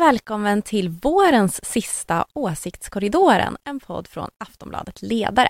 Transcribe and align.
välkommen 0.00 0.62
till 0.62 0.88
vårens 0.88 1.64
sista 1.64 2.24
Åsiktskorridoren, 2.32 3.56
en 3.64 3.80
podd 3.80 4.08
från 4.08 4.30
Aftonbladet 4.38 5.02
Ledare. 5.02 5.48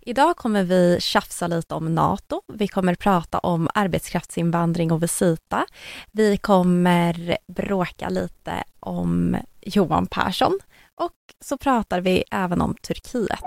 Idag 0.00 0.36
kommer 0.36 0.62
vi 0.62 0.96
tjafsa 1.00 1.46
lite 1.46 1.74
om 1.74 1.94
NATO, 1.94 2.42
vi 2.52 2.68
kommer 2.68 2.94
prata 2.94 3.38
om 3.38 3.68
arbetskraftsinvandring 3.74 4.92
och 4.92 5.02
Visita. 5.02 5.66
Vi 6.12 6.36
kommer 6.36 7.36
bråka 7.48 8.08
lite 8.08 8.52
om 8.80 9.36
Johan 9.60 10.06
Persson 10.06 10.58
och 10.94 11.12
så 11.44 11.58
pratar 11.58 12.00
vi 12.00 12.24
även 12.30 12.60
om 12.60 12.74
Turkiet. 12.74 13.40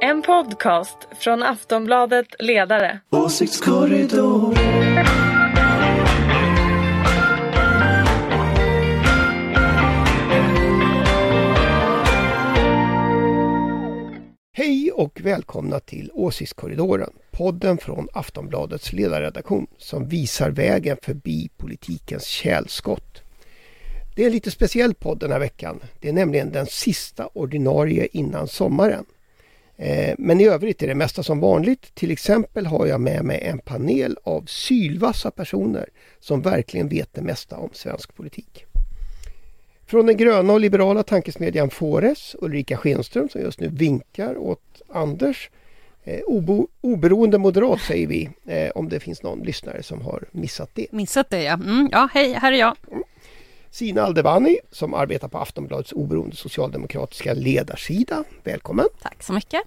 En 0.00 0.22
podcast 0.22 1.08
från 1.18 1.42
Aftonbladet 1.42 2.26
Ledare. 2.38 3.00
Åsiktskorridor. 3.10 4.54
Hej 14.58 14.92
och 14.92 15.20
välkomna 15.20 15.80
till 15.80 16.10
Åsiktskorridoren, 16.14 17.10
podden 17.30 17.78
från 17.78 18.08
Aftonbladets 18.12 18.92
ledarredaktion 18.92 19.66
som 19.78 20.08
visar 20.08 20.50
vägen 20.50 20.96
förbi 21.02 21.50
politikens 21.56 22.24
kärlskott. 22.24 23.22
Det 24.14 24.22
är 24.22 24.26
en 24.26 24.32
lite 24.32 24.50
speciell 24.50 24.94
podd 24.94 25.18
den 25.18 25.32
här 25.32 25.38
veckan. 25.38 25.80
Det 26.00 26.08
är 26.08 26.12
nämligen 26.12 26.52
den 26.52 26.66
sista 26.66 27.28
ordinarie 27.32 28.08
innan 28.12 28.48
sommaren. 28.48 29.04
Eh, 29.76 30.14
men 30.18 30.40
i 30.40 30.44
övrigt 30.44 30.82
är 30.82 30.86
det 30.86 30.94
mesta 30.94 31.22
som 31.22 31.40
vanligt. 31.40 31.94
Till 31.94 32.10
exempel 32.10 32.66
har 32.66 32.86
jag 32.86 33.00
med 33.00 33.24
mig 33.24 33.40
en 33.40 33.58
panel 33.58 34.18
av 34.22 34.44
sylvassa 34.46 35.30
personer 35.30 35.88
som 36.20 36.42
verkligen 36.42 36.88
vet 36.88 37.14
det 37.14 37.22
mesta 37.22 37.56
om 37.56 37.70
svensk 37.72 38.14
politik. 38.14 38.66
Från 39.86 40.06
den 40.06 40.16
gröna 40.16 40.52
och 40.52 40.60
liberala 40.60 41.02
tankesmedjan 41.02 41.70
Fores, 41.70 42.36
Ulrika 42.38 42.76
Schenström 42.76 43.28
som 43.28 43.40
just 43.40 43.60
nu 43.60 43.68
vinkar 43.68 44.36
åt 44.36 44.82
Anders. 44.88 45.50
Eh, 46.04 46.20
obo, 46.26 46.68
oberoende 46.80 47.38
moderat 47.38 47.80
säger 47.80 48.06
vi, 48.06 48.30
eh, 48.46 48.70
om 48.74 48.88
det 48.88 49.00
finns 49.00 49.22
någon 49.22 49.42
lyssnare 49.42 49.82
som 49.82 50.00
har 50.00 50.24
missat 50.32 50.70
det. 50.74 50.86
Missat 50.92 51.30
det 51.30 51.42
ja. 51.42 51.52
Mm, 51.52 51.88
ja, 51.92 52.08
hej, 52.12 52.32
här 52.32 52.52
är 52.52 52.56
jag. 52.56 52.76
Sina 53.70 54.02
Aldebani 54.02 54.58
som 54.70 54.94
arbetar 54.94 55.28
på 55.28 55.38
Aftonbladets 55.38 55.92
oberoende 55.92 56.36
socialdemokratiska 56.36 57.34
ledarsida. 57.34 58.24
Välkommen! 58.44 58.86
Tack 59.02 59.22
så 59.22 59.32
mycket. 59.32 59.62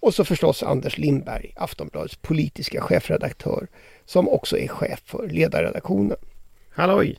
Och 0.00 0.14
så 0.14 0.24
förstås 0.24 0.62
Anders 0.62 0.98
Lindberg, 0.98 1.52
Aftonbladets 1.56 2.16
politiska 2.16 2.80
chefredaktör 2.80 3.66
som 4.04 4.28
också 4.28 4.58
är 4.58 4.68
chef 4.68 5.00
för 5.04 5.28
ledarredaktionen. 5.28 6.16
Halloj! 6.70 7.18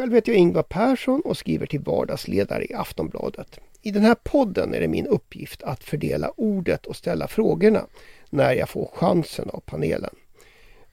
Själv 0.00 0.14
heter 0.14 0.32
jag 0.32 0.38
Ingvar 0.38 0.62
Persson 0.62 1.20
och 1.20 1.36
skriver 1.36 1.66
till 1.66 1.80
vardagsledare 1.80 2.64
i 2.64 2.74
Aftonbladet. 2.74 3.60
I 3.82 3.90
den 3.90 4.02
här 4.02 4.14
podden 4.14 4.74
är 4.74 4.80
det 4.80 4.88
min 4.88 5.06
uppgift 5.06 5.62
att 5.62 5.84
fördela 5.84 6.32
ordet 6.36 6.86
och 6.86 6.96
ställa 6.96 7.28
frågorna 7.28 7.86
när 8.30 8.52
jag 8.52 8.68
får 8.68 8.90
chansen 8.94 9.50
av 9.50 9.60
panelen. 9.60 10.14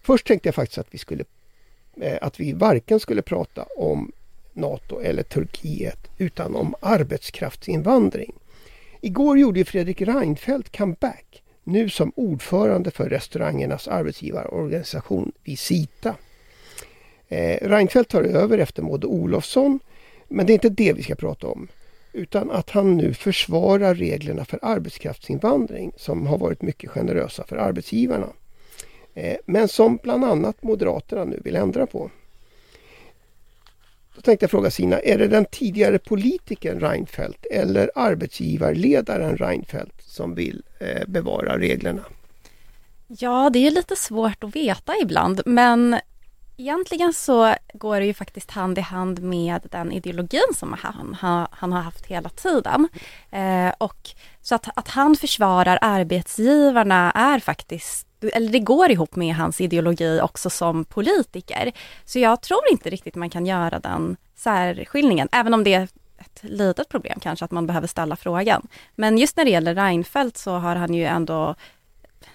Först 0.01 0.27
tänkte 0.27 0.47
jag 0.47 0.55
faktiskt 0.55 0.77
att 0.77 0.87
vi, 0.93 0.97
skulle, 0.97 1.23
eh, 2.01 2.17
att 2.21 2.39
vi 2.39 2.53
varken 2.53 2.99
skulle 2.99 3.21
prata 3.21 3.63
om 3.63 4.11
NATO 4.53 4.99
eller 4.99 5.23
Turkiet 5.23 6.09
utan 6.17 6.55
om 6.55 6.75
arbetskraftsinvandring. 6.79 8.33
Igår 9.01 9.39
gjorde 9.39 9.65
Fredrik 9.65 10.01
Reinfeldt 10.01 10.77
comeback, 10.77 11.43
nu 11.63 11.89
som 11.89 12.11
ordförande 12.15 12.91
för 12.91 13.09
restaurangernas 13.09 13.87
arbetsgivarorganisation 13.87 15.31
Visita. 15.43 16.15
Eh, 17.27 17.67
Reinfeldt 17.67 18.09
tar 18.11 18.23
över 18.23 18.57
efter 18.57 18.81
Maud 18.83 19.05
Olofsson, 19.05 19.79
men 20.27 20.45
det 20.45 20.51
är 20.51 20.55
inte 20.55 20.69
det 20.69 20.93
vi 20.93 21.03
ska 21.03 21.15
prata 21.15 21.47
om. 21.47 21.67
Utan 22.13 22.51
att 22.51 22.69
han 22.69 22.97
nu 22.97 23.13
försvarar 23.13 23.95
reglerna 23.95 24.45
för 24.45 24.59
arbetskraftsinvandring 24.61 25.91
som 25.97 26.27
har 26.27 26.37
varit 26.37 26.61
mycket 26.61 26.89
generösa 26.89 27.43
för 27.43 27.55
arbetsgivarna. 27.55 28.27
Eh, 29.13 29.37
men 29.45 29.67
som 29.67 29.99
bland 30.03 30.25
annat 30.25 30.63
Moderaterna 30.63 31.25
nu 31.25 31.39
vill 31.43 31.55
ändra 31.55 31.87
på. 31.87 32.09
Då 34.15 34.21
tänkte 34.21 34.43
jag 34.43 34.51
fråga 34.51 34.71
Sina, 34.71 34.99
är 34.99 35.17
det 35.17 35.27
den 35.27 35.45
tidigare 35.45 35.99
politikern 35.99 36.79
Reinfeldt 36.79 37.45
eller 37.45 37.91
arbetsgivarledaren 37.95 39.37
Reinfeldt 39.37 40.01
som 40.01 40.35
vill 40.35 40.63
eh, 40.79 41.07
bevara 41.07 41.59
reglerna? 41.59 42.03
Ja, 43.07 43.49
det 43.53 43.67
är 43.67 43.71
lite 43.71 43.95
svårt 43.95 44.43
att 44.43 44.55
veta 44.55 44.93
ibland, 45.01 45.41
men 45.45 45.95
egentligen 46.57 47.13
så 47.13 47.55
går 47.73 47.99
det 47.99 48.05
ju 48.05 48.13
faktiskt 48.13 48.51
hand 48.51 48.77
i 48.77 48.81
hand 48.81 49.21
med 49.23 49.67
den 49.71 49.91
ideologin 49.91 50.53
som 50.55 50.73
han, 50.73 51.17
han, 51.19 51.47
han 51.51 51.71
har 51.71 51.81
haft 51.81 52.05
hela 52.05 52.29
tiden. 52.29 52.87
Eh, 53.31 53.73
och 53.77 54.09
så 54.41 54.55
att, 54.55 54.77
att 54.77 54.87
han 54.87 55.15
försvarar 55.15 55.79
arbetsgivarna 55.81 57.11
är 57.11 57.39
faktiskt 57.39 58.07
eller 58.33 58.49
det 58.49 58.59
går 58.59 58.91
ihop 58.91 59.15
med 59.15 59.35
hans 59.35 59.61
ideologi 59.61 60.19
också 60.23 60.49
som 60.49 60.85
politiker. 60.85 61.71
Så 62.05 62.19
jag 62.19 62.41
tror 62.41 62.61
inte 62.71 62.89
riktigt 62.89 63.15
man 63.15 63.29
kan 63.29 63.45
göra 63.45 63.79
den 63.79 64.17
särskiljningen, 64.35 65.29
även 65.31 65.53
om 65.53 65.63
det 65.63 65.73
är 65.73 65.87
ett 66.17 66.39
litet 66.41 66.89
problem 66.89 67.19
kanske 67.19 67.45
att 67.45 67.51
man 67.51 67.67
behöver 67.67 67.87
ställa 67.87 68.15
frågan. 68.15 68.67
Men 68.95 69.17
just 69.17 69.37
när 69.37 69.45
det 69.45 69.51
gäller 69.51 69.75
Reinfeldt 69.75 70.37
så 70.37 70.51
har 70.51 70.75
han 70.75 70.93
ju 70.93 71.05
ändå, 71.05 71.55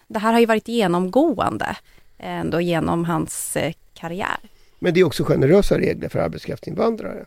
det 0.07 0.19
här 0.19 0.33
har 0.33 0.41
ju 0.41 0.47
varit 0.47 0.69
genomgående 0.69 1.77
ändå 2.23 2.61
genom 2.61 3.05
hans 3.05 3.57
eh, 3.57 3.73
karriär. 3.95 4.39
Men 4.79 4.95
det 4.95 5.01
är 5.01 5.05
också 5.05 5.25
generösa 5.25 5.79
regler 5.79 6.09
för 6.09 6.19
arbetskraftsinvandrare. 6.19 7.25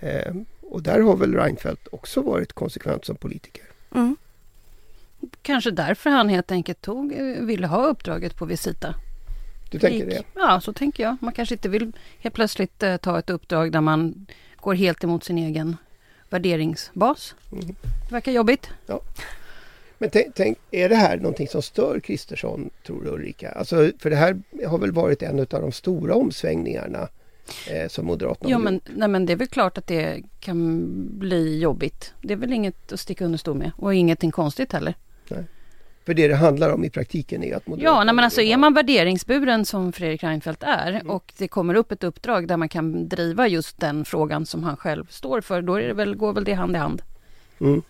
Eh, 0.00 0.34
och 0.60 0.82
där 0.82 1.00
har 1.00 1.16
väl 1.16 1.34
Reinfeldt 1.34 1.88
också 1.92 2.22
varit 2.22 2.52
konsekvent 2.52 3.04
som 3.04 3.16
politiker. 3.16 3.64
Mm. 3.94 4.16
Kanske 5.42 5.70
därför 5.70 6.10
han 6.10 6.28
helt 6.28 6.52
enkelt 6.52 6.80
tog, 6.80 7.12
ville 7.40 7.66
ha 7.66 7.86
uppdraget 7.86 8.36
på 8.36 8.44
Visita. 8.44 8.94
Du 9.70 9.78
tänker 9.78 10.06
det? 10.06 10.22
Ja, 10.34 10.60
så 10.60 10.72
tänker 10.72 11.02
jag. 11.02 11.16
Man 11.20 11.32
kanske 11.32 11.54
inte 11.54 11.68
vill 11.68 11.92
helt 12.18 12.34
plötsligt 12.34 12.82
eh, 12.82 12.96
ta 12.96 13.18
ett 13.18 13.30
uppdrag 13.30 13.72
där 13.72 13.80
man 13.80 14.26
går 14.56 14.74
helt 14.74 15.04
emot 15.04 15.24
sin 15.24 15.38
egen 15.38 15.76
värderingsbas. 16.30 17.34
Mm. 17.52 17.66
Det 18.08 18.12
verkar 18.12 18.32
jobbigt. 18.32 18.70
Ja. 18.86 19.00
Men 19.98 20.10
tänk, 20.10 20.34
tänk, 20.34 20.58
är 20.70 20.88
det 20.88 20.94
här 20.96 21.16
någonting 21.16 21.48
som 21.48 21.62
stör 21.62 22.00
Kristersson, 22.00 22.70
tror 22.86 23.04
du 23.04 23.10
Ulrika? 23.10 23.50
Alltså, 23.50 23.90
för 23.98 24.10
det 24.10 24.16
här 24.16 24.42
har 24.66 24.78
väl 24.78 24.92
varit 24.92 25.22
en 25.22 25.38
av 25.38 25.46
de 25.46 25.72
stora 25.72 26.14
omsvängningarna 26.14 27.08
eh, 27.70 27.88
som 27.88 28.06
Moderaterna 28.06 28.50
ja, 28.50 28.56
har 28.56 28.64
men, 28.64 28.74
gjort. 28.74 28.82
nej, 28.96 29.08
men 29.08 29.26
det 29.26 29.32
är 29.32 29.36
väl 29.36 29.48
klart 29.48 29.78
att 29.78 29.86
det 29.86 30.22
kan 30.40 30.84
bli 31.18 31.58
jobbigt. 31.58 32.12
Det 32.22 32.32
är 32.32 32.36
väl 32.36 32.52
inget 32.52 32.92
att 32.92 33.00
sticka 33.00 33.24
under 33.24 33.38
stol 33.38 33.56
med 33.56 33.70
och 33.76 33.94
ingenting 33.94 34.30
konstigt 34.30 34.72
heller. 34.72 34.94
För 36.06 36.14
det 36.14 36.28
det 36.28 36.34
handlar 36.34 36.70
om 36.70 36.84
i 36.84 36.90
praktiken 36.90 37.42
är 37.42 37.56
att 37.56 37.66
Moderaterna... 37.66 37.98
Ja, 37.98 38.04
nej, 38.04 38.14
men 38.14 38.24
alltså 38.24 38.40
är 38.40 38.56
man 38.56 38.74
värderingsburen 38.74 39.64
som 39.64 39.92
Fredrik 39.92 40.22
Reinfeldt 40.22 40.62
är 40.62 40.92
Mm. 40.92 41.10
och 41.10 41.32
det 41.38 41.48
kommer 41.48 41.74
upp 41.74 41.92
ett 41.92 42.04
uppdrag 42.04 42.48
där 42.48 42.56
man 42.56 42.68
kan 42.68 43.08
driva 43.08 43.48
just 43.48 43.80
den 43.80 44.04
frågan 44.04 44.46
som 44.46 44.62
han 44.62 44.76
själv 44.76 45.06
står 45.10 45.40
för, 45.40 45.62
då 45.62 45.74
är 45.74 45.86
det 45.86 45.94
väl, 45.94 46.14
går 46.14 46.32
väl 46.32 46.44
det 46.44 46.52
hand 46.52 46.76
i 46.76 46.78
hand. 46.78 47.02
Mm. 47.60 47.82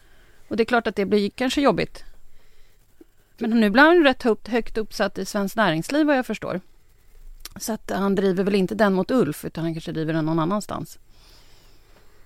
Och 0.48 0.56
det 0.56 0.62
är 0.62 0.64
klart 0.64 0.86
att 0.86 0.96
det 0.96 1.04
blir 1.06 1.30
kanske 1.30 1.60
jobbigt. 1.60 2.04
Men 3.38 3.50
nu 3.60 3.70
blir 3.70 3.82
han 3.82 4.04
rätt 4.04 4.22
högt, 4.22 4.48
högt 4.48 4.78
uppsatt 4.78 5.18
i 5.18 5.24
Svenskt 5.24 5.56
Näringsliv 5.56 6.06
vad 6.06 6.16
jag 6.18 6.26
förstår. 6.26 6.60
Så 7.60 7.72
att 7.72 7.90
han 7.90 8.14
driver 8.14 8.44
väl 8.44 8.54
inte 8.54 8.74
den 8.74 8.92
mot 8.94 9.10
Ulf 9.10 9.44
utan 9.44 9.64
han 9.64 9.74
kanske 9.74 9.92
driver 9.92 10.12
den 10.12 10.24
någon 10.24 10.38
annanstans. 10.38 10.98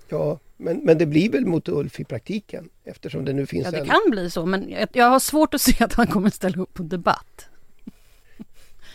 Ja, 0.09 0.39
men, 0.57 0.77
men 0.77 0.97
det 0.97 1.05
blir 1.05 1.29
väl 1.31 1.45
mot 1.45 1.69
Ulf 1.69 1.99
i 1.99 2.03
praktiken 2.03 2.69
eftersom 2.83 3.25
det 3.25 3.33
nu 3.33 3.45
finns 3.45 3.65
Ja, 3.65 3.71
det 3.71 3.77
en... 3.79 3.85
kan 3.85 4.01
bli 4.09 4.29
så 4.29 4.45
men 4.45 4.69
jag, 4.69 4.89
jag 4.93 5.05
har 5.09 5.19
svårt 5.19 5.53
att 5.53 5.61
se 5.61 5.83
att 5.83 5.93
han 5.93 6.07
kommer 6.07 6.29
ställa 6.29 6.61
upp 6.61 6.73
på 6.73 6.83
debatt. 6.83 7.47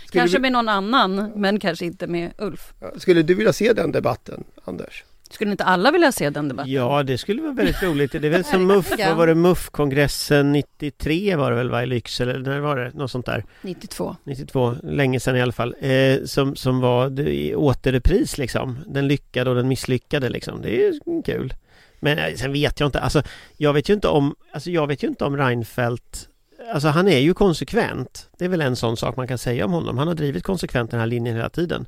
Skulle 0.06 0.20
kanske 0.20 0.38
vi- 0.38 0.42
med 0.42 0.52
någon 0.52 0.68
annan 0.68 1.32
men 1.36 1.60
kanske 1.60 1.84
inte 1.86 2.06
med 2.06 2.32
Ulf. 2.38 2.72
Skulle 2.96 3.22
du 3.22 3.34
vilja 3.34 3.52
se 3.52 3.72
den 3.72 3.92
debatten, 3.92 4.44
Anders? 4.64 5.04
Skulle 5.32 5.50
inte 5.50 5.64
alla 5.64 5.90
vilja 5.90 6.12
se 6.12 6.30
den 6.30 6.48
debatten? 6.48 6.72
Ja, 6.72 7.02
det 7.02 7.18
skulle 7.18 7.42
vara 7.42 7.52
väldigt 7.52 7.82
roligt. 7.82 8.12
Det 8.12 8.26
är 8.26 8.30
väl 8.30 8.44
som 8.44 8.66
MUF, 8.66 8.90
vad 8.98 9.16
var 9.16 9.26
det, 9.26 9.34
MUF-kongressen 9.34 10.52
93 10.52 11.36
var 11.36 11.50
det 11.50 11.56
väl 11.56 11.70
va, 11.70 11.82
i 11.82 11.86
Lycksele, 11.86 12.34
eller 12.34 12.50
när 12.50 12.60
var 12.60 12.76
det? 12.76 12.94
Något 12.94 13.10
sånt 13.10 13.26
där. 13.26 13.44
92. 13.62 14.16
92, 14.24 14.76
länge 14.82 15.20
sedan 15.20 15.36
i 15.36 15.42
alla 15.42 15.52
fall. 15.52 15.74
Eh, 15.80 16.24
som, 16.24 16.56
som 16.56 16.80
var 16.80 17.10
det, 17.10 17.34
i 17.34 17.54
återrepris 17.54 18.38
liksom. 18.38 18.78
Den 18.86 19.08
lyckade 19.08 19.50
och 19.50 19.56
den 19.56 19.68
misslyckade 19.68 20.28
liksom. 20.28 20.62
Det 20.62 20.86
är 20.86 21.22
kul. 21.24 21.54
Men 22.00 22.18
eh, 22.18 22.34
sen 22.34 22.52
vet 22.52 22.80
jag 22.80 22.86
inte, 22.86 23.00
alltså 23.00 23.22
jag 23.56 23.72
vet 23.72 23.88
ju 23.88 23.94
inte 23.94 24.08
om, 24.08 24.34
alltså 24.52 24.70
jag 24.70 24.86
vet 24.86 25.02
ju 25.02 25.08
inte 25.08 25.24
om 25.24 25.36
Reinfeldt 25.36 26.28
Alltså 26.72 26.88
han 26.88 27.08
är 27.08 27.18
ju 27.18 27.34
konsekvent. 27.34 28.28
Det 28.38 28.44
är 28.44 28.48
väl 28.48 28.60
en 28.60 28.76
sån 28.76 28.96
sak 28.96 29.16
man 29.16 29.28
kan 29.28 29.38
säga 29.38 29.64
om 29.64 29.72
honom. 29.72 29.98
Han 29.98 30.08
har 30.08 30.14
drivit 30.14 30.44
konsekvent 30.44 30.90
den 30.90 31.00
här 31.00 31.06
linjen 31.06 31.36
hela 31.36 31.48
tiden. 31.48 31.86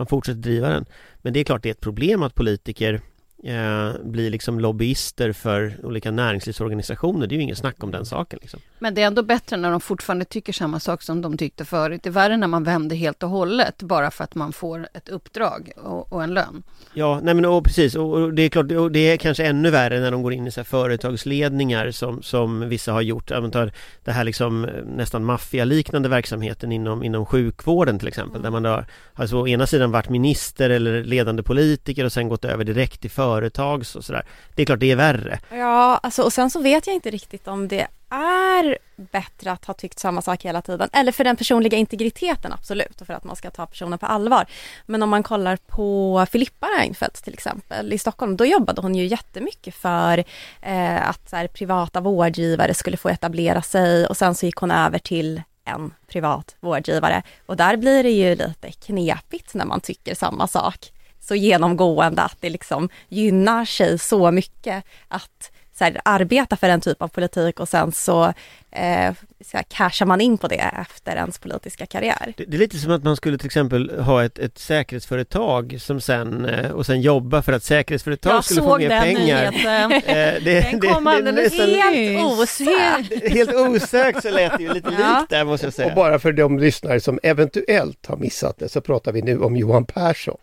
Man 0.00 0.06
fortsätter 0.06 0.40
driva 0.40 0.68
den. 0.68 0.86
Men 1.22 1.32
det 1.32 1.40
är 1.40 1.44
klart 1.44 1.62
det 1.62 1.68
är 1.68 1.70
ett 1.70 1.80
problem 1.80 2.22
att 2.22 2.34
politiker 2.34 3.00
eh, 3.44 3.92
blir 4.04 4.30
liksom 4.30 4.60
lobbyister 4.60 5.32
för 5.32 5.76
olika 5.82 6.10
näringslivsorganisationer. 6.10 7.26
Det 7.26 7.34
är 7.34 7.36
ju 7.36 7.42
ingen 7.42 7.56
snack 7.56 7.84
om 7.84 7.90
den 7.90 8.06
saken. 8.06 8.38
Liksom. 8.42 8.60
Men 8.78 8.94
det 8.94 9.02
är 9.02 9.06
ändå 9.06 9.22
bättre 9.22 9.56
när 9.56 9.70
de 9.70 9.80
fortfarande 9.80 10.24
tycker 10.24 10.52
samma 10.52 10.80
sak 10.80 11.02
som 11.02 11.22
de 11.22 11.36
tyckte 11.36 11.64
förut. 11.64 12.02
Det 12.02 12.08
är 12.08 12.12
värre 12.12 12.36
när 12.36 12.46
man 12.46 12.64
vänder 12.64 12.96
helt 12.96 13.22
och 13.22 13.30
hållet 13.30 13.82
bara 13.82 14.10
för 14.10 14.24
att 14.24 14.34
man 14.34 14.52
får 14.52 14.88
ett 14.94 15.08
uppdrag 15.08 15.72
och, 15.76 16.12
och 16.12 16.22
en 16.22 16.34
lön. 16.34 16.62
Ja, 16.94 17.20
nej 17.22 17.34
men 17.34 17.44
och 17.44 17.64
precis 17.64 17.94
och, 17.94 18.12
och 18.12 18.34
det 18.34 18.42
är 18.42 18.48
klart 18.48 18.72
och 18.72 18.92
det 18.92 19.12
är 19.12 19.16
kanske 19.16 19.46
ännu 19.46 19.70
värre 19.70 20.00
när 20.00 20.10
de 20.10 20.22
går 20.22 20.32
in 20.32 20.46
i 20.46 20.50
så 20.50 20.64
företagsledningar 20.64 21.90
som, 21.90 22.22
som 22.22 22.68
vissa 22.68 22.92
har 22.92 23.02
gjort. 23.02 23.28
Tar 23.28 23.72
det 24.04 24.12
här 24.12 24.24
liksom 24.24 24.64
eh, 24.64 24.70
nästan 24.96 25.24
maffialiknande 25.24 26.08
verksamheten 26.08 26.72
inom, 26.72 27.04
inom 27.04 27.26
sjukvården 27.26 27.98
till 27.98 28.08
exempel 28.08 28.40
mm. 28.40 28.42
där 28.42 28.50
man 28.50 28.64
har 28.64 28.86
alltså 29.14 29.36
å 29.36 29.48
ena 29.48 29.66
sidan 29.66 29.90
varit 29.90 30.08
minister 30.08 30.70
eller 30.70 31.04
ledande 31.04 31.42
politiker 31.42 32.04
och 32.04 32.12
sen 32.12 32.28
gått 32.28 32.44
över 32.44 32.64
direkt 32.64 33.00
till 33.00 33.10
företags 33.30 33.96
och 33.96 34.04
sådär. 34.04 34.24
Det 34.54 34.62
är 34.62 34.66
klart 34.66 34.80
det 34.80 34.90
är 34.90 34.96
värre. 34.96 35.38
Ja, 35.50 36.00
alltså 36.02 36.22
och 36.22 36.32
sen 36.32 36.50
så 36.50 36.60
vet 36.60 36.86
jag 36.86 36.94
inte 36.94 37.10
riktigt 37.10 37.48
om 37.48 37.68
det 37.68 37.86
är 38.10 38.78
bättre 38.96 39.52
att 39.52 39.64
ha 39.64 39.74
tyckt 39.74 39.98
samma 39.98 40.22
sak 40.22 40.44
hela 40.44 40.62
tiden. 40.62 40.88
Eller 40.92 41.12
för 41.12 41.24
den 41.24 41.36
personliga 41.36 41.78
integriteten 41.78 42.52
absolut 42.52 43.00
och 43.00 43.06
för 43.06 43.14
att 43.14 43.24
man 43.24 43.36
ska 43.36 43.50
ta 43.50 43.66
personen 43.66 43.98
på 43.98 44.06
allvar. 44.06 44.46
Men 44.86 45.02
om 45.02 45.10
man 45.10 45.22
kollar 45.22 45.56
på 45.56 46.26
Filippa 46.30 46.66
Reinfeldt 46.66 47.24
till 47.24 47.34
exempel 47.34 47.92
i 47.92 47.98
Stockholm, 47.98 48.36
då 48.36 48.44
jobbade 48.44 48.80
hon 48.82 48.94
ju 48.94 49.06
jättemycket 49.06 49.74
för 49.74 50.24
eh, 50.62 51.08
att 51.08 51.30
så 51.30 51.36
här, 51.36 51.46
privata 51.46 52.00
vårdgivare 52.00 52.74
skulle 52.74 52.96
få 52.96 53.08
etablera 53.08 53.62
sig 53.62 54.06
och 54.06 54.16
sen 54.16 54.34
så 54.34 54.46
gick 54.46 54.56
hon 54.56 54.70
över 54.70 54.98
till 54.98 55.42
en 55.64 55.94
privat 56.06 56.56
vårdgivare 56.60 57.22
och 57.46 57.56
där 57.56 57.76
blir 57.76 58.02
det 58.02 58.10
ju 58.10 58.34
lite 58.34 58.72
knepigt 58.72 59.54
när 59.54 59.64
man 59.64 59.80
tycker 59.80 60.14
samma 60.14 60.46
sak 60.46 60.92
så 61.20 61.34
genomgående 61.34 62.22
att 62.22 62.36
det 62.40 62.50
liksom 62.50 62.88
gynnar 63.08 63.64
sig 63.64 63.98
så 63.98 64.30
mycket 64.30 64.84
att 65.08 65.50
så 65.80 65.84
här, 65.84 66.00
arbeta 66.04 66.56
för 66.56 66.68
en 66.68 66.80
typ 66.80 67.02
av 67.02 67.08
politik 67.08 67.60
och 67.60 67.68
sen 67.68 67.92
så, 67.92 68.24
eh, 68.70 69.14
så 69.44 69.56
här, 69.56 69.62
cashar 69.68 70.06
man 70.06 70.20
in 70.20 70.38
på 70.38 70.48
det 70.48 70.74
efter 70.80 71.16
ens 71.16 71.38
politiska 71.38 71.86
karriär. 71.86 72.34
Det, 72.36 72.44
det, 72.44 72.56
är 72.56 72.58
lite 72.58 72.78
som 72.78 72.92
att 72.92 73.04
man 73.04 73.16
skulle 73.16 73.38
till 73.38 73.46
exempel 73.46 73.90
ha 74.00 74.24
ett, 74.24 74.38
ett 74.38 74.58
säkerhetsföretag 74.58 75.76
som 75.80 76.00
sen 76.00 76.44
eh, 76.44 76.70
och 76.70 76.86
sen 76.86 77.00
jobba 77.00 77.42
för 77.42 77.52
att 77.52 77.62
säkerhetsföretag 77.62 78.32
Jag 78.32 78.44
skulle 78.44 78.62
få 78.62 78.78
mer 78.78 79.00
pengar. 79.00 79.44
Jag 79.44 79.54
såg 80.02 80.44
den 80.44 80.80
den 80.80 80.80
kom 80.80 81.06
alldeles 81.06 81.58
helt 81.58 82.24
osökt. 82.24 83.32
Helt 83.32 83.54
osökt 83.54 84.22
så 84.22 84.30
lät 84.30 84.56
det 84.56 84.62
ju 84.62 84.74
lite 84.74 84.96
ja. 84.98 85.18
likt 85.20 85.30
där 85.30 85.44
måste 85.44 85.66
jag 85.66 85.74
säga. 85.74 85.88
Och 85.88 85.94
bara 85.94 86.18
för 86.18 86.32
de 86.32 86.58
lyssnare 86.58 87.00
som 87.00 87.18
eventuellt 87.22 88.06
har 88.06 88.16
missat 88.16 88.58
det 88.58 88.68
så 88.68 88.80
pratar 88.80 89.12
vi 89.12 89.22
nu 89.22 89.38
om 89.38 89.56
Johan 89.56 89.84
Persson. 89.84 90.38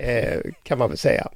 Eh, 0.00 0.40
kan 0.62 0.78
man 0.78 0.88
väl 0.88 0.98
säga. 0.98 1.28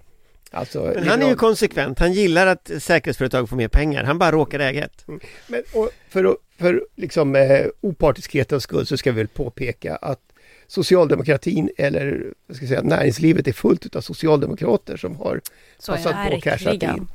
Alltså, 0.50 0.92
men 0.94 1.08
han 1.08 1.22
är 1.22 1.28
ju 1.28 1.34
konsekvent, 1.34 1.98
han 1.98 2.12
gillar 2.12 2.46
att 2.46 2.70
säkerhetsföretag 2.78 3.48
får 3.48 3.56
mer 3.56 3.68
pengar, 3.68 4.04
han 4.04 4.18
bara 4.18 4.32
råkar 4.32 4.60
äga 4.60 4.84
ett. 4.84 5.08
Mm. 5.08 5.20
Men, 5.46 5.62
för 6.08 6.36
för 6.58 6.86
liksom, 6.96 7.36
eh, 7.36 7.66
opartiskhetens 7.80 8.62
skull 8.62 8.86
så 8.86 8.96
ska 8.96 9.12
vi 9.12 9.16
väl 9.16 9.28
påpeka 9.28 9.96
att 9.96 10.20
socialdemokratin 10.66 11.70
eller 11.76 12.32
vad 12.46 12.56
ska 12.56 12.64
jag 12.64 12.68
säga, 12.68 12.82
näringslivet 12.82 13.48
är 13.48 13.52
fullt 13.52 13.96
av 13.96 14.00
socialdemokrater 14.00 14.96
som 14.96 15.16
har 15.16 15.40
så 15.78 15.92
passat 15.92 16.28
på 16.28 16.36
att 16.36 16.42
cashat 16.42 16.82
in. 16.82 17.08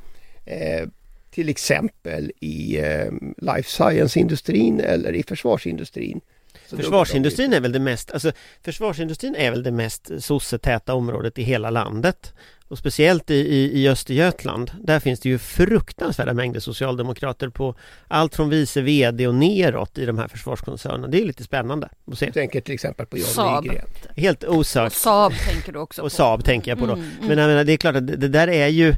Eh, 0.44 0.88
till 1.30 1.48
exempel 1.48 2.32
i 2.40 2.78
eh, 2.78 3.12
life 3.36 3.70
science-industrin 3.70 4.80
eller 4.80 5.12
i 5.12 5.22
försvarsindustrin. 5.22 6.20
Försvarsindustrin 6.70 7.52
är 7.52 7.60
väl 7.60 7.72
det 7.72 7.78
mest, 7.78 8.12
alltså 8.12 8.32
försvarsindustrin 8.64 9.34
är 9.34 9.50
väl 9.50 9.62
det 9.62 9.70
mest 9.70 10.10
sossetäta 10.18 10.94
området 10.94 11.38
i 11.38 11.42
hela 11.42 11.70
landet. 11.70 12.32
Och 12.68 12.78
speciellt 12.78 13.30
i, 13.30 13.34
i, 13.34 13.82
i 13.82 13.88
Östergötland, 13.88 14.70
där 14.80 15.00
finns 15.00 15.20
det 15.20 15.28
ju 15.28 15.38
fruktansvärda 15.38 16.32
mängder 16.32 16.60
socialdemokrater 16.60 17.48
på 17.48 17.74
allt 18.08 18.34
från 18.34 18.48
vice 18.48 18.80
VD 18.80 19.26
och 19.26 19.34
neråt 19.34 19.98
i 19.98 20.06
de 20.06 20.18
här 20.18 20.28
försvarskoncernerna. 20.28 21.06
Det 21.06 21.22
är 21.22 21.24
lite 21.24 21.44
spännande 21.44 21.88
att 22.12 22.18
se. 22.18 22.26
Du 22.26 22.32
tänker 22.32 22.60
till 22.60 22.74
exempel 22.74 23.06
på 23.06 23.18
John 23.18 23.26
Saab. 23.26 23.64
Nygren. 23.64 23.86
Helt 24.16 24.44
osökt. 24.44 24.86
Och 24.86 24.92
Saab 24.92 25.32
tänker 25.50 25.72
du 25.72 25.78
också 25.78 26.02
på. 26.02 26.04
Och 26.04 26.12
Saab 26.12 26.44
tänker 26.44 26.70
jag 26.70 26.78
på 26.78 26.86
då. 26.86 26.92
Mm, 26.92 27.04
mm. 27.04 27.28
Men 27.28 27.38
jag 27.38 27.48
menar, 27.48 27.64
det 27.64 27.72
är 27.72 27.76
klart 27.76 27.96
att 27.96 28.06
det, 28.06 28.16
det 28.16 28.28
där 28.28 28.48
är 28.48 28.68
ju 28.68 28.94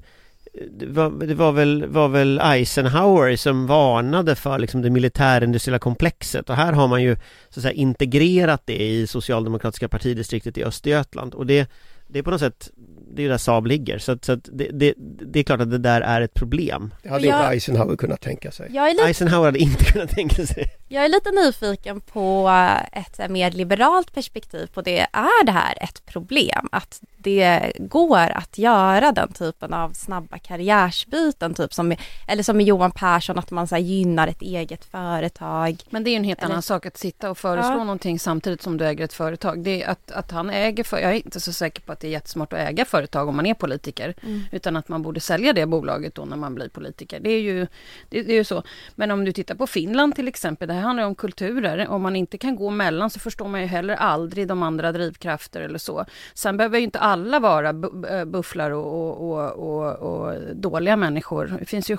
det 0.71 0.87
var, 0.87 1.11
det 1.27 1.35
var, 1.35 1.53
väl, 1.53 1.87
var 1.87 2.09
väl 2.09 2.41
Eisenhower 2.43 3.37
som 3.37 3.67
varnade 3.67 4.35
för 4.35 4.59
liksom 4.59 4.83
det 4.83 4.91
militärindustriella 4.91 5.79
komplexet 5.79 6.51
och 6.51 6.57
här 6.57 6.73
har 6.73 6.89
man 6.89 7.03
ju 7.03 7.17
så 7.49 7.61
att 7.61 7.63
säga 7.63 7.73
integrerat 7.73 8.63
det 8.65 8.83
i 8.83 9.07
socialdemokratiska 9.07 9.89
partidistriktet 9.89 10.59
i 10.59 10.65
Östergötland 10.65 11.35
och 11.35 11.47
det, 11.47 11.71
det 12.07 12.19
är 12.19 12.23
på 12.23 12.31
något 12.31 12.41
sätt 12.41 12.71
det 13.17 13.25
är 13.25 13.29
där 13.29 13.39
Saab 13.39 13.67
ligger 13.67 13.99
så, 13.99 14.13
att, 14.13 14.25
så 14.25 14.33
att 14.33 14.49
det, 14.53 14.69
det, 14.73 14.95
det, 15.33 15.39
är 15.39 15.45
klart 15.45 15.61
att 15.61 15.71
det 15.71 15.79
där 15.79 16.01
är 16.01 16.21
ett 16.21 16.35
problem. 16.35 16.95
Det 17.03 17.09
hade 17.09 17.27
jag, 17.27 17.41
inte 17.41 17.55
Eisenhower 17.55 17.97
kunnat 17.97 18.21
tänka 18.21 18.51
sig. 18.51 18.69
Lite, 18.69 19.09
Eisenhower 19.09 19.45
hade 19.45 19.59
inte 19.59 19.85
kunnat 19.85 20.11
tänka 20.11 20.47
sig. 20.47 20.65
Jag 20.89 21.05
är 21.05 21.09
lite 21.09 21.31
nyfiken 21.31 22.01
på 22.01 22.51
ett 22.93 23.31
mer 23.31 23.51
liberalt 23.51 24.15
perspektiv 24.15 24.67
på 24.67 24.83
det. 24.83 25.07
Är 25.13 25.45
det 25.45 25.53
här 25.53 25.79
ett 25.81 26.07
problem? 26.07 26.69
Att 26.73 27.01
det 27.17 27.73
går 27.79 28.19
att 28.19 28.59
göra 28.59 29.13
den 29.13 29.33
typen 29.33 29.75
av 29.75 29.91
snabba 29.91 30.39
karriärsbyten, 30.39 31.55
typ 31.55 31.75
som, 31.75 31.97
eller 32.29 32.43
som 32.43 32.57
med 32.57 32.67
Johan 32.67 32.91
Persson, 32.91 33.39
att 33.39 33.51
man 33.51 33.67
så 33.67 33.77
gynnar 33.77 34.29
ett 34.29 34.43
eget 34.43 34.85
företag. 34.85 35.83
Men 35.91 36.05
det 36.05 36.11
är 36.11 36.17
en 36.17 36.25
helt 36.25 36.39
eller... 36.39 36.51
annan 36.51 36.63
sak 36.63 36.87
att 36.87 36.97
sitta 36.97 37.31
och 37.31 37.39
föreslå 37.39 37.73
ja. 37.73 37.79
någonting 37.79 38.19
samtidigt 38.19 38.63
som 38.63 38.77
du 38.77 38.87
äger 38.87 39.05
ett 39.05 39.13
företag. 39.13 39.65
Det 39.65 39.83
är 39.83 39.89
att, 39.89 40.11
att 40.11 40.31
han 40.31 40.51
äger, 40.51 40.85
för, 40.85 40.99
jag 40.99 41.11
är 41.11 41.15
inte 41.17 41.41
så 41.41 41.53
säker 41.53 41.83
på 41.83 41.93
att 41.93 42.01
det 42.01 42.07
är 42.07 42.11
jättesmart 42.11 42.53
att 42.53 42.59
äga 42.59 42.85
företag 42.85 43.29
om 43.29 43.37
man 43.37 43.47
är 43.47 43.55
politiker, 43.55 44.15
mm. 44.23 44.43
utan 44.53 44.77
att 44.77 44.89
man 44.89 45.03
borde 45.03 45.21
sälja 45.21 45.53
det 45.53 45.67
bolaget 45.67 46.15
då 46.15 46.25
när 46.25 46.37
man 46.37 46.55
blir 46.55 46.69
politiker. 46.69 47.21
Det 47.21 47.31
är 47.31 47.41
ju, 47.41 47.67
det, 48.09 48.23
det 48.23 48.33
är 48.33 48.37
ju 48.37 48.45
så. 48.45 48.63
Men 48.95 49.11
om 49.11 49.25
du 49.25 49.33
tittar 49.33 49.55
på 49.55 49.67
Finland 49.67 50.15
till 50.15 50.29
exempel, 50.29 50.76
här 50.77 50.83
handlar 50.83 51.05
om 51.05 51.15
kulturer. 51.15 51.89
Om 51.89 52.03
man 52.03 52.17
inte 52.17 52.39
kan 52.39 52.57
gå 52.57 52.71
mellan 52.71 53.11
så 53.11 53.21
förstår 53.21 53.49
man 53.49 53.61
ju 53.61 53.67
heller 53.67 53.95
aldrig 53.95 54.49
de 54.49 54.63
andra 54.63 54.93
drivkrafter 54.93 55.61
eller 55.61 55.79
så. 55.79 56.05
Sen 56.35 56.57
behöver 56.57 56.79
ju 56.79 56.85
inte 56.85 56.99
alla 56.99 57.41
vara 57.41 57.69
eh, 58.11 58.25
bufflar 58.25 58.71
och, 58.71 59.31
och, 59.31 59.51
och, 59.53 59.97
och, 59.97 60.57
dåliga 60.57 60.97
människor. 60.97 61.57
Det 61.59 61.67
finns 61.67 61.91
ju 61.91 61.97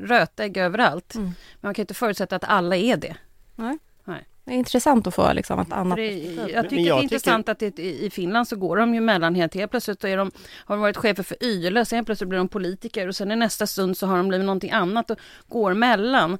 rötägg 0.00 0.56
överallt. 0.56 1.14
Mm. 1.14 1.26
Men 1.26 1.34
man 1.60 1.74
kan 1.74 1.82
inte 1.82 1.94
förutsätta 1.94 2.36
att 2.36 2.44
alla 2.44 2.76
är 2.76 2.96
det. 2.96 3.16
Nej. 3.56 3.78
Nej. 4.04 4.28
Det 4.44 4.52
är 4.52 4.56
intressant 4.56 5.06
att 5.06 5.14
få 5.14 5.32
liksom 5.32 5.60
ett 5.60 5.72
annat 5.72 5.96
det, 5.96 6.12
Jag 6.52 6.70
tycker 6.70 6.82
jag 6.82 6.96
det 6.96 7.00
är 7.00 7.02
intressant 7.02 7.46
tycker... 7.46 7.68
att 7.68 7.76
det, 7.76 7.82
i 7.82 8.10
Finland 8.10 8.48
så 8.48 8.56
går 8.56 8.76
de 8.76 8.94
ju 8.94 9.00
mellan 9.00 9.34
helt, 9.34 9.54
helt 9.54 9.70
plötsligt 9.70 10.04
är 10.04 10.16
de, 10.16 10.30
har 10.64 10.76
de 10.76 10.82
varit 10.82 10.96
chefer 10.96 11.22
för 11.22 11.44
YLE, 11.44 11.84
sen 11.84 12.04
plötsligt 12.04 12.28
blir 12.28 12.38
de 12.38 12.48
politiker 12.48 13.08
och 13.08 13.16
sen 13.16 13.32
i 13.32 13.36
nästa 13.36 13.66
stund 13.66 13.96
så 13.96 14.06
har 14.06 14.16
de 14.16 14.28
blivit 14.28 14.46
någonting 14.46 14.70
annat 14.70 15.10
och 15.10 15.18
går 15.48 15.74
mellan. 15.74 16.38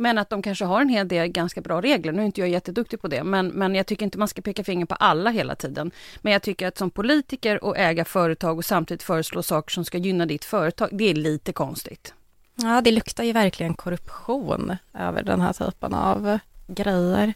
Men 0.00 0.18
att 0.18 0.30
de 0.30 0.42
kanske 0.42 0.64
har 0.64 0.80
en 0.80 0.88
hel 0.88 1.08
del 1.08 1.28
ganska 1.28 1.60
bra 1.60 1.80
regler. 1.80 2.12
Nu 2.12 2.22
är 2.22 2.26
inte 2.26 2.40
jag 2.40 2.48
jätteduktig 2.48 3.00
på 3.00 3.08
det, 3.08 3.24
men, 3.24 3.48
men 3.48 3.74
jag 3.74 3.86
tycker 3.86 4.04
inte 4.04 4.18
man 4.18 4.28
ska 4.28 4.42
peka 4.42 4.64
finger 4.64 4.86
på 4.86 4.94
alla 4.94 5.30
hela 5.30 5.54
tiden. 5.54 5.90
Men 6.20 6.32
jag 6.32 6.42
tycker 6.42 6.66
att 6.66 6.78
som 6.78 6.90
politiker 6.90 7.64
och 7.64 7.78
äga 7.78 8.04
företag 8.04 8.58
och 8.58 8.64
samtidigt 8.64 9.02
föreslå 9.02 9.42
saker 9.42 9.70
som 9.70 9.84
ska 9.84 9.98
gynna 9.98 10.26
ditt 10.26 10.44
företag, 10.44 10.88
det 10.92 11.04
är 11.04 11.14
lite 11.14 11.52
konstigt. 11.52 12.14
Ja, 12.54 12.80
det 12.80 12.90
luktar 12.90 13.24
ju 13.24 13.32
verkligen 13.32 13.74
korruption 13.74 14.76
över 14.94 15.22
den 15.22 15.40
här 15.40 15.52
typen 15.52 15.94
av 15.94 16.38
grejer. 16.66 17.34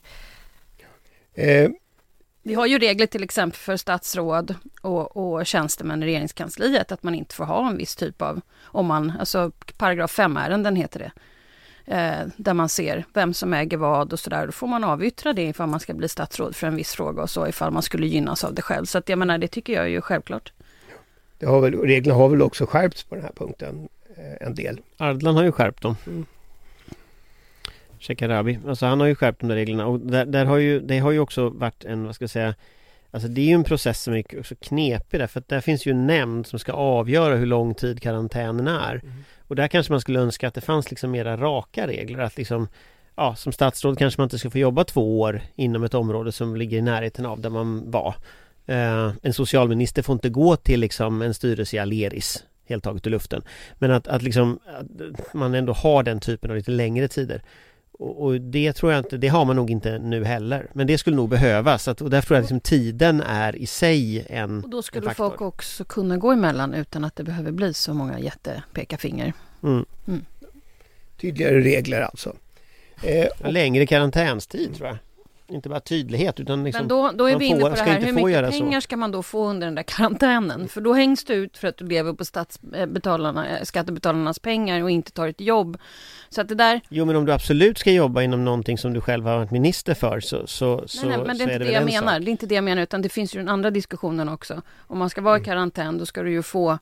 Eh. 1.35 1.71
Vi 2.43 2.55
har 2.55 2.67
ju 2.67 2.79
regler 2.79 3.07
till 3.07 3.23
exempel 3.23 3.59
för 3.59 3.77
statsråd 3.77 4.55
och, 4.81 5.17
och 5.17 5.47
tjänstemän 5.47 6.03
i 6.03 6.07
regeringskansliet 6.07 6.93
att 6.93 7.03
man 7.03 7.15
inte 7.15 7.35
får 7.35 7.45
ha 7.45 7.69
en 7.69 7.77
viss 7.77 7.97
typ 7.97 8.23
av, 8.23 8.41
om 8.63 8.87
man, 8.87 9.13
alltså 9.21 9.51
paragraf 9.77 10.19
5-ärenden 10.19 10.77
heter 10.77 10.99
det 10.99 11.13
eh, 11.87 12.27
där 12.37 12.55
man 12.55 12.69
ser 12.69 13.05
vem 13.15 13.35
som 13.35 13.55
äger 13.55 13.77
vad 13.77 14.13
och 14.13 14.21
sådär. 14.21 14.47
Då 14.47 14.53
får 14.53 14.67
man 14.67 14.85
avyttra 14.85 15.33
det 15.33 15.43
ifall 15.43 15.69
man 15.69 15.81
ska 15.81 15.95
bli 15.95 16.09
statsråd 16.09 16.57
för 16.57 16.67
en 16.67 16.77
viss 16.77 16.93
fråga 16.93 17.23
och 17.23 17.31
så 17.31 17.49
ifall 17.49 17.71
man 17.71 17.83
skulle 17.83 18.07
gynnas 18.07 18.45
av 18.45 18.55
det 18.55 18.63
själv. 18.63 18.85
Så 18.85 18.99
att 18.99 19.09
jag 19.09 19.19
menar, 19.19 19.39
det 19.39 19.49
tycker 19.49 19.73
jag 19.73 19.85
är 19.85 19.89
ju 19.89 20.01
självklart. 20.01 20.53
Det 21.39 21.47
har 21.47 21.61
väl, 21.61 21.75
reglerna 21.75 22.19
har 22.19 22.29
väl 22.29 22.43
också 22.43 22.67
skärpts 22.67 23.05
på 23.05 23.15
den 23.15 23.25
här 23.25 23.33
punkten 23.33 23.89
eh, 24.17 24.47
en 24.47 24.55
del. 24.55 24.81
Ardalan 24.97 25.37
har 25.37 25.45
ju 25.45 25.53
skärpt 25.53 25.83
dem. 25.83 25.97
Mm. 26.07 26.27
Shekarabi, 28.01 28.59
alltså 28.69 28.87
han 28.87 29.01
har 29.01 29.07
ju 29.07 29.15
skärpt 29.15 29.41
de 29.41 29.47
där 29.47 29.55
reglerna 29.55 29.87
och 29.87 30.01
där, 30.01 30.25
där, 30.25 30.45
har 30.45 30.57
ju, 30.57 30.81
det 30.81 30.99
har 30.99 31.11
ju 31.11 31.19
också 31.19 31.49
varit 31.49 31.85
en, 31.85 32.05
vad 32.05 32.15
ska 32.15 32.23
jag 32.23 32.31
säga 32.31 32.55
Alltså 33.15 33.29
det 33.29 33.41
är 33.41 33.45
ju 33.45 33.53
en 33.53 33.65
process 33.65 34.03
som 34.03 34.15
är 34.15 34.43
så 34.43 34.55
knepig 34.55 35.21
därför 35.21 35.41
att 35.41 35.49
där 35.49 35.61
finns 35.61 35.87
ju 35.87 35.91
en 35.91 36.07
nämnd 36.07 36.47
som 36.47 36.59
ska 36.59 36.73
avgöra 36.73 37.37
hur 37.37 37.47
lång 37.47 37.75
tid 37.75 38.03
karantänen 38.03 38.69
är. 38.69 38.95
Mm. 38.95 39.25
Och 39.49 39.57
där 39.57 39.69
kanske 39.69 39.93
man 39.93 40.01
skulle 40.01 40.21
önska 40.21 40.49
att 40.49 40.55
det 40.55 40.61
fanns 40.61 40.91
liksom 40.91 41.11
mera 41.11 41.37
raka 41.37 41.87
regler 41.87 42.19
att 42.19 42.37
liksom 42.37 42.69
Ja, 43.17 43.35
som 43.35 43.53
statsråd 43.53 43.99
kanske 43.99 44.21
man 44.21 44.27
inte 44.27 44.39
ska 44.39 44.51
få 44.51 44.59
jobba 44.59 44.85
två 44.85 45.21
år 45.21 45.41
inom 45.55 45.85
ett 45.85 45.95
område 45.95 46.33
som 46.33 46.57
ligger 46.57 46.79
i 46.79 46.83
närheten 46.83 47.27
av 47.27 47.41
där 47.41 47.51
man 47.51 47.91
var. 47.91 48.15
Eh, 48.67 49.13
en 49.23 49.33
socialminister 49.33 50.03
får 50.03 50.13
inte 50.13 50.29
gå 50.29 50.57
till 50.57 50.81
liksom 50.81 51.23
en 51.23 51.35
styrelse 51.35 51.77
i 51.77 51.79
Aleris 51.79 52.45
helt 52.67 52.85
taget 52.85 53.07
ur 53.07 53.11
luften. 53.11 53.43
Men 53.79 53.91
att, 53.91 54.09
att 54.09 54.23
liksom 54.23 54.59
att 54.67 55.35
man 55.35 55.55
ändå 55.55 55.73
har 55.73 56.03
den 56.03 56.21
typen 56.21 56.51
av 56.51 56.57
lite 56.57 56.71
längre 56.71 57.09
tider. 57.09 57.43
Och, 57.99 58.25
och 58.25 58.41
det 58.41 58.73
tror 58.73 58.93
jag 58.93 58.99
inte, 58.99 59.17
det 59.17 59.29
har 59.29 59.45
man 59.45 59.57
nog 59.57 59.71
inte 59.71 59.99
nu 59.99 60.25
heller. 60.25 60.71
Men 60.73 60.87
det 60.87 60.99
skulle 60.99 61.17
nog 61.17 61.29
behövas. 61.29 61.89
Att, 61.89 62.01
och 62.01 62.11
därför 62.11 62.27
tror 62.27 62.37
jag 62.37 62.45
att 62.45 62.51
liksom 62.51 62.61
tiden 62.61 63.21
är 63.21 63.57
i 63.57 63.67
sig 63.67 64.27
en 64.29 64.65
Och 64.65 64.71
då 64.71 64.83
skulle 64.83 65.01
en 65.01 65.11
faktor. 65.11 65.29
folk 65.29 65.41
också 65.41 65.85
kunna 65.85 66.17
gå 66.17 66.33
emellan 66.33 66.75
utan 66.75 67.05
att 67.05 67.17
det 67.17 67.25
behöver 67.25 67.53
bli 67.53 67.75
så 67.75 67.95
många 67.95 68.19
jättepekafinger. 68.19 69.33
Mm. 69.63 69.85
Tydligare 71.21 71.61
regler 71.61 72.01
alltså. 72.01 72.37
Eh, 73.03 73.27
och, 73.41 73.53
Längre 73.53 73.87
karantänstid 73.87 74.75
tror 74.75 74.89
jag. 74.89 74.99
Inte 75.49 75.69
bara 75.69 75.81
tydlighet 75.81 76.41
utan 76.41 76.65
liksom 76.65 76.81
Men 76.81 76.89
då, 76.89 77.11
då 77.15 77.27
är 77.31 77.39
vi 77.39 77.45
inne 77.45 77.61
på 77.61 77.69
det 77.69 77.81
här, 77.81 78.01
hur 78.01 78.13
mycket 78.13 78.31
göra 78.33 78.53
så. 78.53 78.59
pengar 78.59 78.81
ska 78.81 78.97
man 78.97 79.11
då 79.13 79.23
få 79.23 79.47
under 79.49 79.67
den 79.67 79.75
där 79.75 79.83
karantänen? 79.83 80.69
För 80.69 80.81
då 80.81 80.93
hängs 80.93 81.25
du 81.25 81.35
ut 81.35 81.59
för 81.59 81.69
att 81.69 81.77
du 81.77 81.87
lever 81.87 82.13
på 82.13 82.25
statsbetalarna, 82.25 83.49
eh, 83.49 83.63
skattebetalarnas 83.65 84.39
pengar 84.39 84.83
och 84.83 84.91
inte 84.91 85.13
tar 85.13 85.29
ett 85.29 85.41
jobb. 85.41 85.79
Så 86.29 86.41
att 86.41 86.49
det 86.49 86.55
där, 86.55 86.81
Jo 86.89 87.05
men 87.05 87.17
om 87.17 87.27
du 87.27 87.33
absolut 87.33 87.79
ska 87.79 87.93
jobba 87.93 88.23
inom 88.23 88.45
någonting 88.45 88.79
som 88.79 88.93
du 88.93 89.01
själv 89.01 89.27
har 89.27 89.37
varit 89.39 89.51
minister 89.51 89.95
för 89.95 90.21
så, 90.21 90.47
så, 90.47 90.85
så, 90.87 91.07
nej, 91.07 91.17
nej, 91.17 91.27
men 91.27 91.39
det 91.39 91.45
så 91.45 91.51
är 91.51 91.53
inte 91.55 91.59
det 91.59 91.65
det, 91.65 91.73
jag 91.73 91.81
en 91.83 91.87
menar. 91.87 92.13
sak. 92.15 92.25
Det 92.25 92.29
är 92.29 92.33
inte 92.33 92.47
det 92.47 92.55
jag 92.55 92.65
menar, 92.65 92.83
utan 92.83 93.03
det 93.03 93.09
finns 93.09 93.35
ju 93.35 93.39
den 93.39 93.49
andra 93.49 93.71
diskussionen 93.71 94.29
också. 94.29 94.63
Om 94.79 94.99
man 94.99 95.11
ska 95.11 95.21
vara 95.21 95.37
i 95.37 95.39
Mm. 95.39 95.45
karantän, 95.45 95.99
då 95.99 96.07
ska 96.07 96.23
du 96.23 96.31
ju 96.33 96.43
få, 96.43 96.79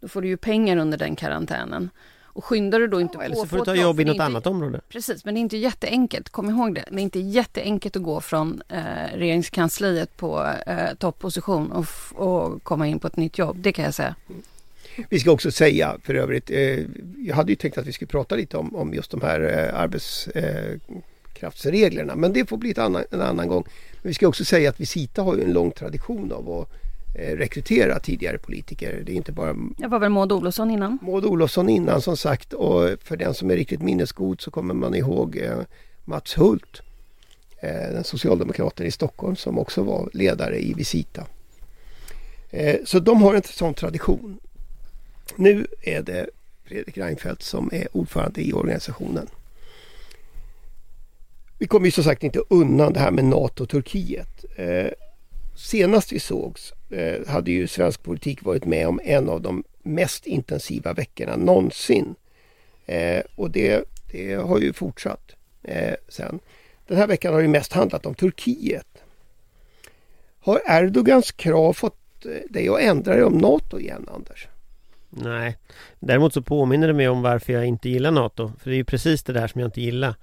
då 0.00 0.08
får 0.08 0.22
du 0.22 0.28
ju 0.28 0.36
pengar 0.36 0.76
under 0.76 0.98
den 0.98 1.16
karantänen. 1.16 1.90
Och 2.36 2.44
skyndar 2.44 2.80
du 2.80 2.86
då 2.86 3.00
inte 3.00 3.18
Eller 3.18 3.34
på 3.34 3.40
så 3.40 3.46
får 3.46 3.58
få 3.58 3.64
du 3.64 3.70
ta 3.70 3.74
jobb 3.74 4.00
i 4.00 4.04
något 4.04 4.14
inte- 4.14 4.24
annat 4.24 4.46
område. 4.46 4.80
Precis, 4.88 5.24
men 5.24 5.34
det 5.34 5.38
är 5.38 5.42
inte 5.42 5.56
jätteenkelt. 5.56 6.28
Kom 6.28 6.50
ihåg 6.50 6.74
det. 6.74 6.84
Det 6.90 6.96
är 6.96 7.02
inte 7.02 7.20
jätteenkelt 7.20 7.96
att 7.96 8.02
gå 8.02 8.20
från 8.20 8.62
eh, 8.68 8.82
regeringskansliet 9.14 10.16
på 10.16 10.46
eh, 10.66 10.94
topposition 10.98 11.72
och, 11.72 11.86
och 12.12 12.62
komma 12.62 12.86
in 12.86 12.98
på 12.98 13.06
ett 13.06 13.16
nytt 13.16 13.38
jobb. 13.38 13.56
Det 13.60 13.72
kan 13.72 13.84
jag 13.84 13.94
säga. 13.94 14.14
vi 15.08 15.20
ska 15.20 15.30
också 15.30 15.50
säga 15.50 15.96
för 16.02 16.14
övrigt, 16.14 16.50
eh, 16.50 16.78
jag 17.26 17.36
hade 17.36 17.52
ju 17.52 17.56
tänkt 17.56 17.78
att 17.78 17.86
vi 17.86 17.92
skulle 17.92 18.08
prata 18.08 18.34
lite 18.34 18.56
om, 18.56 18.76
om 18.76 18.94
just 18.94 19.10
de 19.10 19.20
här 19.20 19.40
eh, 19.40 19.80
arbetskraftsreglerna. 19.80 22.14
men 22.16 22.32
det 22.32 22.48
får 22.48 22.56
bli 22.56 22.70
ett 22.70 22.78
annan, 22.78 23.04
en 23.10 23.20
annan 23.20 23.48
gång. 23.48 23.64
Men 24.02 24.08
vi 24.08 24.14
ska 24.14 24.28
också 24.28 24.44
säga 24.44 24.70
att 24.70 24.80
Visita 24.80 25.22
har 25.22 25.36
ju 25.36 25.42
en 25.42 25.52
lång 25.52 25.70
tradition 25.70 26.32
av 26.32 26.50
att 26.50 26.72
eh, 26.72 26.78
rekrytera 27.18 27.98
tidigare 27.98 28.38
politiker. 28.38 29.02
Det 29.06 29.12
är 29.12 29.16
inte 29.16 29.32
bara 29.32 29.56
Jag 29.78 29.88
var 29.88 29.98
väl 29.98 30.10
Maud 30.10 30.32
Olofsson 30.32 30.70
innan. 30.70 30.98
Maud 31.02 31.24
Olofsson 31.24 31.68
innan 31.68 32.02
som 32.02 32.16
sagt 32.16 32.52
och 32.52 32.88
för 33.04 33.16
den 33.16 33.34
som 33.34 33.50
är 33.50 33.56
riktigt 33.56 33.82
minnesgod 33.82 34.40
så 34.40 34.50
kommer 34.50 34.74
man 34.74 34.94
ihåg 34.94 35.36
eh, 35.36 35.58
Mats 36.04 36.38
Hult. 36.38 36.82
Eh, 37.60 37.92
den 37.92 38.04
socialdemokraten 38.04 38.86
i 38.86 38.90
Stockholm 38.90 39.36
som 39.36 39.58
också 39.58 39.82
var 39.82 40.10
ledare 40.12 40.58
i 40.58 40.74
Visita. 40.74 41.26
Eh, 42.50 42.76
så 42.84 42.98
de 42.98 43.22
har 43.22 43.34
en 43.34 43.42
sån 43.42 43.74
tradition. 43.74 44.38
Nu 45.36 45.66
är 45.82 46.02
det 46.02 46.26
Fredrik 46.64 46.98
Reinfeldt 46.98 47.42
som 47.42 47.70
är 47.72 47.96
ordförande 47.96 48.40
i 48.40 48.52
organisationen. 48.52 49.26
Vi 51.58 51.66
kommer 51.66 51.86
ju 51.86 51.92
som 51.92 52.04
sagt 52.04 52.22
inte 52.22 52.42
undan 52.50 52.92
det 52.92 53.00
här 53.00 53.10
med 53.10 53.24
NATO 53.24 53.62
och 53.62 53.68
Turkiet. 53.68 54.44
Eh, 54.56 54.90
senast 55.56 56.12
vi 56.12 56.20
sågs 56.20 56.72
eh, 56.90 57.26
hade 57.26 57.50
ju 57.50 57.66
svensk 57.66 58.02
politik 58.02 58.42
varit 58.42 58.64
med 58.64 58.88
om 58.88 59.00
en 59.04 59.28
av 59.28 59.40
de 59.40 59.64
mest 59.82 60.26
intensiva 60.26 60.92
veckorna 60.92 61.36
någonsin. 61.36 62.14
Eh, 62.86 63.22
och 63.34 63.50
det, 63.50 63.84
det 64.12 64.34
har 64.34 64.58
ju 64.58 64.72
fortsatt 64.72 65.36
eh, 65.62 65.94
sen. 66.08 66.38
Den 66.86 66.98
här 66.98 67.06
veckan 67.06 67.34
har 67.34 67.40
ju 67.40 67.48
mest 67.48 67.72
handlat 67.72 68.06
om 68.06 68.14
Turkiet. 68.14 68.86
Har 70.40 70.60
Erdogans 70.66 71.32
krav 71.32 71.72
fått 71.72 72.26
eh, 72.26 72.30
dig 72.50 72.68
att 72.68 72.80
ändra 72.80 73.14
dig 73.14 73.24
om 73.24 73.38
NATO 73.38 73.80
igen, 73.80 74.08
Anders? 74.14 74.48
Nej. 75.10 75.56
Däremot 76.00 76.34
så 76.34 76.42
påminner 76.42 76.86
det 76.86 76.94
mig 76.94 77.08
om 77.08 77.22
varför 77.22 77.52
jag 77.52 77.66
inte 77.66 77.88
gillar 77.88 78.10
NATO. 78.10 78.52
För 78.58 78.70
det 78.70 78.76
är 78.76 78.78
ju 78.78 78.84
precis 78.84 79.22
det 79.22 79.32
där 79.32 79.48
som 79.48 79.60
jag 79.60 79.68
inte 79.68 79.80
gillar. 79.80 80.14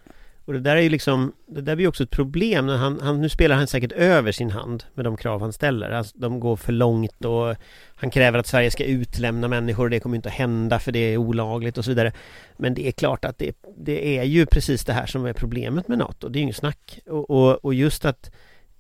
Och 0.45 0.53
det 0.53 0.59
där 0.59 0.75
är 0.75 0.81
ju 0.81 0.89
liksom, 0.89 1.33
det 1.47 1.62
där 1.62 1.75
blir 1.75 1.83
ju 1.83 1.89
också 1.89 2.03
ett 2.03 2.09
problem 2.09 2.67
när 2.67 2.77
han, 2.77 3.00
han, 3.01 3.21
nu 3.21 3.29
spelar 3.29 3.55
han 3.55 3.67
säkert 3.67 3.91
över 3.91 4.31
sin 4.31 4.51
hand 4.51 4.83
med 4.93 5.05
de 5.05 5.17
krav 5.17 5.41
han 5.41 5.53
ställer. 5.53 5.91
Alltså, 5.91 6.17
de 6.17 6.39
går 6.39 6.55
för 6.55 6.73
långt 6.73 7.25
och 7.25 7.55
han 7.95 8.09
kräver 8.09 8.39
att 8.39 8.47
Sverige 8.47 8.71
ska 8.71 8.83
utlämna 8.83 9.47
människor 9.47 9.83
och 9.83 9.89
det 9.89 10.00
kommer 10.00 10.15
inte 10.15 10.29
att 10.29 10.35
hända 10.35 10.79
för 10.79 10.91
det 10.91 11.00
är 11.00 11.17
olagligt 11.17 11.77
och 11.77 11.85
så 11.85 11.91
vidare. 11.91 12.12
Men 12.57 12.73
det 12.73 12.88
är 12.88 12.91
klart 12.91 13.25
att 13.25 13.38
det, 13.38 13.55
det 13.77 14.17
är 14.17 14.23
ju 14.23 14.45
precis 14.45 14.85
det 14.85 14.93
här 14.93 15.05
som 15.05 15.25
är 15.25 15.33
problemet 15.33 15.88
med 15.88 15.97
NATO. 15.97 16.29
Det 16.29 16.38
är 16.38 16.39
ju 16.39 16.43
inget 16.43 16.55
snack. 16.55 17.00
Och, 17.05 17.29
och, 17.29 17.65
och 17.65 17.73
just 17.73 18.05
att 18.05 18.31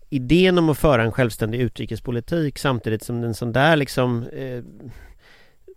idén 0.09 0.57
om 0.57 0.69
att 0.69 0.77
föra 0.77 1.03
en 1.03 1.11
självständig 1.11 1.61
utrikespolitik 1.61 2.59
samtidigt 2.59 3.03
som 3.03 3.23
en 3.23 3.33
sån 3.33 3.51
där 3.51 3.75
liksom 3.75 4.23
eh, 4.23 4.63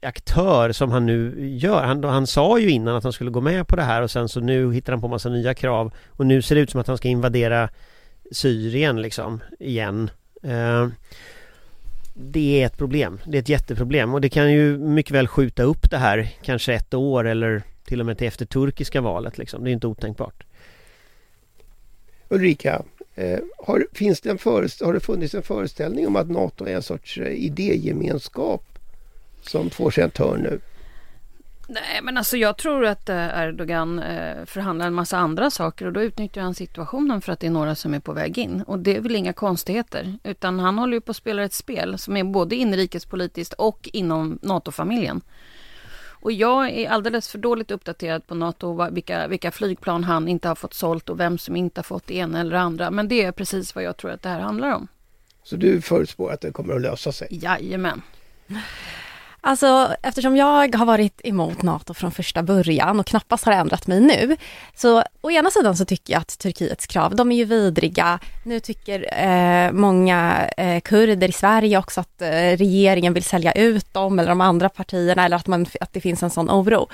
aktör 0.03 0.73
som 0.73 0.91
han 0.91 1.07
nu 1.07 1.49
gör. 1.57 1.83
Han, 1.83 2.05
han 2.05 2.27
sa 2.27 2.59
ju 2.59 2.71
innan 2.71 2.97
att 2.97 3.05
han 3.05 3.13
skulle 3.13 3.31
gå 3.31 3.41
med 3.41 3.69
på 3.69 3.77
det 3.77 3.83
här 3.83 4.03
och 4.03 4.11
sen 4.11 4.29
så 4.29 4.41
nu 4.41 4.73
hittar 4.73 4.93
han 4.93 5.01
på 5.01 5.09
massa 5.09 5.29
nya 5.29 5.55
krav 5.55 5.93
och 6.09 6.27
nu 6.27 6.43
ser 6.43 6.55
det 6.55 6.61
ut 6.61 6.71
som 6.71 6.81
att 6.81 6.87
han 6.87 6.97
ska 6.97 7.09
invadera 7.09 7.69
Syrien 8.33 9.03
liksom 9.03 9.41
igen. 9.59 10.11
Eh, 10.43 10.89
det 12.15 12.63
är 12.63 12.67
ett 12.67 12.79
problem. 12.79 13.21
Det 13.27 13.39
är 13.39 13.43
ett 13.43 13.49
jätteproblem 13.49 14.15
och 14.15 14.21
det 14.21 14.29
kan 14.29 14.53
ju 14.53 14.79
mycket 14.79 15.13
väl 15.13 15.29
skjuta 15.29 15.63
upp 15.63 15.91
det 15.91 15.99
här 15.99 16.35
kanske 16.43 16.75
ett 16.75 16.95
år 16.95 17.27
eller 17.27 17.63
till 17.85 18.01
och 18.01 18.07
med 18.07 18.19
till 18.19 18.27
efter 18.27 18.47
turkiska 18.47 19.01
valet 19.01 19.39
liksom. 19.39 19.65
Det 19.65 19.71
är 19.71 19.73
inte 19.73 19.87
otänkbart. 19.87 20.45
Ulrika, 22.29 22.83
eh, 23.15 23.39
har, 23.59 23.87
finns 23.93 24.21
det 24.21 24.31
en 24.31 24.39
har 24.45 24.93
det 24.93 25.01
funnits 25.01 25.35
en 25.35 25.43
föreställning 25.43 26.07
om 26.07 26.17
att 26.17 26.31
NATO 26.31 26.67
är 26.67 26.75
en 26.75 26.83
sorts 26.83 27.19
eh, 27.19 27.33
idégemenskap 27.33 28.76
som 29.49 29.71
får 29.71 29.91
sig 29.91 30.05
en 30.05 30.11
törn 30.11 30.41
nu? 30.41 30.61
Nej, 31.69 32.01
men 32.03 32.17
alltså 32.19 32.37
jag 32.37 32.57
tror 32.57 32.85
att 32.85 33.09
eh, 33.09 33.43
Erdogan 33.43 33.99
eh, 33.99 34.45
förhandlar 34.45 34.87
en 34.87 34.95
massa 34.95 35.19
andra 35.19 35.51
saker 35.51 35.87
och 35.87 35.93
då 35.93 36.03
utnyttjar 36.03 36.43
han 36.43 36.55
situationen 36.55 37.21
för 37.21 37.33
att 37.33 37.41
det 37.41 37.47
är 37.47 37.51
några 37.51 37.75
som 37.75 37.95
är 37.95 38.01
på 38.01 38.13
väg 38.13 38.39
in. 38.39 38.63
Och 38.63 38.79
det 38.79 38.97
är 38.97 39.01
väl 39.01 39.17
inga 39.17 39.33
konstigheter, 39.33 40.19
utan 40.25 40.59
han 40.59 40.79
håller 40.79 40.93
ju 40.93 41.01
på 41.01 41.11
att 41.11 41.17
spela 41.17 41.45
ett 41.45 41.53
spel 41.53 41.99
som 41.99 42.17
är 42.17 42.25
både 42.25 42.57
inrikespolitiskt 42.57 43.55
och 43.55 43.89
inom 43.93 44.39
NATO-familjen. 44.43 45.21
Och 46.27 46.33
jag 46.33 46.71
är 46.71 46.91
alldeles 46.91 47.29
för 47.29 47.39
dåligt 47.39 47.71
uppdaterad 47.71 48.27
på 48.27 48.35
NATO, 48.35 48.91
vilka, 48.91 49.29
vilka 49.29 49.51
flygplan 49.51 50.05
han 50.05 50.29
inte 50.29 50.49
har 50.49 50.55
fått 50.55 50.75
sålt 50.75 51.09
och 51.09 51.21
vem 51.21 51.39
som 51.39 51.57
inte 51.57 51.79
har 51.79 51.85
fått 51.85 52.07
det 52.07 52.15
ena 52.15 52.41
eller 52.41 52.57
andra. 52.57 52.91
Men 52.91 53.09
det 53.09 53.25
är 53.25 53.33
precis 53.33 53.75
vad 53.75 53.85
jag 53.85 53.97
tror 53.97 54.11
att 54.11 54.23
det 54.23 54.29
här 54.29 54.41
handlar 54.41 54.75
om. 54.75 54.89
Så 55.43 55.57
du 55.57 55.81
förutspår 55.81 56.33
att 56.33 56.41
det 56.41 56.51
kommer 56.51 56.75
att 56.75 56.81
lösa 56.81 57.13
sig? 57.13 57.29
Jajamän. 57.31 58.03
Alltså 59.47 59.95
eftersom 60.03 60.37
jag 60.37 60.77
har 60.77 60.87
varit 60.87 61.21
emot 61.25 61.63
NATO 61.63 61.95
från 61.95 62.13
första 62.13 62.43
början 62.43 63.01
och 63.01 63.07
knappast 63.07 63.45
har 63.45 63.53
ändrat 63.53 63.87
mig 63.87 64.01
nu. 64.01 64.37
Så 64.75 65.03
å 65.21 65.31
ena 65.31 65.51
sidan 65.51 65.77
så 65.77 65.85
tycker 65.85 66.13
jag 66.13 66.21
att 66.21 66.39
Turkiets 66.39 66.87
krav, 66.87 67.17
de 67.17 67.33
är 67.33 67.37
ju 67.37 67.45
vidriga. 67.45 68.19
Nu 68.45 68.61
tycker 68.61 69.25
eh, 69.25 69.73
många 69.73 70.49
eh, 70.57 70.81
kurder 70.81 71.29
i 71.29 71.33
Sverige 71.33 71.79
också 71.79 72.01
att 72.01 72.23
eh, 72.23 72.29
regeringen 72.57 73.15
vill 73.15 73.25
sälja 73.25 73.53
ut 73.53 73.95
dem 73.95 74.19
eller 74.19 74.29
de 74.29 74.41
andra 74.41 74.69
partierna 74.69 75.25
eller 75.25 75.37
att, 75.37 75.47
man, 75.47 75.67
att 75.81 75.93
det 75.93 76.01
finns 76.01 76.23
en 76.23 76.31
sån 76.31 76.51
oro. 76.51 76.89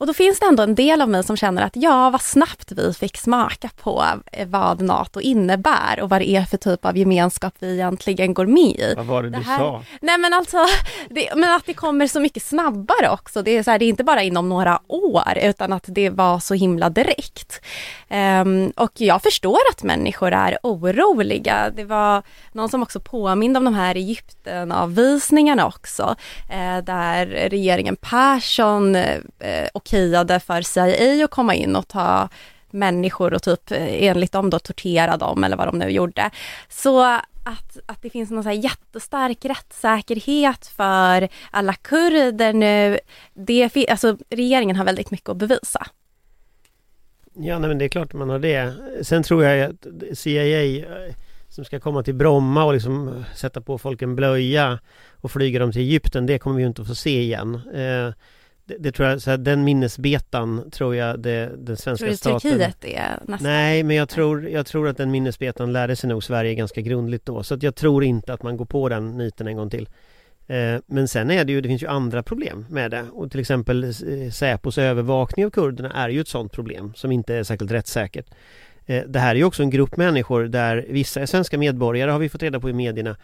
Och 0.00 0.06
då 0.06 0.14
finns 0.14 0.40
det 0.40 0.46
ändå 0.46 0.62
en 0.62 0.74
del 0.74 1.02
av 1.02 1.08
mig 1.08 1.24
som 1.24 1.36
känner 1.36 1.62
att 1.62 1.76
ja, 1.76 2.10
vad 2.10 2.20
snabbt 2.22 2.72
vi 2.72 2.92
fick 2.94 3.16
smaka 3.16 3.70
på 3.82 4.04
eh, 4.32 4.48
vad 4.48 4.80
NATO 4.80 5.20
innebär 5.20 6.00
och 6.00 6.08
vad 6.08 6.20
det 6.20 6.30
är 6.30 6.42
för 6.44 6.56
typ 6.56 6.84
av 6.84 6.96
gemenskap 6.96 7.54
vi 7.58 7.74
egentligen 7.74 8.34
går 8.34 8.46
med 8.46 8.76
i. 8.78 8.94
Vad 8.96 9.06
var 9.06 9.22
det, 9.22 9.30
Det 9.30 9.38
du 9.38 9.44
här- 9.44 9.58
sa? 9.58 9.82
Nej 10.00 10.18
men 10.18 10.32
alltså, 10.32 10.56
det, 11.10 11.28
men 11.36 11.52
att 11.52 11.66
det 11.66 11.74
kommer 11.74 12.06
så 12.06 12.20
mycket 12.20 12.42
snabbare 12.42 13.10
också. 13.10 13.42
Det 13.42 13.50
är, 13.50 13.62
så 13.62 13.70
här, 13.70 13.78
det 13.78 13.84
är 13.84 13.88
inte 13.88 14.04
bara 14.04 14.22
inom 14.22 14.48
några 14.48 14.80
år 14.88 15.38
utan 15.42 15.72
att 15.72 15.84
det 15.86 16.10
var 16.10 16.38
så 16.38 16.54
himla 16.54 16.90
direkt. 16.90 17.60
Ehm, 18.08 18.72
och 18.76 18.92
jag 18.94 19.22
förstår 19.22 19.58
att 19.72 19.82
människor 19.82 20.32
är 20.32 20.58
oroliga. 20.62 21.70
Det 21.76 21.84
var 21.84 22.22
någon 22.52 22.68
som 22.68 22.82
också 22.82 23.00
påminde 23.00 23.58
om 23.58 23.64
de 23.64 23.74
här 23.74 23.94
Egypten-avvisningarna 23.94 25.66
också. 25.66 26.16
Eh, 26.50 26.84
där 26.84 27.26
regeringen 27.26 27.96
Persson 27.96 28.96
eh, 28.96 29.18
okejade 29.90 30.40
för 30.40 30.62
CIA 30.62 31.24
att 31.24 31.30
komma 31.30 31.54
in 31.54 31.76
och 31.76 31.88
ta 31.88 32.28
människor 32.70 33.34
och 33.34 33.42
typ 33.42 33.70
eh, 33.70 34.04
enligt 34.04 34.32
dem 34.32 34.50
då 34.50 34.58
tortera 34.58 35.16
dem 35.16 35.44
eller 35.44 35.56
vad 35.56 35.68
de 35.68 35.78
nu 35.78 35.88
gjorde. 35.88 36.30
Så 36.68 37.02
att, 37.44 37.78
att 37.86 38.02
det 38.02 38.10
finns 38.10 38.30
någon 38.30 38.42
så 38.42 38.48
här 38.48 38.56
jättestark 38.56 39.44
rättssäkerhet 39.44 40.66
för 40.66 41.28
alla 41.50 41.74
kurder 41.74 42.52
nu, 42.52 42.98
det, 43.34 43.88
alltså 43.90 44.16
regeringen 44.30 44.76
har 44.76 44.84
väldigt 44.84 45.10
mycket 45.10 45.28
att 45.28 45.36
bevisa. 45.36 45.86
Ja, 47.34 47.58
nej, 47.58 47.68
men 47.68 47.78
det 47.78 47.84
är 47.84 47.88
klart 47.88 48.12
man 48.12 48.30
har 48.30 48.38
det. 48.38 48.74
Sen 49.02 49.22
tror 49.22 49.44
jag 49.44 49.70
att 49.70 50.18
CIA 50.18 50.62
eh, 50.62 51.14
som 51.48 51.64
ska 51.64 51.80
komma 51.80 52.02
till 52.02 52.14
Bromma 52.14 52.64
och 52.64 52.72
liksom 52.72 53.08
eh, 53.08 53.34
sätta 53.34 53.60
på 53.60 53.78
folk 53.78 54.02
en 54.02 54.16
blöja 54.16 54.78
och 55.22 55.30
flyga 55.30 55.58
dem 55.58 55.72
till 55.72 55.82
Egypten, 55.82 56.26
det 56.26 56.38
kommer 56.38 56.56
vi 56.56 56.62
ju 56.62 56.68
inte 56.68 56.82
att 56.82 56.88
få 56.88 56.94
se 56.94 57.20
igen. 57.20 57.60
Eh, 57.74 58.12
det, 58.70 58.76
det 58.78 58.92
tror 58.92 59.08
jag, 59.08 59.22
så 59.22 59.30
här, 59.30 59.38
den 59.38 59.64
minnesbetan 59.64 60.70
tror 60.70 60.96
jag 60.96 61.20
det, 61.20 61.50
den 61.58 61.76
svenska 61.76 62.04
Tror 62.04 62.10
du 62.10 62.16
staten... 62.16 62.40
Turkiet 62.40 62.84
är 62.84 63.18
nästan? 63.28 63.38
Nej, 63.52 63.82
men 63.82 63.96
jag 63.96 64.08
tror, 64.08 64.48
jag 64.48 64.66
tror 64.66 64.88
att 64.88 64.96
den 64.96 65.10
minnesbetan 65.10 65.72
lärde 65.72 65.96
sig 65.96 66.08
nog 66.08 66.24
Sverige 66.24 66.54
ganska 66.54 66.80
grundligt 66.80 67.26
då. 67.26 67.42
Så 67.42 67.54
att 67.54 67.62
jag 67.62 67.74
tror 67.74 68.04
inte 68.04 68.32
att 68.32 68.42
man 68.42 68.56
går 68.56 68.64
på 68.64 68.88
den 68.88 69.18
niten 69.18 69.46
en 69.46 69.56
gång 69.56 69.70
till. 69.70 69.88
Eh, 70.46 70.80
Men 70.86 71.08
sen 71.08 71.30
är 71.30 71.44
det 71.44 71.52
ju, 71.52 71.60
det 71.60 71.68
finns 71.68 71.82
ju 71.82 71.86
andra 71.86 72.22
problem 72.22 72.66
med 72.68 72.90
det 72.90 73.04
och 73.12 73.30
till 73.30 73.40
exempel 73.40 73.84
eh, 73.84 74.30
Säpos 74.32 74.78
övervakning 74.78 75.46
av 75.46 75.50
kurderna 75.50 75.92
är 75.92 76.08
ju 76.08 76.20
ett 76.20 76.28
sådant 76.28 76.52
problem 76.52 76.92
som 76.96 77.12
inte 77.12 77.34
är 77.34 77.42
särskilt 77.42 77.72
rättssäkert. 77.72 78.26
Eh, 78.86 79.02
Det 79.06 79.18
här 79.18 79.30
är 79.30 79.34
ju 79.38 79.44
också 79.44 79.62
en 79.62 79.70
grupp 79.70 79.96
människor 79.96 80.44
där 80.44 80.86
vissa 80.88 81.20
är 81.20 81.26
svenska 81.26 81.58
medborgare 81.58 82.10
har 82.10 82.18
vi 82.18 82.28
fått 82.28 82.42
reda 82.42 82.60
på 82.60 82.70
i 82.70 82.72
medierna 82.72 83.16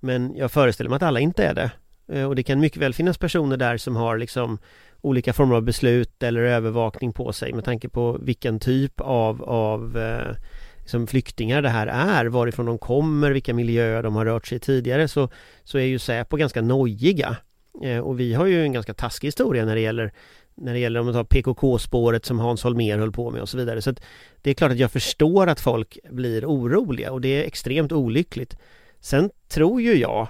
men 0.00 0.36
jag 0.36 0.52
föreställer 0.52 0.90
mig 0.90 0.96
att 0.96 1.02
alla 1.02 1.20
inte 1.20 1.44
är 1.44 1.54
det. 1.54 1.70
Eh, 2.08 2.24
och 2.24 2.36
det 2.36 2.42
kan 2.42 2.60
mycket 2.60 2.82
väl 2.82 2.94
finnas 2.94 3.18
personer 3.18 3.56
där 3.56 3.76
som 3.76 3.96
har 3.96 4.18
liksom 4.18 4.58
olika 5.00 5.32
former 5.32 5.56
av 5.56 5.62
beslut 5.62 6.22
eller 6.22 6.40
övervakning 6.40 7.12
på 7.12 7.32
sig 7.32 7.52
med 7.52 7.64
tanke 7.64 7.88
på 7.88 8.18
vilken 8.20 8.60
typ 8.60 9.00
av, 9.00 9.42
av 9.42 9.98
eh, 9.98 10.36
liksom 10.78 11.06
flyktingar 11.06 11.62
det 11.62 11.68
här 11.68 11.86
är, 11.86 12.26
varifrån 12.26 12.66
de 12.66 12.78
kommer, 12.78 13.30
vilka 13.30 13.54
miljöer 13.54 14.02
de 14.02 14.16
har 14.16 14.24
rört 14.24 14.46
sig 14.46 14.56
i 14.56 14.60
tidigare 14.60 15.08
så, 15.08 15.28
så 15.64 15.78
är 15.78 15.84
ju 15.84 15.98
Säpo 15.98 16.36
ganska 16.36 16.62
nojiga. 16.62 17.36
Eh, 17.82 17.98
och 17.98 18.20
vi 18.20 18.34
har 18.34 18.46
ju 18.46 18.62
en 18.62 18.72
ganska 18.72 18.94
taskig 18.94 19.28
historia 19.28 19.64
när 19.64 19.74
det 19.74 19.80
gäller 19.80 20.12
när 20.54 20.72
det 20.72 20.78
gäller 20.78 21.00
om 21.00 21.06
man 21.06 21.14
tar 21.14 21.24
PKK-spåret 21.24 22.24
som 22.24 22.38
Hans 22.38 22.62
Holmér 22.62 22.98
höll 22.98 23.12
på 23.12 23.30
med 23.30 23.42
och 23.42 23.48
så 23.48 23.58
vidare. 23.58 23.82
Så 23.82 23.90
att 23.90 24.02
det 24.42 24.50
är 24.50 24.54
klart 24.54 24.70
att 24.70 24.78
jag 24.78 24.92
förstår 24.92 25.46
att 25.46 25.60
folk 25.60 25.98
blir 26.10 26.44
oroliga 26.44 27.12
och 27.12 27.20
det 27.20 27.28
är 27.28 27.46
extremt 27.46 27.92
olyckligt. 27.92 28.56
Sen 29.00 29.30
tror 29.48 29.82
ju 29.82 29.94
jag, 29.94 30.28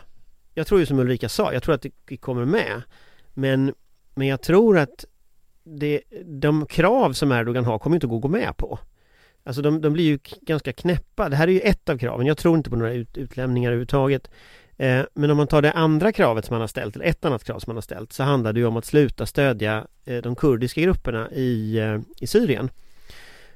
jag 0.54 0.66
tror 0.66 0.80
ju 0.80 0.86
som 0.86 0.98
Ulrika 0.98 1.28
sa, 1.28 1.52
jag 1.52 1.62
tror 1.62 1.74
att 1.74 1.86
det 2.04 2.16
kommer 2.16 2.44
med. 2.44 2.82
Men, 3.34 3.74
men 4.14 4.26
jag 4.26 4.42
tror 4.42 4.78
att 4.78 5.04
det, 5.64 6.00
de 6.24 6.66
krav 6.66 7.12
som 7.12 7.32
Erdogan 7.32 7.64
har 7.64 7.78
kommer 7.78 7.96
inte 7.96 8.06
att 8.06 8.10
gå 8.10 8.18
gå 8.18 8.28
med 8.28 8.56
på. 8.56 8.78
Alltså 9.44 9.62
de, 9.62 9.80
de 9.80 9.92
blir 9.92 10.04
ju 10.04 10.18
ganska 10.40 10.72
knäppa. 10.72 11.28
Det 11.28 11.36
här 11.36 11.48
är 11.48 11.52
ju 11.52 11.60
ett 11.60 11.88
av 11.88 11.98
kraven. 11.98 12.26
Jag 12.26 12.38
tror 12.38 12.56
inte 12.56 12.70
på 12.70 12.76
några 12.76 12.92
ut, 12.92 13.16
utlämningar 13.16 13.70
överhuvudtaget. 13.70 14.30
Eh, 14.76 15.02
men 15.14 15.30
om 15.30 15.36
man 15.36 15.46
tar 15.46 15.62
det 15.62 15.72
andra 15.72 16.12
kravet 16.12 16.44
som 16.44 16.54
man 16.54 16.60
har 16.60 16.68
ställt, 16.68 16.96
eller 16.96 17.06
ett 17.06 17.24
annat 17.24 17.44
krav 17.44 17.58
som 17.58 17.70
man 17.70 17.76
har 17.76 17.82
ställt, 17.82 18.12
så 18.12 18.22
handlar 18.22 18.52
det 18.52 18.60
ju 18.60 18.66
om 18.66 18.76
att 18.76 18.84
sluta 18.84 19.26
stödja 19.26 19.86
eh, 20.04 20.22
de 20.22 20.36
kurdiska 20.36 20.80
grupperna 20.80 21.30
i, 21.30 21.78
eh, 21.78 22.00
i 22.20 22.26
Syrien. 22.26 22.70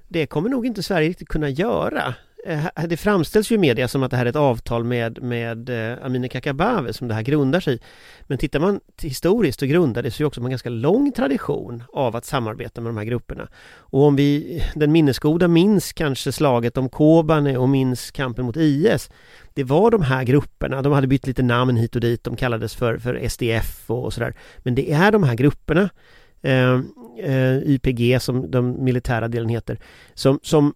Det 0.08 0.26
kommer 0.26 0.48
nog 0.48 0.66
inte 0.66 0.82
Sverige 0.82 1.08
riktigt 1.08 1.28
kunna 1.28 1.48
göra. 1.48 2.14
Eh, 2.44 2.86
det 2.88 2.96
framställs 2.96 3.50
ju 3.50 3.54
i 3.54 3.58
media 3.58 3.88
som 3.88 4.02
att 4.02 4.10
det 4.10 4.16
här 4.16 4.26
är 4.26 4.30
ett 4.30 4.36
avtal 4.36 4.84
med, 4.84 5.22
med 5.22 5.68
eh, 5.68 6.04
Amineh 6.04 6.28
Kakabaveh 6.28 6.92
som 6.92 7.08
det 7.08 7.14
här 7.14 7.22
grundar 7.22 7.60
sig 7.60 7.74
i. 7.74 7.78
Men 8.22 8.38
tittar 8.38 8.60
man 8.60 8.80
historiskt 9.02 9.60
så 9.60 9.66
grundar 9.66 10.02
det 10.02 10.20
ju 10.20 10.24
också 10.24 10.40
på 10.40 10.46
en 10.46 10.50
ganska 10.50 10.70
lång 10.70 11.12
tradition 11.12 11.82
av 11.92 12.16
att 12.16 12.24
samarbeta 12.24 12.80
med 12.80 12.88
de 12.88 12.96
här 12.96 13.04
grupperna. 13.04 13.48
Och 13.74 14.02
om 14.02 14.16
vi, 14.16 14.62
den 14.74 14.92
minnesgoda 14.92 15.48
minns 15.48 15.92
kanske 15.92 16.32
slaget 16.32 16.76
om 16.76 16.88
Kobane 16.88 17.58
och 17.58 17.68
minns 17.68 18.10
kampen 18.10 18.44
mot 18.44 18.56
IS. 18.56 19.10
Det 19.54 19.64
var 19.64 19.90
de 19.90 20.02
här 20.02 20.24
grupperna, 20.24 20.82
de 20.82 20.92
hade 20.92 21.06
bytt 21.06 21.26
lite 21.26 21.42
namn 21.42 21.76
hit 21.76 21.94
och 21.94 22.00
dit, 22.00 22.24
de 22.24 22.36
kallades 22.36 22.74
för, 22.74 22.98
för 22.98 23.28
SDF 23.28 23.90
och, 23.90 24.04
och 24.04 24.12
sådär. 24.12 24.34
Men 24.58 24.74
det 24.74 24.92
är 24.92 25.12
de 25.12 25.22
här 25.22 25.34
grupperna, 25.34 25.90
eh, 26.42 26.80
eh, 27.18 27.58
YPG 27.58 28.20
som 28.20 28.50
de 28.50 28.84
militära 28.84 29.28
delen 29.28 29.48
heter, 29.48 29.78
som, 30.14 30.40
som 30.42 30.74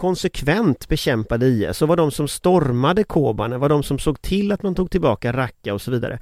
konsekvent 0.00 0.88
bekämpade 0.88 1.46
IS 1.46 1.82
och 1.82 1.88
var 1.88 1.96
de 1.96 2.10
som 2.10 2.28
stormade 2.28 3.04
Kobane, 3.04 3.58
var 3.58 3.68
de 3.68 3.82
som 3.82 3.98
såg 3.98 4.22
till 4.22 4.52
att 4.52 4.62
man 4.62 4.74
tog 4.74 4.90
tillbaka 4.90 5.32
Raqqa 5.32 5.74
och 5.74 5.82
så 5.82 5.90
vidare. 5.90 6.18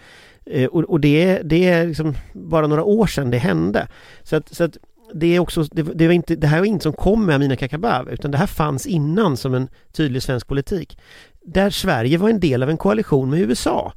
Eh, 0.47 0.67
och, 0.67 0.85
och 0.85 1.01
det, 1.01 1.43
det 1.45 1.69
är 1.69 1.87
liksom 1.87 2.15
bara 2.33 2.67
några 2.67 2.85
år 2.85 3.07
sedan 3.07 3.31
det 3.31 3.39
hände. 3.39 3.89
Så 4.23 4.37
att, 4.37 4.55
så 4.55 4.65
att 4.65 4.77
det 5.15 5.37
är 5.37 5.41
också, 5.41 5.63
det, 5.63 5.83
det, 5.83 6.07
var 6.07 6.15
inte, 6.15 6.37
det 6.37 6.47
här 6.47 6.59
var 6.59 6.67
inte 6.67 6.83
som 6.83 6.93
kom 6.93 7.27
med 7.27 7.35
Amineh 7.35 7.57
Kakabaveh 7.57 8.15
utan 8.15 8.31
det 8.31 8.39
här 8.39 8.47
fanns 8.47 8.87
innan 8.87 9.37
som 9.37 9.55
en 9.55 9.69
tydlig 9.93 10.23
svensk 10.23 10.47
politik. 10.47 10.99
Där 11.43 11.71
Sverige 11.71 12.19
var 12.19 12.29
en 12.29 12.41
del 12.41 12.63
av 12.63 12.71
en 12.71 12.77
koalition 12.77 13.31
med 13.31 13.41
USA 13.41 13.93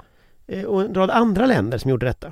eh, 0.48 0.64
och 0.64 0.82
en 0.82 0.94
rad 0.94 1.10
andra 1.10 1.46
länder 1.46 1.78
som 1.78 1.92
gjorde 1.92 2.06
detta. 2.06 2.32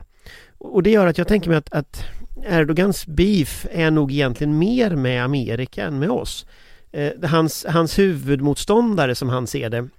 Och 0.57 0.83
det 0.83 0.91
gör 0.91 1.07
att 1.07 1.17
jag 1.17 1.27
tänker 1.27 1.49
mig 1.49 1.57
att, 1.57 1.73
att 1.73 2.03
Erdogans 2.49 3.07
beef 3.07 3.65
är 3.71 3.91
nog 3.91 4.11
egentligen 4.11 4.57
mer 4.57 4.95
med 4.95 5.23
Amerika 5.23 5.85
än 5.85 5.99
med 5.99 6.09
oss. 6.09 6.45
Eh, 6.91 7.29
hans, 7.29 7.65
hans 7.69 7.99
huvudmotståndare 7.99 9.15
som 9.15 9.29
han 9.29 9.47
ser 9.47 9.69
det 9.69 9.89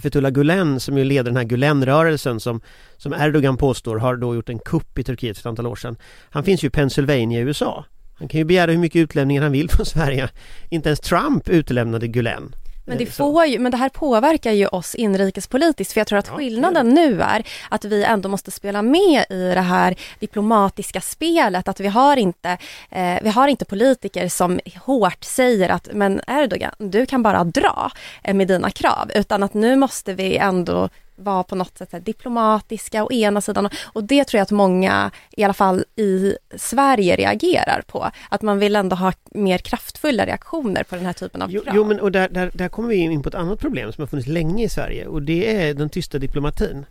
Fethullah 0.00 0.30
Gulen 0.30 0.80
som 0.80 0.98
ju 0.98 1.04
leder 1.04 1.30
den 1.30 1.36
här 1.36 1.44
Gulen-rörelsen 1.44 2.40
som, 2.40 2.60
som 2.96 3.12
Erdogan 3.12 3.56
påstår 3.56 3.96
har 3.96 4.16
då 4.16 4.34
gjort 4.34 4.48
en 4.48 4.58
kupp 4.58 4.98
i 4.98 5.04
Turkiet 5.04 5.38
för 5.38 5.42
ett 5.42 5.46
antal 5.46 5.66
år 5.66 5.76
sedan. 5.76 5.96
Han 6.30 6.44
finns 6.44 6.64
ju 6.64 6.68
i 6.68 6.70
Pennsylvania 6.70 7.40
i 7.40 7.42
USA. 7.42 7.84
Han 8.14 8.28
kan 8.28 8.38
ju 8.38 8.44
begära 8.44 8.70
hur 8.70 8.78
mycket 8.78 9.00
utlämningar 9.00 9.42
han 9.42 9.52
vill 9.52 9.70
från 9.70 9.86
Sverige. 9.86 10.28
Inte 10.70 10.88
ens 10.88 11.00
Trump 11.00 11.48
utlämnade 11.48 12.08
Gulen. 12.08 12.54
Men 12.84 12.98
det, 12.98 13.06
får 13.06 13.46
ju, 13.46 13.58
men 13.58 13.72
det 13.72 13.78
här 13.78 13.88
påverkar 13.88 14.52
ju 14.52 14.66
oss 14.66 14.94
inrikespolitiskt 14.94 15.92
för 15.92 16.00
jag 16.00 16.06
tror 16.06 16.18
att 16.18 16.28
skillnaden 16.28 16.88
nu 16.88 17.22
är 17.22 17.46
att 17.68 17.84
vi 17.84 18.04
ändå 18.04 18.28
måste 18.28 18.50
spela 18.50 18.82
med 18.82 19.24
i 19.30 19.52
det 19.54 19.60
här 19.60 19.94
diplomatiska 20.18 21.00
spelet. 21.00 21.68
Att 21.68 21.80
vi 21.80 21.88
har 21.88 22.16
inte, 22.16 22.58
eh, 22.90 23.18
vi 23.22 23.28
har 23.28 23.48
inte 23.48 23.64
politiker 23.64 24.28
som 24.28 24.60
hårt 24.84 25.24
säger 25.24 25.68
att 25.68 25.88
men 25.92 26.20
Erdogan, 26.26 26.74
du 26.78 27.06
kan 27.06 27.22
bara 27.22 27.44
dra 27.44 27.90
eh, 28.24 28.34
med 28.34 28.48
dina 28.48 28.70
krav. 28.70 29.10
Utan 29.14 29.42
att 29.42 29.54
nu 29.54 29.76
måste 29.76 30.14
vi 30.14 30.36
ändå 30.36 30.88
vara 31.16 31.42
på 31.42 31.54
något 31.54 31.78
sätt 31.78 32.04
diplomatiska 32.04 33.04
å 33.04 33.12
ena 33.12 33.40
sidan 33.40 33.68
och 33.84 34.04
det 34.04 34.24
tror 34.24 34.38
jag 34.38 34.42
att 34.42 34.50
många, 34.50 35.10
i 35.30 35.44
alla 35.44 35.54
fall 35.54 35.84
i 35.96 36.36
Sverige, 36.56 37.16
reagerar 37.16 37.82
på. 37.86 38.10
Att 38.28 38.42
man 38.42 38.58
vill 38.58 38.76
ändå 38.76 38.96
ha 38.96 39.12
mer 39.30 39.58
kraftfulla 39.58 40.26
reaktioner 40.26 40.82
på 40.82 40.94
den 40.94 41.06
här 41.06 41.12
typen 41.12 41.42
av 41.42 41.50
Jo, 41.50 41.62
krav. 41.62 41.76
jo 41.76 41.84
men 41.84 42.00
och 42.00 42.12
där, 42.12 42.28
där, 42.28 42.50
där 42.54 42.68
kommer 42.68 42.88
vi 42.88 42.96
in 42.96 43.22
på 43.22 43.28
ett 43.28 43.34
annat 43.34 43.60
problem 43.60 43.92
som 43.92 44.02
har 44.02 44.06
funnits 44.06 44.28
länge 44.28 44.64
i 44.64 44.68
Sverige 44.68 45.06
och 45.06 45.22
det 45.22 45.56
är 45.56 45.74
den 45.74 45.88
tysta 45.90 46.18
diplomatin. 46.18 46.86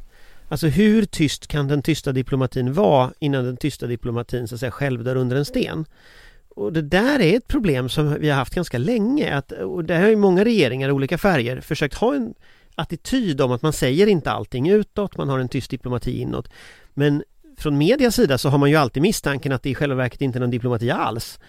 Alltså 0.50 0.68
hur 0.68 1.06
tyst 1.06 1.48
kan 1.48 1.68
den 1.68 1.82
tysta 1.82 2.12
diplomatin 2.12 2.74
vara 2.74 3.12
innan 3.20 3.46
den 3.46 3.58
tysta 3.58 3.88
diplomatin 3.88 4.48
så 4.48 4.56
att 4.56 4.60
säga 4.60 4.72
själv 4.72 5.04
dör 5.04 5.16
under 5.16 5.36
en 5.36 5.46
sten? 5.46 5.86
Och 6.56 6.74
det 6.74 6.82
där 6.82 7.20
är 7.20 7.38
ett 7.38 7.48
problem 7.48 7.90
som 7.90 8.20
vi 8.20 8.30
har 8.30 8.38
haft 8.38 8.56
ganska 8.56 8.78
länge 8.78 9.36
att, 9.36 9.52
och 9.52 9.84
där 9.86 10.02
har 10.02 10.10
ju 10.10 10.16
många 10.16 10.46
regeringar 10.46 10.90
i 10.90 10.92
olika 10.92 11.18
färger 11.18 11.62
försökt 11.62 11.96
ha 11.96 12.16
en 12.16 12.34
attityd 12.82 13.42
om 13.42 13.52
att 13.52 13.62
man 13.62 13.74
säger 13.74 14.08
inte 14.08 14.32
allting 14.32 14.70
utåt, 14.70 15.18
man 15.18 15.30
har 15.30 15.40
en 15.40 15.50
tyst 15.50 15.72
diplomati 15.72 16.20
inåt. 16.22 16.50
Men 16.94 17.24
från 17.58 17.78
medias 17.78 18.16
sida 18.16 18.38
så 18.38 18.50
har 18.50 18.58
man 18.58 18.70
ju 18.70 18.76
alltid 18.76 19.04
misstanken 19.04 19.52
att 19.52 19.64
det 19.64 19.70
i 19.70 19.76
själva 19.76 19.96
verket 19.96 20.22
inte 20.22 20.38
är 20.38 20.40
någon 20.40 20.52
diplomati 20.52 20.92
alls. 20.92 21.40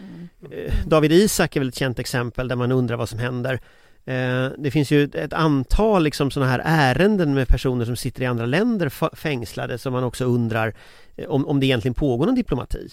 Eh, 0.50 0.74
David 0.86 1.12
Isak 1.12 1.56
är 1.56 1.60
väl 1.60 1.68
ett 1.68 1.74
känt 1.78 1.98
exempel 1.98 2.48
där 2.48 2.56
man 2.56 2.72
undrar 2.72 2.96
vad 2.96 3.08
som 3.08 3.18
händer. 3.18 3.52
Eh, 4.04 4.48
Det 4.58 4.70
finns 4.72 4.90
ju 4.90 5.04
ett 5.04 5.32
antal 5.32 6.02
liksom 6.02 6.30
sådana 6.30 6.50
här 6.50 6.62
ärenden 6.64 7.34
med 7.34 7.48
personer 7.48 7.84
som 7.84 7.96
sitter 7.96 8.22
i 8.22 8.26
andra 8.26 8.46
länder 8.46 9.16
fängslade 9.16 9.78
som 9.78 9.92
man 9.92 10.04
också 10.04 10.24
undrar 10.24 10.74
eh, 11.16 11.28
om, 11.28 11.46
om 11.46 11.60
det 11.60 11.66
egentligen 11.66 11.94
pågår 11.94 12.26
någon 12.26 12.34
diplomati. 12.34 12.88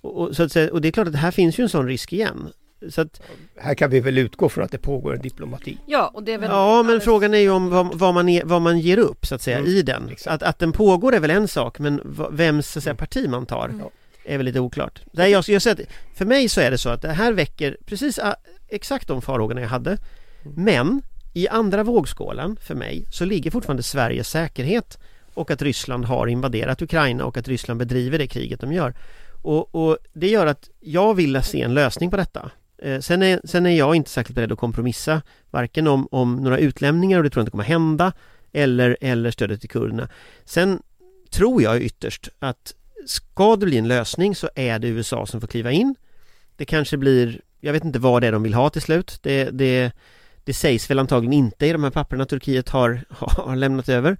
Och, 0.00 0.16
och, 0.20 0.36
så 0.36 0.42
att, 0.42 0.52
säga- 0.52 0.72
och 0.72 0.80
det 0.80 0.88
är 0.88 0.92
klart 0.92 1.08
att 1.08 1.14
här 1.16 1.30
finns 1.30 1.58
ju 1.58 1.62
en 1.62 1.68
sån 1.68 1.86
risk 1.88 2.12
igen. 2.12 2.48
Så 2.90 3.00
att, 3.00 3.20
Här 3.56 3.74
kan 3.74 3.90
vi 3.90 4.00
väl 4.00 4.18
utgå 4.18 4.48
från 4.48 4.64
att 4.64 4.70
det 4.70 4.78
pågår 4.78 5.14
en 5.14 5.22
diplomati. 5.22 5.78
Ja, 5.86 6.10
och 6.14 6.22
det 6.22 6.32
är 6.32 6.38
väl... 6.38 6.50
ja 6.50 6.82
men 6.82 7.00
frågan 7.00 7.34
är 7.34 7.38
ju 7.38 7.50
om 7.50 7.70
vad, 7.70 7.94
vad, 7.98 8.14
man, 8.14 8.28
är, 8.28 8.44
vad 8.44 8.62
man 8.62 8.78
ger 8.78 8.98
upp 8.98 9.26
så 9.26 9.34
att 9.34 9.42
säga 9.42 9.58
Mm, 9.58 9.70
i 9.70 9.82
den. 9.82 10.08
exakt. 10.08 10.34
Att, 10.34 10.48
att 10.48 10.58
den 10.58 10.72
pågår 10.72 11.14
är 11.14 11.20
väl 11.20 11.30
en 11.30 11.48
sak 11.48 11.78
men 11.78 12.00
vems 12.30 12.68
så 12.72 12.78
att 12.78 12.82
säga, 12.82 12.94
parti 12.94 13.28
man 13.28 13.46
tar 13.46 13.68
Mm. 13.68 13.86
är 14.24 14.36
väl 14.36 14.46
lite 14.46 14.60
oklart. 14.60 15.00
Nej, 15.12 15.30
jag, 15.30 15.44
jag 15.48 15.62
säger 15.62 15.82
att 15.82 15.88
för 16.16 16.24
mig 16.24 16.48
så 16.48 16.60
är 16.60 16.70
det 16.70 16.78
så 16.78 16.88
att 16.88 17.02
det 17.02 17.12
här 17.12 17.32
väcker 17.32 17.76
precis 17.86 18.18
ah, 18.18 18.34
exakt 18.68 19.08
de 19.08 19.22
farhågorna 19.22 19.60
jag 19.60 19.68
hade. 19.68 19.98
Men 20.56 21.02
i 21.34 21.48
andra 21.48 21.82
vågskålen 21.82 22.56
för 22.60 22.74
mig 22.74 23.04
så 23.10 23.24
ligger 23.24 23.50
fortfarande 23.50 23.82
Sveriges 23.82 24.28
säkerhet 24.28 24.98
och 25.34 25.50
att 25.50 25.62
Ryssland 25.62 26.04
har 26.04 26.26
invaderat 26.26 26.82
Ukraina 26.82 27.24
och 27.24 27.36
att 27.36 27.48
Ryssland 27.48 27.78
bedriver 27.78 28.18
det 28.18 28.26
kriget 28.26 28.60
de 28.60 28.72
gör. 28.72 28.94
Och, 29.42 29.74
och 29.74 29.98
det 30.12 30.28
gör 30.28 30.46
att 30.46 30.68
jag 30.80 31.14
vill 31.14 31.42
se 31.42 31.62
en 31.62 31.74
lösning 31.74 32.10
på 32.10 32.16
detta. 32.16 32.50
Eh, 32.84 33.00
sen, 33.00 33.22
är, 33.22 33.40
sen 33.44 33.66
är 33.66 33.78
jag 33.78 33.94
inte 33.94 34.10
särskilt 34.10 34.34
beredd 34.34 34.52
att 34.52 34.58
kompromissa 34.58 35.22
varken 35.50 35.86
om, 35.86 36.08
om 36.10 36.36
några 36.36 36.58
utlämningar 36.58 37.18
och 37.18 37.24
det 37.24 37.30
tror 37.30 37.40
jag 37.40 37.42
inte 37.42 37.50
kommer 37.50 37.64
hända 37.64 38.12
eller, 38.52 38.96
eller 39.00 39.30
stödet 39.30 39.60
till 39.60 39.70
kurderna. 39.70 40.08
Sen 40.44 40.82
tror 41.30 41.62
jag 41.62 41.82
ytterst 41.82 42.28
att 42.38 42.74
ska 43.06 43.56
det 43.56 43.66
bli 43.66 43.78
en 43.78 43.88
lösning 43.88 44.34
så 44.34 44.48
är 44.54 44.78
det 44.78 44.88
USA 44.88 45.26
som 45.26 45.40
får 45.40 45.48
kliva 45.48 45.72
in. 45.72 45.94
Det 46.56 46.64
kanske 46.64 46.96
blir, 46.96 47.40
jag 47.60 47.72
vet 47.72 47.84
inte 47.84 47.98
vad 47.98 48.22
det 48.22 48.26
är 48.26 48.32
de 48.32 48.42
vill 48.42 48.54
ha 48.54 48.70
till 48.70 48.82
slut. 48.82 49.18
Det, 49.22 49.44
det, 49.44 49.92
det 50.44 50.54
sägs 50.54 50.90
väl 50.90 50.98
antagligen 50.98 51.32
inte 51.32 51.66
i 51.66 51.72
de 51.72 51.84
här 51.84 51.90
papperna 51.90 52.26
Turkiet 52.26 52.68
har, 52.68 53.04
har 53.08 53.56
lämnat 53.56 53.88
över. 53.88 54.16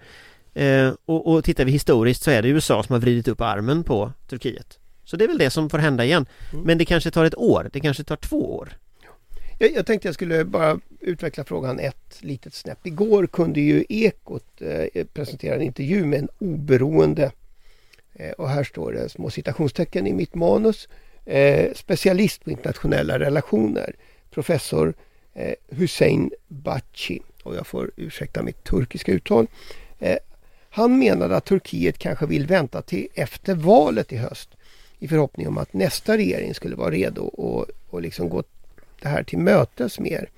Eh, 0.54 0.92
och, 1.04 1.32
och 1.32 1.44
tittar 1.44 1.64
vi 1.64 1.72
historiskt 1.72 2.22
så 2.22 2.30
är 2.30 2.42
det 2.42 2.48
USA 2.48 2.82
som 2.82 2.92
har 2.92 3.00
vridit 3.00 3.28
upp 3.28 3.40
armen 3.40 3.84
på 3.84 4.12
Turkiet. 4.28 4.78
Så 5.04 5.16
det 5.16 5.24
är 5.24 5.28
väl 5.28 5.38
det 5.38 5.50
som 5.50 5.70
får 5.70 5.78
hända 5.78 6.04
igen. 6.04 6.26
Mm. 6.52 6.64
Men 6.64 6.78
det 6.78 6.84
kanske 6.84 7.10
tar 7.10 7.24
ett 7.24 7.38
år, 7.38 7.70
det 7.72 7.80
kanske 7.80 8.04
tar 8.04 8.16
två 8.16 8.56
år. 8.56 8.76
Jag, 9.58 9.72
jag 9.72 9.86
tänkte 9.86 10.08
jag 10.08 10.14
skulle 10.14 10.44
bara 10.44 10.80
utveckla 11.00 11.44
frågan 11.44 11.80
ett 11.80 12.16
litet 12.20 12.54
snäpp. 12.54 12.86
Igår 12.86 13.26
kunde 13.26 13.60
ju 13.60 13.84
Ekot 13.88 14.44
eh, 14.60 15.04
presentera 15.04 15.54
en 15.54 15.62
intervju 15.62 16.04
med 16.04 16.18
en 16.18 16.28
oberoende, 16.38 17.32
eh, 18.14 18.30
och 18.30 18.48
här 18.48 18.64
står 18.64 18.92
det 18.92 19.08
små 19.08 19.30
citationstecken 19.30 20.06
i 20.06 20.12
mitt 20.12 20.34
manus, 20.34 20.88
eh, 21.24 21.72
specialist 21.74 22.44
på 22.44 22.50
internationella 22.50 23.18
relationer, 23.18 23.94
professor 24.30 24.94
eh, 25.34 25.54
Hussein 25.68 26.30
Baci, 26.48 27.20
och 27.42 27.56
jag 27.56 27.66
får 27.66 27.90
ursäkta 27.96 28.42
mitt 28.42 28.64
turkiska 28.64 29.12
uttal. 29.12 29.46
Eh, 29.98 30.18
Han 30.70 30.98
menade 30.98 31.36
att 31.36 31.44
Turkiet 31.44 31.98
kanske 31.98 32.26
vill 32.26 32.46
vänta 32.46 32.82
till 32.82 33.08
efter 33.14 33.54
valet 33.54 34.12
i 34.12 34.16
höst 34.16 34.50
i 34.98 35.08
förhoppning 35.08 35.48
om 35.48 35.58
att 35.58 35.72
nästa 35.72 36.16
regering 36.16 36.54
skulle 36.54 36.76
vara 36.76 36.90
redo 36.90 37.22
och, 37.22 37.66
och 37.90 38.02
liksom 38.02 38.28
gå 38.28 38.44
det 39.02 39.08
här 39.08 39.22
till 39.22 39.38
mötes 39.38 39.98
mer. 39.98 40.30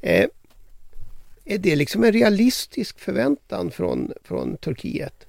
Eh, 0.00 0.28
är 1.44 1.58
det 1.58 1.76
liksom 1.76 2.04
en 2.04 2.12
realistisk 2.12 2.98
förväntan 2.98 3.70
från, 3.70 4.12
från 4.24 4.56
Turkiet? 4.56 5.26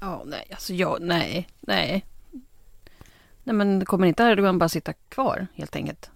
Ja, 0.00 0.22
nej, 0.26 0.46
alltså 0.50 0.72
ja, 0.74 0.98
nej, 1.00 1.48
nej. 1.60 2.04
Nej, 3.44 3.54
men 3.54 3.84
kommer 3.84 4.06
inte 4.06 4.22
Erdogan 4.22 4.58
bara 4.58 4.68
sitta 4.68 4.92
kvar 4.92 5.46
helt 5.54 5.76
enkelt? 5.76 6.11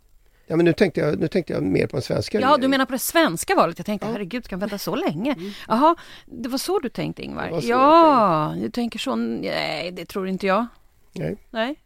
Ja, 0.46 0.56
men 0.56 0.64
nu 0.64 0.72
tänkte 0.72 1.00
jag, 1.00 1.18
nu 1.18 1.28
tänkte 1.28 1.52
jag 1.52 1.62
mer 1.62 1.86
på 1.86 1.96
den 1.96 2.02
svenska 2.02 2.40
Ja, 2.40 2.56
du 2.56 2.68
menar 2.68 2.86
på 2.86 2.92
det 2.92 2.98
svenska 2.98 3.54
valet? 3.54 3.78
Jag 3.78 3.86
tänkte, 3.86 4.06
Ja. 4.06 4.12
herregud, 4.12 4.44
ska 4.44 4.52
han 4.52 4.60
vänta 4.60 4.78
så 4.78 4.94
länge? 4.94 5.36
Jaha, 5.68 5.96
det 6.26 6.48
var 6.48 6.58
så 6.58 6.78
du 6.78 6.88
tänkte 6.88 7.22
Ingvar? 7.22 7.60
Ja, 7.62 8.54
du 8.56 8.70
tänker 8.70 8.98
så? 8.98 9.16
Nej, 9.16 9.90
det 9.90 10.04
tror 10.04 10.28
inte 10.28 10.46
jag. 10.46 10.66
Nej. 11.12 11.36
Nej. 11.50 11.76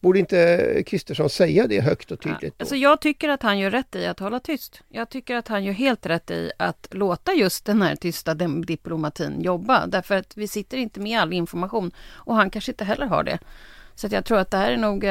Borde 0.00 0.18
inte 0.18 0.82
Kristersson 0.86 1.30
säga 1.30 1.66
det 1.66 1.80
högt 1.80 2.10
och 2.10 2.20
tydligt? 2.20 2.58
Då? 2.58 2.62
Alltså 2.62 2.76
jag 2.76 3.00
tycker 3.00 3.28
att 3.28 3.42
han 3.42 3.58
gör 3.58 3.70
rätt 3.70 3.96
i 3.96 4.06
att 4.06 4.18
hålla 4.20 4.40
tyst. 4.40 4.82
Jag 4.88 5.08
tycker 5.08 5.36
att 5.36 5.48
han 5.48 5.64
gör 5.64 5.72
helt 5.72 6.06
rätt 6.06 6.30
i 6.30 6.50
att 6.58 6.86
låta 6.90 7.32
just 7.32 7.64
den 7.64 7.82
här 7.82 7.96
tysta 7.96 8.34
diplomatin 8.34 9.40
jobba. 9.40 9.86
Därför 9.86 10.14
att 10.14 10.36
vi 10.36 10.48
sitter 10.48 10.76
inte 10.76 11.00
med 11.00 11.20
all 11.20 11.32
information 11.32 11.90
och 12.10 12.34
han 12.34 12.50
kanske 12.50 12.72
inte 12.72 12.84
heller 12.84 13.06
har 13.06 13.22
det. 13.24 13.38
Så 13.94 14.08
jag 14.10 14.24
tror 14.24 14.38
att 14.38 14.50
det 14.50 14.56
här 14.56 14.72
är 14.72 14.76
nog... 14.76 15.04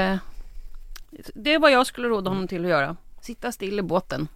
Eh, 1.17 1.23
det 1.33 1.53
är 1.53 1.59
vad 1.59 1.71
jag 1.71 1.87
skulle 1.87 2.07
råda 2.07 2.29
honom 2.29 2.47
till 2.47 2.65
att 2.65 2.69
göra. 2.69 2.97
Sitta 3.21 3.51
still 3.51 3.79
i 3.79 3.81
båten. 3.81 4.27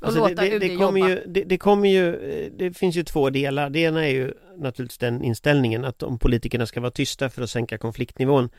Alltså 0.00 0.26
det, 0.26 0.34
det, 0.34 0.58
det, 0.58 0.76
kommer 0.76 1.08
ju, 1.08 1.22
det, 1.26 1.44
det 1.44 1.58
kommer 1.58 1.88
ju, 1.88 2.14
eh, 2.14 2.52
det 2.56 2.76
finns 2.76 2.96
ju 2.96 3.02
två 3.02 3.30
delar. 3.30 3.70
Det 3.70 3.78
ena 3.78 4.04
är 4.06 4.10
ju 4.10 4.34
naturligtvis 4.56 4.98
den 4.98 5.24
inställningen 5.24 5.84
att 5.84 6.02
om 6.02 6.18
politikerna 6.18 6.66
ska 6.66 6.80
vara 6.80 6.90
tysta 6.90 7.30
för 7.30 7.42
att 7.42 7.50
sänka 7.50 7.78
konfliktnivån. 7.78 8.50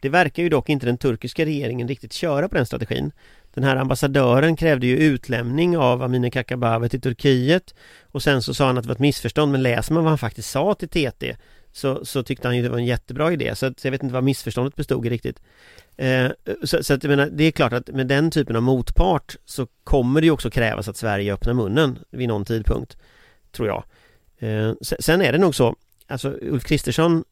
Det 0.00 0.08
verkar 0.08 0.42
ju 0.42 0.48
dock 0.48 0.68
inte 0.68 0.86
den 0.86 0.98
turkiska 0.98 1.44
regeringen 1.44 1.88
riktigt 1.88 2.12
köra 2.12 2.48
på 2.48 2.54
den 2.54 2.66
strategin. 2.66 3.12
Den 3.54 3.64
här 3.64 3.76
ambassadören 3.76 4.56
krävde 4.56 4.86
ju 4.86 4.96
utlämning 4.96 5.78
av 5.78 6.02
Amineh 6.02 6.30
Kakabaveh 6.30 6.88
till 6.88 7.00
Turkiet 7.00 7.74
och 8.02 8.22
sen 8.22 8.42
så 8.42 8.54
sa 8.54 8.66
han 8.66 8.78
att 8.78 8.84
det 8.84 8.88
var 8.88 8.94
ett 8.94 9.00
missförstånd 9.00 9.52
men 9.52 9.62
läser 9.62 9.94
man 9.94 10.04
vad 10.04 10.10
han 10.10 10.18
faktiskt 10.18 10.50
sa 10.50 10.74
till 10.74 10.88
TT 10.88 11.36
så, 11.74 12.04
så 12.04 12.22
tyckte 12.22 12.48
han 12.48 12.56
ju 12.56 12.62
det 12.62 12.68
var 12.68 12.78
en 12.78 12.84
jättebra 12.84 13.32
idé 13.32 13.54
så, 13.54 13.66
att, 13.66 13.80
så 13.80 13.86
jag 13.86 13.92
vet 13.92 14.02
inte 14.02 14.12
vad 14.12 14.24
missförståndet 14.24 14.76
bestod 14.76 15.06
i 15.06 15.10
riktigt. 15.10 15.42
Eh, 15.96 16.30
så, 16.62 16.84
så 16.84 16.94
att 16.94 17.04
jag 17.04 17.10
menar, 17.10 17.30
det 17.32 17.44
är 17.44 17.50
klart 17.50 17.72
att 17.72 17.88
med 17.88 18.06
den 18.06 18.30
typen 18.30 18.56
av 18.56 18.62
motpart 18.62 19.36
så 19.44 19.66
kommer 19.84 20.20
det 20.20 20.24
ju 20.24 20.30
också 20.30 20.50
krävas 20.50 20.88
att 20.88 20.96
Sverige 20.96 21.34
öppnar 21.34 21.54
munnen 21.54 21.98
vid 22.10 22.28
någon 22.28 22.44
tidpunkt, 22.44 22.96
tror 23.52 23.68
jag. 23.68 23.84
Eh, 24.38 24.72
sen 24.80 25.22
är 25.22 25.32
det 25.32 25.38
nog 25.38 25.54
så, 25.54 25.76
alltså 26.06 26.38
Ulf 26.42 26.64
Kristersson 26.64 27.24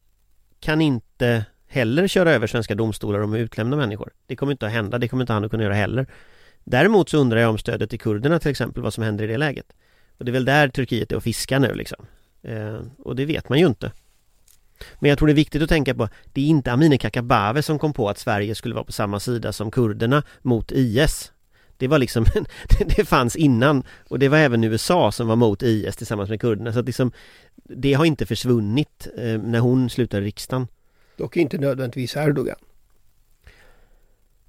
kan 0.61 0.81
inte 0.81 1.45
heller 1.67 2.09
köra 2.09 2.33
över 2.33 2.47
svenska 2.47 2.75
domstolar 2.75 3.21
om 3.21 3.33
att 3.33 3.39
utlämna 3.39 3.77
människor. 3.77 4.11
Det 4.27 4.37
kommer 4.37 4.53
inte 4.53 4.67
att 4.67 4.73
hända, 4.73 4.99
det 4.99 5.09
kommer 5.09 5.23
inte 5.23 5.33
han 5.33 5.45
att 5.45 5.51
kunna 5.51 5.63
göra 5.63 5.75
heller. 5.75 6.07
Däremot 6.65 7.09
så 7.09 7.19
undrar 7.19 7.41
jag 7.41 7.51
om 7.51 7.59
stödet 7.59 7.91
till 7.91 8.01
kurderna 8.01 8.39
till 8.39 8.51
exempel, 8.51 8.83
vad 8.83 8.95
som 8.95 9.05
händer 9.05 9.25
i 9.25 9.27
det 9.27 9.39
läget. 9.39 9.67
Och 10.19 10.25
det 10.25 10.31
är 10.31 10.33
väl 10.33 10.45
där 10.45 10.69
Turkiet 10.69 11.13
är 11.13 11.17
och 11.17 11.23
fiskar 11.23 11.59
nu 11.59 11.75
liksom. 11.75 12.07
Eh, 12.43 12.81
och 12.99 13.17
det 13.17 13.25
vet 13.25 13.49
man 13.49 13.59
ju 13.59 13.67
inte. 13.67 13.93
Men 14.99 15.09
jag 15.09 15.19
tror 15.19 15.27
det 15.27 15.33
är 15.33 15.45
viktigt 15.45 15.63
att 15.63 15.69
tänka 15.69 15.95
på, 15.95 16.09
det 16.33 16.41
är 16.41 16.47
inte 16.47 16.73
Amineh 16.73 16.99
Kakabaveh 16.99 17.63
som 17.63 17.79
kom 17.79 17.93
på 17.93 18.09
att 18.09 18.19
Sverige 18.19 18.55
skulle 18.55 18.75
vara 18.75 18.85
på 18.85 18.93
samma 18.93 19.21
sida 19.21 19.53
som 19.53 19.71
kurderna 19.71 20.23
mot 20.43 20.73
IS. 20.73 21.33
Det 21.77 21.89
var 21.89 21.99
liksom, 21.99 22.27
det 22.97 23.05
fanns 23.05 23.37
innan 23.37 23.83
och 24.09 24.19
det 24.19 24.29
var 24.29 24.39
även 24.39 24.65
USA 24.65 25.13
som 25.13 25.29
var 25.29 25.37
mot 25.37 25.63
IS 25.63 25.97
tillsammans 25.97 26.31
med 26.31 26.41
kurderna 26.41 26.73
så 26.73 26.79
att 26.79 26.87
liksom 26.87 27.13
Det 27.65 27.95
har 27.95 28.05
inte 28.05 28.27
försvunnit 28.27 29.09
eh, 29.17 29.39
när 29.39 29.59
hon 29.59 29.91
slutade 29.91 30.27
riksdagen. 30.27 30.67
Dock 31.17 31.37
inte 31.37 31.59
nödvändigtvis 31.59 32.17
Erdogan. 32.17 32.57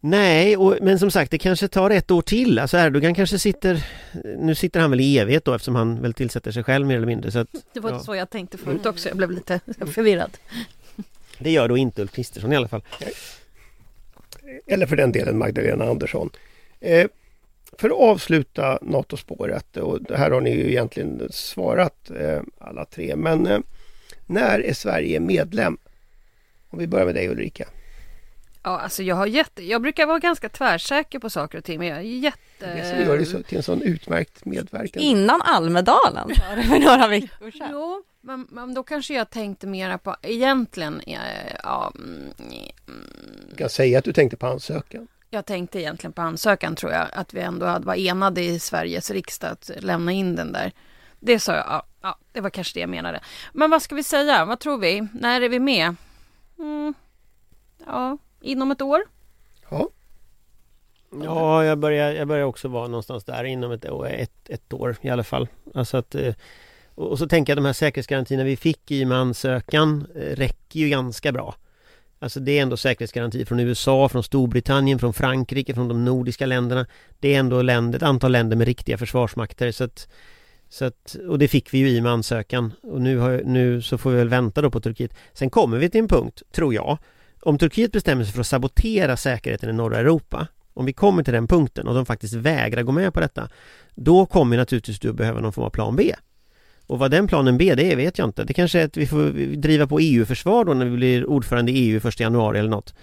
Nej, 0.06 0.58
och, 0.58 0.78
men 0.82 1.00
som 1.00 1.12
sagt 1.12 1.32
det 1.32 1.38
kanske 1.38 1.68
tar 1.68 1.89
ett 1.89 2.12
år 2.12 2.22
till. 2.22 2.60
Alltså 2.60 2.78
Erdogan 2.78 3.16
kanske 3.16 3.39
sitter 3.39 3.86
Nu 4.38 4.56
sitter 4.56 4.80
han 4.80 4.89
väl 4.89 5.02
i 5.02 5.18
evighet 5.18 5.46
då 5.46 5.54
eftersom 5.54 5.76
han 5.76 6.02
väl 6.02 6.13
tillsätter 6.13 6.52
sig 6.52 6.63
själv 6.63 6.88
mer 6.88 6.96
eller 6.96 7.08
mindre 7.08 7.32
så 7.32 7.39
att 7.39 7.48
Det 7.74 7.80
var 7.80 7.92
Ja. 7.92 8.00
så 8.00 8.16
jag 8.16 8.30
tänkte 8.30 8.58
förut 8.58 8.86
också. 8.86 9.10
Jag 9.10 9.18
blev 9.18 9.32
lite 9.32 9.60
förvirrad. 9.94 10.38
Det 11.39 11.52
gör 11.52 11.68
då 11.68 11.78
inte 11.78 12.02
Ulf 12.02 12.12
Kristersson 12.12 12.54
i 12.54 12.56
alla 12.56 12.68
fall. 12.68 12.84
Eller 14.68 14.86
för 14.86 14.96
den 14.96 15.12
delen 15.12 15.38
Magdalena 15.38 15.86
Andersson. 15.86 16.30
Eh, 16.80 17.08
för 17.78 17.89
att 17.89 17.96
avsluta 17.98 18.80
NATO-spåret 18.82 19.78
och 19.78 20.04
det 20.04 20.18
här 20.18 20.32
har 20.32 20.42
ni 20.42 20.56
ju 20.56 20.70
egentligen 20.70 21.28
svarat 21.32 22.12
eh, 22.20 22.42
alla 22.60 22.86
tre. 22.86 23.16
Men 23.16 23.48
eh, 23.48 23.60
när 24.26 24.60
är 24.60 24.74
Sverige 24.74 25.20
medlem? 25.20 25.78
Om 26.70 26.80
vi 26.80 26.88
börjar 26.88 27.06
med 27.06 27.16
dig 27.16 27.30
Ulrika. 27.30 27.68
Ja, 28.63 28.80
alltså 28.80 29.04
jag 29.04 29.15
har 29.15 29.26
jätte... 29.26 29.63
Jag 29.63 29.82
brukar 29.82 30.06
vara 30.06 30.19
ganska 30.19 30.49
tvärsäker 30.49 31.19
på 31.19 31.30
saker 31.30 31.58
och 31.58 31.63
ting, 31.63 31.80
men 31.80 31.88
jag 31.88 31.97
är 31.97 32.02
jätte... 32.02 32.39
Det 32.60 32.89
som 32.89 32.99
gör 32.99 33.17
det 33.17 33.26
så, 33.26 33.43
till 33.43 33.58
en 33.58 33.63
sån 33.63 33.82
utmärkt 33.82 34.45
medverkan. 34.45 35.02
Innan 35.04 35.41
Almedalen 35.41 36.28
var 36.28 36.56
det 36.56 36.63
för 36.63 36.80
några 36.80 37.08
veckor 37.08 37.52
sedan. 37.52 37.69
Jo, 37.71 38.04
men, 38.21 38.47
men 38.49 38.73
då 38.73 38.84
kanske 38.84 39.13
jag 39.13 39.30
tänkte 39.30 39.67
mera 39.67 39.97
på 39.97 40.15
egentligen, 40.21 40.99
eh, 40.99 41.17
ja, 41.63 41.91
mm, 41.95 42.34
Du 43.49 43.56
kan 43.56 43.69
säga 43.69 43.99
att 43.99 44.06
du 44.06 44.13
tänkte 44.13 44.38
på 44.38 44.47
ansökan. 44.47 45.08
jag 45.30 45.45
tänkte 45.45 45.80
egentligen 45.80 46.13
på 46.13 46.21
ansökan 46.21 46.76
tror 46.76 46.91
jag, 46.91 47.08
att 47.13 47.34
vi 47.34 47.39
ändå 47.39 47.65
hade 47.65 47.86
var 47.86 47.95
enade 47.95 48.41
i 48.41 48.60
Sveriges 48.60 49.12
riksdag 49.12 49.52
att 49.52 49.71
lämna 49.78 50.12
in 50.12 50.36
den 50.36 50.52
där. 50.52 50.71
Det 51.19 51.39
sa 51.39 51.56
jag, 51.56 51.65
ja, 51.67 51.84
ja, 52.02 52.17
det 52.32 52.41
var 52.41 52.49
kanske 52.49 52.73
det 52.73 52.80
jag 52.80 52.89
menade. 52.89 53.19
Men 53.54 53.69
vad 53.69 53.82
ska 53.82 53.95
vi 53.95 54.04
säga, 54.04 54.45
vad 54.45 54.60
tror 54.60 54.78
vi, 54.78 55.08
när 55.13 55.41
är 55.41 55.49
vi 55.49 55.60
med? 55.60 55.95
Mm, 56.60 56.93
ja, 57.86 58.17
inom 58.44 58.72
ett 58.72 58.82
år? 58.82 59.02
Ja, 59.70 59.90
Ja, 61.24 61.66
jag 61.66 61.78
börjar, 61.78 62.12
jag 62.12 62.28
börjar 62.28 62.46
också 62.46 62.68
vara 62.68 62.88
någonstans 62.88 63.24
där 63.24 63.44
inom 63.44 63.72
ett, 63.72 63.90
år- 63.90 64.08
ett, 64.10 64.50
ett 64.50 64.74
år 64.74 64.96
i 65.02 65.10
alla 65.10 65.24
fall. 65.24 65.48
Alltså 65.74 65.98
att, 65.98 66.16
eh, 66.16 66.34
och 66.96 67.08
och 67.12 67.20
så 67.20 67.28
tänker 67.28 67.52
jag 67.52 67.58
de 67.58 67.66
här 67.66 67.74
säkerhetsgarantierna 67.74 68.44
vi 68.44 68.58
fick 68.58 68.92
i 68.92 69.04
och 69.04 69.08
med 69.08 69.18
ansökan 69.18 70.08
eh, 70.16 70.20
räcker 70.36 70.80
ju 70.80 70.90
ganska 70.90 71.32
bra. 71.32 71.56
Alltså 72.20 72.40
det 72.40 72.58
är 72.58 72.62
ändå 72.62 72.78
säkerhetsgarantier 72.78 73.46
från 73.46 73.60
USA, 73.60 74.10
från 74.10 74.24
Storbritannien, 74.24 75.00
från 75.00 75.14
Frankrike, 75.14 75.74
från 75.74 75.88
de 75.88 76.06
nordiska 76.06 76.46
länderna. 76.46 76.86
Det 77.20 77.36
är 77.36 77.40
ändå 77.40 77.62
länder, 77.62 77.98
ett 78.00 78.04
antal 78.04 78.32
länder 78.32 78.58
med 78.58 78.68
riktiga 78.68 78.98
försvarsmakter 78.98 79.72
så 79.72 79.84
att, 79.84 80.08
så 80.70 80.86
att, 80.86 81.16
och 81.30 81.40
det 81.40 81.48
fick 81.48 81.74
vi 81.74 81.78
ju 81.78 81.90
i 81.90 82.02
med 82.02 82.12
ansökan 82.12 82.74
och 82.84 83.02
nu, 83.02 83.18
har, 83.18 83.42
nu 83.46 83.82
så 83.82 83.98
får 83.98 84.12
vi 84.12 84.18
väl 84.18 84.30
vänta 84.30 84.62
då 84.62 84.72
på 84.72 84.80
Turkiet. 84.82 85.14
Sen 85.34 85.50
kommer 85.50 85.78
vi 85.78 85.90
till 85.90 86.00
en 86.02 86.08
punkt, 86.08 86.42
tror 86.52 86.74
jag, 86.74 86.98
om 87.46 87.58
Turkiet 87.58 87.92
bestämmer 87.92 88.24
sig 88.24 88.34
för 88.34 88.42
att 88.42 88.48
sabotera 88.48 89.18
säkerheten 89.18 89.70
i 89.70 89.74
norra 89.74 89.98
Europa 89.98 90.48
om 90.74 90.86
vi 90.86 90.94
kommer 90.94 91.24
till 91.24 91.34
den 91.34 91.48
punkten 91.48 91.88
och 91.88 91.96
de 91.96 92.06
faktiskt 92.06 92.34
vägrar 92.34 92.84
gå 92.84 92.92
med 92.92 93.14
på 93.14 93.20
detta 93.20 93.50
Då 93.96 94.26
kommer 94.26 94.58
naturligtvis 94.58 95.00
du 95.00 95.14
behöva 95.14 95.40
någon 95.40 95.54
form 95.54 95.66
av 95.66 95.70
plan 95.70 95.96
B. 95.96 96.16
Och 96.88 97.00
vad 97.00 97.12
den 97.12 97.28
planen 97.28 97.58
B 97.58 97.76
det 97.76 97.92
är 97.92 97.96
vet 97.96 98.18
jag 98.18 98.28
inte. 98.28 98.44
Det 98.44 98.54
kanske 98.54 98.80
är 98.80 98.86
att 98.86 98.98
vi 98.98 99.08
får 99.08 99.56
driva 99.56 99.88
på 99.88 100.00
EU-försvar 100.00 100.66
då 100.66 100.74
när 100.74 100.86
vi 100.86 100.96
blir 100.98 101.26
ordförande 101.26 101.72
i 101.72 101.76
EU 101.76 102.08
1 102.08 102.20
januari 102.20 102.60
eller 102.60 102.70
något. 102.70 102.94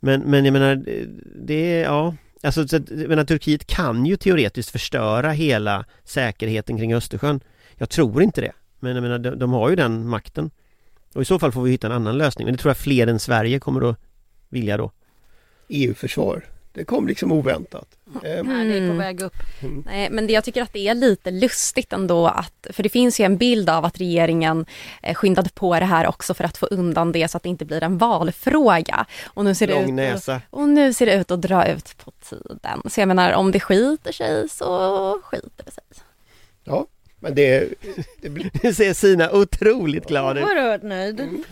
Men, 0.00 0.20
men 0.20 0.44
jag 0.44 0.52
menar 0.52 0.84
det 1.46 1.54
är, 1.54 1.84
ja. 1.84 2.14
Alltså 2.42 2.68
så 2.68 2.76
jag 2.76 3.08
menar, 3.08 3.24
Turkiet 3.24 3.66
kan 3.66 4.06
ju 4.06 4.16
teoretiskt 4.16 4.70
förstöra 4.70 5.30
hela 5.30 5.84
säkerheten 6.04 6.78
kring 6.78 6.94
Östersjön. 6.94 7.40
Jag 7.74 7.90
tror 7.90 8.22
inte 8.22 8.40
det. 8.40 8.52
Men 8.80 8.94
jag 8.94 9.02
menar 9.02 9.18
de, 9.18 9.38
de 9.38 9.52
har 9.52 9.70
ju 9.70 9.76
den 9.76 10.08
makten. 10.08 10.50
Och 11.14 11.22
i 11.22 11.24
så 11.24 11.38
fall 11.38 11.52
får 11.52 11.62
vi 11.62 11.70
hitta 11.70 11.86
en 11.86 11.92
annan 11.92 12.18
lösning 12.18 12.44
Men 12.46 12.54
det 12.56 12.62
tror 12.62 12.70
jag 12.70 12.76
fler 12.76 13.06
än 13.06 13.18
Sverige 13.18 13.58
kommer 13.60 13.90
att 13.90 13.96
vilja 14.48 14.76
då 14.76 14.90
EU-försvar. 15.68 16.44
Det 16.72 16.84
kom 16.84 17.06
liksom 17.06 17.32
oväntat. 17.32 17.88
Eh, 18.24 18.44
Nej, 18.44 18.68
det 18.68 18.74
är 18.74 18.78
på 18.78 18.84
Mm. 18.84 18.98
väg 18.98 19.20
upp. 19.20 19.34
Nej, 19.86 20.08
men 20.10 20.26
det, 20.26 20.32
jag 20.32 20.44
tycker 20.44 20.62
att 20.62 20.72
det 20.72 20.88
är 20.88 20.94
lite 20.94 21.30
lustigt 21.30 21.92
ändå 21.92 22.26
att, 22.26 22.66
för 22.70 22.82
det 22.82 22.88
finns 22.88 23.20
ju 23.20 23.24
en 23.24 23.36
bild 23.36 23.70
av 23.70 23.84
att 23.84 23.98
regeringen 24.00 24.66
eh, 25.02 25.14
skyndade 25.14 25.50
på 25.54 25.74
det 25.80 25.84
här 25.86 26.06
också 26.06 26.34
för 26.34 26.44
att 26.44 26.56
få 26.58 26.66
undan 26.66 27.12
det 27.12 27.28
så 27.28 27.36
att 27.36 27.42
det 27.42 27.48
inte 27.48 27.64
blir 27.64 27.82
en 27.82 27.98
valfråga. 27.98 29.06
Och 29.26 29.44
nu 29.44 29.54
ser 29.54 29.66
det 29.66 29.74
Lång 29.74 29.84
ut 29.88 29.94
näsa 29.94 30.40
och 30.50 30.68
nu 30.68 30.92
ser 30.92 31.06
det 31.06 31.14
ut 31.14 31.30
att 31.30 31.42
dra 31.42 31.66
ut 31.66 31.96
på 32.04 32.10
tiden. 32.10 32.82
Så 32.86 33.00
jag 33.00 33.08
menar, 33.08 33.32
om 33.32 33.50
det 33.52 33.60
skiter 33.60 34.12
sig 34.12 34.48
så 34.48 35.20
skiter 35.24 35.64
det 35.64 35.70
sig. 35.70 35.84
ja, 36.64 36.86
men 37.20 37.34
det, 37.34 37.68
det 38.20 38.28
blir... 38.28 38.50
Nu 38.62 38.74
ser 38.74 38.94
Sina 38.94 39.32
otroligt 39.32 40.06
glad 40.06 40.38
ut 40.38 40.44
Oerhört 40.44 40.82
nöjd. 40.82 41.44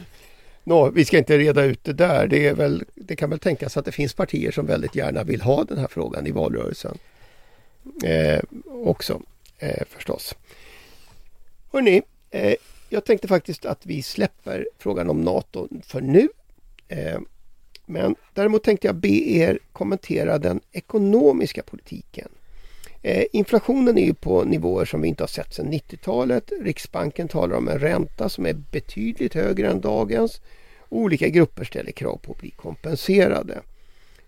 Nå, 0.65 0.91
vi 0.91 1.05
ska 1.05 1.19
inte 1.19 1.39
reda 1.39 1.65
ut 1.65 1.85
det 1.85 1.93
där. 1.93 2.27
Det, 2.27 2.47
är 2.47 2.55
väl, 2.55 2.85
det 2.95 3.17
kan 3.17 3.31
väl 3.31 3.39
tänkas 3.39 3.77
att 3.77 3.85
det 3.85 3.93
finns 3.93 4.15
partier 4.15 4.51
som 4.51 4.67
väldigt 4.67 4.95
gärna 4.95 5.25
vill 5.25 5.41
ha 5.41 5.65
den 5.65 5.79
här 5.79 5.89
frågan 5.91 6.27
i 6.27 6.31
valrörelsen. 6.31 6.99
Eh, 8.05 8.41
också 8.65 9.23
eh, 9.59 9.87
förstås. 9.89 10.35
Hörrni, 11.73 12.03
eh, 12.31 12.55
jag 12.89 13.05
tänkte 13.05 13.29
faktiskt 13.29 13.65
att 13.65 13.87
vi 13.87 14.03
släpper 14.03 14.69
frågan 14.79 15.11
om 15.11 15.21
NATO 15.21 15.69
för 15.83 16.01
nu. 16.01 16.29
Eh, 16.89 17.21
men 17.87 18.17
däremot 18.35 18.65
tänkte 18.65 18.87
jag 18.87 18.97
be 18.97 19.31
er 19.31 19.59
kommentera 19.73 20.39
den 20.39 20.61
ekonomiska 20.73 21.63
politiken. 21.63 22.29
Eh, 23.03 23.25
inflationen 23.33 23.99
är 23.99 24.05
ju 24.05 24.15
på 24.15 24.45
nivåer 24.45 24.85
som 24.85 25.01
vi 25.01 25.09
inte 25.09 25.23
har 25.23 25.29
sett 25.29 25.55
sedan 25.55 25.73
90-talet. 25.73 26.53
Riksbanken 26.61 27.29
talar 27.29 27.57
om 27.57 27.69
en 27.69 27.79
ränta 27.79 28.29
som 28.29 28.47
är 28.47 28.53
betydligt 28.53 29.35
högre 29.35 29.71
än 29.71 29.81
dagens. 29.81 30.41
Olika 30.89 31.29
grupper 31.29 31.65
ställer 31.65 31.93
krav 31.93 32.17
på 32.17 32.33
att 32.33 32.39
bli 32.39 32.51
kompenserade. 32.51 33.61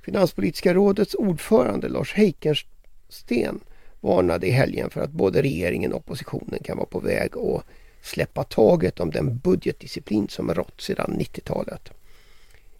Finanspolitiska 0.03 0.75
rådets 0.75 1.15
ordförande 1.15 1.89
Lars 1.89 2.15
Heikensten 2.15 3.61
varnade 4.01 4.47
i 4.47 4.51
helgen 4.51 4.91
för 4.91 5.01
att 5.01 5.11
både 5.11 5.43
regeringen 5.43 5.93
och 5.93 5.99
oppositionen 5.99 6.61
kan 6.65 6.77
vara 6.77 6.87
på 6.87 7.01
väg 7.01 7.37
att 7.37 7.65
släppa 8.03 8.45
taget 8.45 9.01
om 9.01 9.11
den 9.11 9.39
budgetdisciplin 9.39 10.29
som 10.29 10.49
har 10.49 10.55
rått 10.55 10.81
sedan 10.81 11.17
90-talet. 11.19 11.91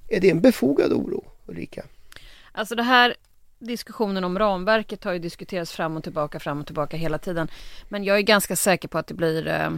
Är 0.09 0.21
det 0.21 0.31
en 0.31 0.41
befogad 0.41 0.93
oro, 0.93 1.25
Ulrika? 1.47 1.85
Alltså 2.53 2.75
det 2.75 2.83
här 2.83 3.15
diskussionen 3.61 4.25
om 4.25 4.39
ramverket 4.39 5.05
har 5.05 5.13
ju 5.13 5.19
diskuterats 5.19 5.73
fram 5.73 5.97
och 5.97 6.03
tillbaka, 6.03 6.41
fram 6.41 6.61
och 6.61 6.67
tillbaka 6.67 6.97
hela 6.97 7.19
tiden. 7.19 7.49
Men 7.89 8.05
jag 8.05 8.17
är 8.17 8.23
ganska 8.23 8.57
säker 8.57 8.89
på 8.89 8.99
att 8.99 9.07
det 9.07 9.15
blir, 9.15 9.47
eh, 9.47 9.71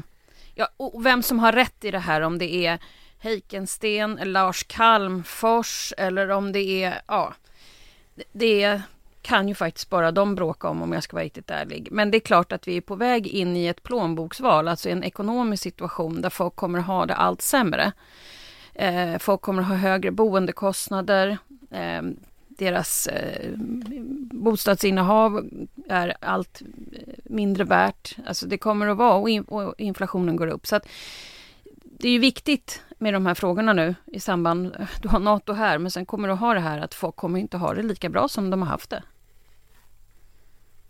ja, 0.54 0.68
och 0.76 1.06
vem 1.06 1.22
som 1.22 1.38
har 1.38 1.52
rätt 1.52 1.84
i 1.84 1.90
det 1.90 1.98
här, 1.98 2.20
om 2.20 2.38
det 2.38 2.66
är 2.66 2.78
Heikensten, 3.18 4.18
Lars 4.24 4.64
Kalmfors 4.64 5.92
eller 5.98 6.28
om 6.30 6.52
det 6.52 6.84
är, 6.84 7.02
ja, 7.06 7.34
det 8.32 8.82
kan 9.22 9.48
ju 9.48 9.54
faktiskt 9.54 9.90
bara 9.90 10.12
de 10.12 10.34
bråka 10.34 10.68
om 10.68 10.82
om 10.82 10.92
jag 10.92 11.02
ska 11.02 11.16
vara 11.16 11.24
riktigt 11.24 11.50
ärlig. 11.50 11.88
Men 11.90 12.10
det 12.10 12.18
är 12.18 12.20
klart 12.20 12.52
att 12.52 12.68
vi 12.68 12.76
är 12.76 12.80
på 12.80 12.94
väg 12.94 13.26
in 13.26 13.56
i 13.56 13.66
ett 13.66 13.82
plånboksval, 13.82 14.68
alltså 14.68 14.88
en 14.88 15.04
ekonomisk 15.04 15.62
situation 15.62 16.22
där 16.22 16.30
folk 16.30 16.56
kommer 16.56 16.78
ha 16.78 17.06
det 17.06 17.14
allt 17.14 17.42
sämre. 17.42 17.92
Eh, 18.74 19.18
folk 19.18 19.40
kommer 19.40 19.62
ha 19.62 19.74
högre 19.74 20.10
boendekostnader. 20.10 21.38
Eh, 21.70 22.02
deras 22.58 23.06
eh, 23.06 23.50
bostadsinnehav 24.30 25.46
är 25.88 26.14
allt 26.20 26.62
eh, 26.92 26.98
mindre 27.24 27.64
värt. 27.64 28.16
Alltså 28.26 28.46
det 28.46 28.58
kommer 28.58 28.88
att 28.88 28.96
vara 28.96 29.14
och, 29.14 29.30
in, 29.30 29.42
och 29.42 29.74
inflationen 29.78 30.36
går 30.36 30.46
upp. 30.46 30.66
Så 30.66 30.76
att 30.76 30.88
det 31.84 32.08
är 32.08 32.12
ju 32.12 32.18
viktigt 32.18 32.82
med 32.98 33.14
de 33.14 33.26
här 33.26 33.34
frågorna 33.34 33.72
nu 33.72 33.94
i 34.06 34.20
samband, 34.20 34.66
eh, 34.78 34.88
du 35.02 35.08
har 35.08 35.18
NATO 35.18 35.52
här, 35.52 35.78
men 35.78 35.90
sen 35.90 36.06
kommer 36.06 36.28
du 36.28 36.34
ha 36.34 36.54
det 36.54 36.60
här 36.60 36.78
att 36.78 36.94
folk 36.94 37.16
kommer 37.16 37.38
inte 37.38 37.56
ha 37.56 37.74
det 37.74 37.82
lika 37.82 38.08
bra 38.08 38.28
som 38.28 38.50
de 38.50 38.62
har 38.62 38.68
haft 38.68 38.90
det. 38.90 39.02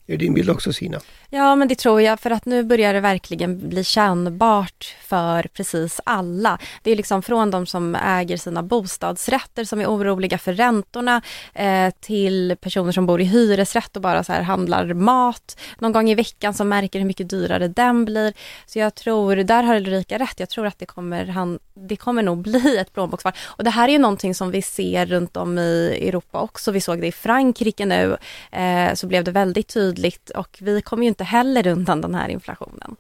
Är 0.06 0.16
din 0.16 0.34
bild 0.34 0.50
också 0.50 0.72
Sina? 0.72 1.00
Ja, 1.34 1.54
men 1.54 1.68
det 1.68 1.74
tror 1.74 2.00
jag, 2.00 2.20
för 2.20 2.30
att 2.30 2.46
nu 2.46 2.62
börjar 2.62 2.94
det 2.94 3.00
verkligen 3.00 3.68
bli 3.68 3.84
kännbart 3.84 4.96
för 5.02 5.42
precis 5.42 6.00
alla. 6.04 6.58
Det 6.82 6.90
är 6.90 6.96
liksom 6.96 7.22
från 7.22 7.50
de 7.50 7.66
som 7.66 7.94
äger 7.94 8.36
sina 8.36 8.62
bostadsrätter 8.62 9.64
som 9.64 9.80
är 9.80 9.86
oroliga 9.86 10.38
för 10.38 10.52
räntorna 10.52 11.22
eh, 11.54 11.90
till 12.00 12.56
personer 12.60 12.92
som 12.92 13.06
bor 13.06 13.20
i 13.20 13.24
hyresrätt 13.24 13.96
och 13.96 14.02
bara 14.02 14.24
så 14.24 14.32
här 14.32 14.42
handlar 14.42 14.94
mat 14.94 15.60
någon 15.78 15.92
gång 15.92 16.10
i 16.10 16.14
veckan 16.14 16.54
som 16.54 16.68
märker 16.68 16.98
hur 16.98 17.06
mycket 17.06 17.30
dyrare 17.30 17.68
den 17.68 18.04
blir. 18.04 18.32
Så 18.66 18.78
jag 18.78 18.94
tror, 18.94 19.36
där 19.36 19.62
har 19.62 19.76
Ulrika 19.76 20.18
rätt, 20.18 20.40
jag 20.40 20.48
tror 20.48 20.66
att 20.66 20.78
det 20.78 20.86
kommer, 20.86 21.26
han, 21.26 21.58
det 21.74 21.96
kommer 21.96 22.22
nog 22.22 22.38
bli 22.42 22.78
ett 22.78 22.92
plånboksfall. 22.92 23.32
Och 23.44 23.64
det 23.64 23.70
här 23.70 23.88
är 23.88 23.92
ju 23.92 23.98
någonting 23.98 24.34
som 24.34 24.50
vi 24.50 24.62
ser 24.62 25.06
runt 25.06 25.36
om 25.36 25.58
i 25.58 26.08
Europa 26.08 26.40
också. 26.40 26.72
Vi 26.72 26.80
såg 26.80 27.00
det 27.00 27.06
i 27.06 27.12
Frankrike 27.12 27.86
nu, 27.86 28.16
eh, 28.50 28.94
så 28.94 29.06
blev 29.06 29.24
det 29.24 29.30
väldigt 29.30 29.68
tydligt 29.68 29.91
och 30.34 30.58
vi 30.60 30.82
kommer 30.82 31.02
ju 31.02 31.08
inte 31.08 31.24
heller 31.24 31.66
undan 31.66 32.00
den 32.00 32.14
här 32.14 32.28
inflationen. 32.28 32.96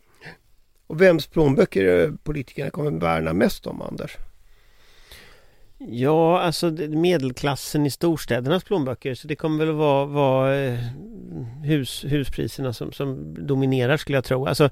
Och 0.86 1.00
vems 1.00 1.26
plånböcker 1.26 2.12
politikerna 2.22 2.70
kommer 2.70 2.90
värna 2.90 3.32
mest 3.32 3.66
om, 3.66 3.82
Anders? 3.82 4.16
Ja, 5.78 6.40
alltså 6.40 6.70
medelklassen 6.88 7.86
i 7.86 7.90
storstädernas 7.90 8.64
plånböcker 8.64 9.14
så 9.14 9.28
det 9.28 9.36
kommer 9.36 9.64
väl 9.64 9.74
vara, 9.74 10.06
vara 10.06 10.56
eh, 10.56 10.78
hus, 11.64 12.04
huspriserna 12.08 12.72
som, 12.72 12.92
som 12.92 13.36
dominerar 13.46 13.96
skulle 13.96 14.16
jag 14.16 14.24
tro. 14.24 14.46
Alltså, 14.46 14.70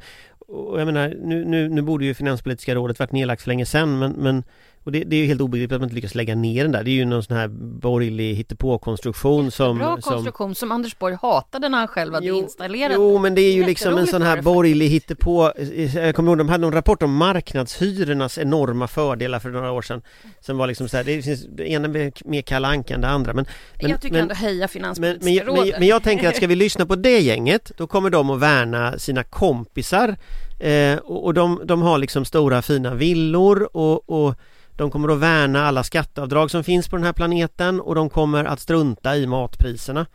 jag 0.48 0.86
menar, 0.86 1.08
nu, 1.08 1.44
nu, 1.44 1.68
nu 1.68 1.82
borde 1.82 2.04
ju 2.04 2.14
Finanspolitiska 2.14 2.74
rådet 2.74 2.98
varit 2.98 3.12
nedlagt 3.12 3.42
för 3.42 3.48
länge 3.48 3.66
sedan 3.66 3.98
men, 3.98 4.12
men 4.12 4.44
och 4.84 4.92
det, 4.92 5.04
det 5.04 5.16
är 5.16 5.20
ju 5.20 5.26
helt 5.26 5.40
obegripligt 5.40 5.76
att 5.76 5.80
man 5.80 5.86
inte 5.86 5.94
lyckas 5.94 6.14
lägga 6.14 6.34
ner 6.34 6.62
den 6.62 6.72
där. 6.72 6.84
Det 6.84 6.90
är 6.90 6.92
ju 6.92 7.04
någon 7.04 7.22
sån 7.22 7.36
här 7.36 7.48
borgerlig 7.80 8.34
hittepåkonstruktion 8.34 9.50
som... 9.50 9.78
Bra 9.78 9.96
konstruktion 9.96 10.54
som, 10.54 10.54
som 10.54 10.72
Anders 10.72 10.98
Borg 10.98 11.16
hatade 11.22 11.68
när 11.68 11.78
han 11.78 11.88
själv 11.88 12.14
hade 12.14 12.26
jo, 12.26 12.36
installerat 12.36 12.92
Jo, 12.94 13.18
men 13.18 13.34
det 13.34 13.40
är 13.40 13.52
ju 13.52 13.66
liksom 13.66 13.98
en 13.98 14.06
sån 14.06 14.22
här 14.22 14.42
borgerlig 14.42 14.88
hittepå... 14.88 15.52
Jag 15.94 16.14
kommer 16.14 16.30
ihåg, 16.30 16.38
de 16.38 16.48
hade 16.48 16.62
någon 16.62 16.72
rapport 16.72 17.02
om 17.02 17.16
marknadshyrornas 17.16 18.38
enorma 18.38 18.88
fördelar 18.88 19.38
för 19.38 19.50
några 19.50 19.72
år 19.72 19.82
sedan. 19.82 20.02
Som 20.40 20.58
var 20.58 20.66
liksom 20.66 20.88
så 20.88 20.96
här, 20.96 21.04
det 21.04 21.22
finns 21.22 21.46
det 21.56 21.70
ena 21.70 21.88
mer 21.88 22.42
Kalle 22.42 22.68
Anka 22.68 22.94
än 22.94 23.00
det 23.00 23.08
andra. 23.08 23.32
Men, 23.32 23.46
men, 23.82 23.90
jag 23.90 24.00
tycker 24.00 24.12
men, 24.12 24.22
ändå 24.22 24.34
heja 24.34 24.68
Finanspolitiska 24.68 25.44
men, 25.44 25.54
men, 25.54 25.64
men, 25.64 25.74
men 25.78 25.88
jag 25.88 26.02
tänker 26.02 26.28
att 26.28 26.36
ska 26.36 26.46
vi 26.46 26.56
lyssna 26.56 26.86
på 26.86 26.96
det 26.96 27.20
gänget, 27.20 27.72
då 27.76 27.86
kommer 27.86 28.10
de 28.10 28.30
att 28.30 28.40
värna 28.40 28.98
sina 28.98 29.24
kompisar. 29.24 30.16
Eh, 30.60 30.98
och, 30.98 31.24
och 31.24 31.34
de, 31.34 31.60
de 31.64 31.82
har 31.82 31.98
liksom 31.98 32.24
stora 32.24 32.62
fina 32.62 32.94
villor 32.94 33.76
och, 33.76 34.10
och 34.10 34.34
de 34.80 34.90
kommer 34.90 35.08
att 35.08 35.18
värna 35.18 35.66
alla 35.66 35.82
skatteavdrag 35.84 36.50
som 36.50 36.64
finns 36.64 36.88
på 36.88 36.96
den 36.96 37.04
här 37.04 37.12
planeten 37.12 37.80
och 37.80 37.94
de 37.94 38.10
kommer 38.10 38.44
att 38.44 38.60
strunta 38.60 39.16
i 39.16 39.26
matpriserna. 39.26 40.06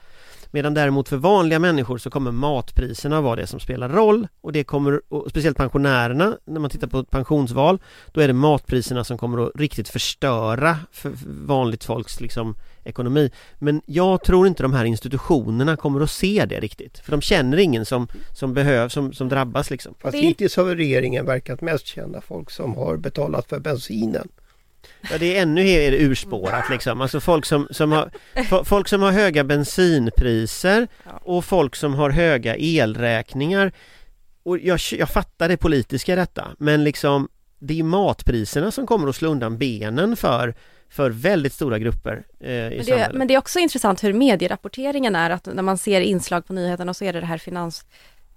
Medan 0.52 0.74
däremot 0.74 1.10
för 1.10 1.18
vanliga 1.18 1.60
människor 1.60 1.98
så 1.98 2.10
kommer 2.10 2.32
matpriserna 2.32 3.22
vara 3.22 3.36
det 3.36 3.48
som 3.48 3.60
spelar 3.60 3.90
roll 3.90 4.28
och 4.42 4.52
det 4.54 4.64
kommer, 4.64 5.02
och 5.10 5.30
speciellt 5.30 5.58
pensionärerna, 5.58 6.38
när 6.46 6.60
man 6.60 6.70
tittar 6.70 6.88
på 6.88 7.00
ett 7.00 7.10
pensionsval, 7.10 7.82
då 8.12 8.22
är 8.22 8.28
det 8.28 8.34
matpriserna 8.34 9.04
som 9.04 9.18
kommer 9.18 9.48
att 9.48 9.52
riktigt 9.56 9.90
förstöra 9.90 10.78
för 10.92 11.12
vanligt 11.46 11.84
folks 11.84 12.22
liksom, 12.22 12.56
ekonomi. 12.84 13.32
Men 13.60 13.82
jag 13.86 14.24
tror 14.24 14.48
inte 14.48 14.64
de 14.64 14.74
här 14.74 14.86
institutionerna 14.86 15.78
kommer 15.78 16.02
att 16.02 16.12
se 16.12 16.46
det 16.46 16.60
riktigt, 16.60 17.00
för 17.00 17.12
de 17.12 17.22
känner 17.22 17.58
ingen 17.58 17.86
som, 17.86 18.08
som 18.34 18.54
behövs, 18.54 18.94
som, 18.94 19.14
som 19.14 19.30
drabbas 19.30 19.70
liksom. 19.70 19.94
Fast 20.00 20.18
hittills 20.18 20.56
har 20.58 20.66
regeringen 20.66 21.26
verkat 21.26 21.62
mest 21.62 21.88
känna 21.88 22.22
folk 22.22 22.52
som 22.52 22.76
har 22.76 22.98
betalat 22.98 23.50
för 23.50 23.60
bensinen. 23.60 24.28
Ja 25.12 25.18
det 25.18 25.38
är 25.38 25.42
ännu 25.42 25.64
mer 25.64 25.92
urspårat 25.92 26.70
liksom, 26.70 27.02
alltså 27.02 27.20
folk 27.20 27.46
som, 27.46 27.68
som 27.72 27.92
har, 27.92 28.10
folk 28.64 28.88
som 28.88 29.02
har 29.02 29.12
höga 29.12 29.44
bensinpriser 29.44 30.88
och 31.22 31.46
folk 31.46 31.76
som 31.76 31.94
har 31.94 32.10
höga 32.10 32.56
elräkningar. 32.56 33.72
Och 34.44 34.60
jag, 34.60 34.80
jag 34.92 35.10
fattar 35.10 35.50
det 35.50 35.58
politiska 35.58 36.14
i 36.14 36.16
detta 36.16 36.48
men 36.58 36.84
liksom 36.84 37.28
det 37.60 37.80
är 37.80 37.84
matpriserna 37.84 38.72
som 38.72 38.88
kommer 38.88 39.08
att 39.08 39.16
slå 39.16 39.30
undan 39.30 39.58
benen 39.58 40.16
för 40.16 40.56
för 40.90 41.10
väldigt 41.10 41.54
stora 41.54 41.80
grupper 41.80 42.24
eh, 42.40 42.50
i 42.50 42.54
men 42.54 42.78
det, 42.78 42.84
samhället. 42.84 43.18
Men 43.18 43.28
det 43.28 43.34
är 43.34 43.38
också 43.38 43.60
intressant 43.60 44.04
hur 44.04 44.14
medierapporteringen 44.14 45.16
är, 45.16 45.30
att 45.30 45.46
när 45.46 45.64
man 45.64 45.78
ser 45.78 46.02
inslag 46.02 46.48
på 46.48 46.54
nyheterna 46.54 46.94
så 46.94 47.06
är 47.06 47.14
det 47.14 47.20
det 47.20 47.26
här 47.26 47.38
finans 47.38 47.86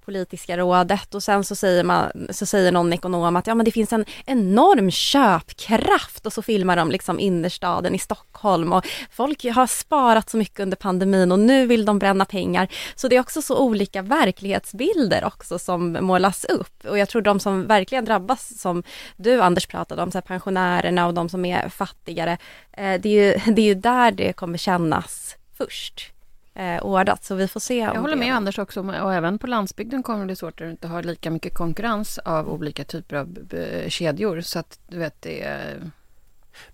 politiska 0.08 0.56
rådet 0.56 1.14
och 1.14 1.22
sen 1.22 1.44
så 1.44 1.54
säger, 1.54 1.84
man, 1.84 2.10
så 2.30 2.46
säger 2.46 2.72
någon 2.72 2.92
ekonom 2.92 3.36
att 3.36 3.46
ja, 3.46 3.54
men 3.54 3.64
det 3.64 3.70
finns 3.70 3.92
en 3.92 4.04
enorm 4.26 4.90
köpkraft 4.90 6.26
och 6.26 6.32
så 6.32 6.42
filmar 6.42 6.76
de 6.76 6.90
liksom 6.90 7.20
innerstaden 7.20 7.94
i 7.94 7.98
Stockholm 7.98 8.72
och 8.72 8.86
folk 9.10 9.44
har 9.44 9.66
sparat 9.66 10.30
så 10.30 10.36
mycket 10.36 10.60
under 10.60 10.76
pandemin 10.76 11.32
och 11.32 11.38
nu 11.38 11.66
vill 11.66 11.84
de 11.84 11.98
bränna 11.98 12.24
pengar. 12.24 12.68
Så 12.94 13.08
det 13.08 13.16
är 13.16 13.20
också 13.20 13.42
så 13.42 13.58
olika 13.58 14.02
verklighetsbilder 14.02 15.24
också 15.24 15.58
som 15.58 15.98
målas 16.00 16.44
upp 16.44 16.84
och 16.86 16.98
jag 16.98 17.08
tror 17.08 17.22
de 17.22 17.40
som 17.40 17.66
verkligen 17.66 18.04
drabbas 18.04 18.60
som 18.60 18.82
du 19.16 19.40
Anders 19.40 19.66
pratade 19.66 20.02
om, 20.02 20.10
så 20.10 20.20
pensionärerna 20.20 21.06
och 21.06 21.14
de 21.14 21.28
som 21.28 21.44
är 21.44 21.68
fattigare, 21.68 22.38
eh, 22.72 23.00
det 23.00 23.08
är 23.08 23.24
ju, 23.46 23.52
det 23.54 23.62
är 23.62 23.66
ju 23.66 23.74
där 23.74 24.10
det 24.10 24.32
kommer 24.32 24.58
kännas 24.58 25.36
först 25.58 26.12
eh, 26.58 26.82
ordnat. 26.82 27.24
Så 27.24 27.34
vi 27.34 27.48
får 27.48 27.60
se. 27.60 27.78
Jag 27.78 28.00
håller 28.00 28.16
med. 28.16 28.34
Anders 28.34 28.58
också 28.58 28.80
och 28.80 29.14
även 29.14 29.38
på 29.38 29.46
landsbygden 29.46 30.02
kommer 30.02 30.20
det 30.20 30.26
bli 30.26 30.36
svårt 30.36 30.60
att 30.60 30.66
du 30.66 30.70
inte 30.70 30.88
har 30.88 31.02
lika 31.02 31.30
mycket 31.30 31.54
konkurrens 31.54 32.18
av 32.18 32.48
olika 32.48 32.84
typer 32.84 33.16
av 33.16 33.38
kedjor. 33.88 34.40
Så 34.40 34.58
att 34.58 34.78
du 34.88 34.98
vet 34.98 35.22
det 35.22 35.42
är... 35.42 35.90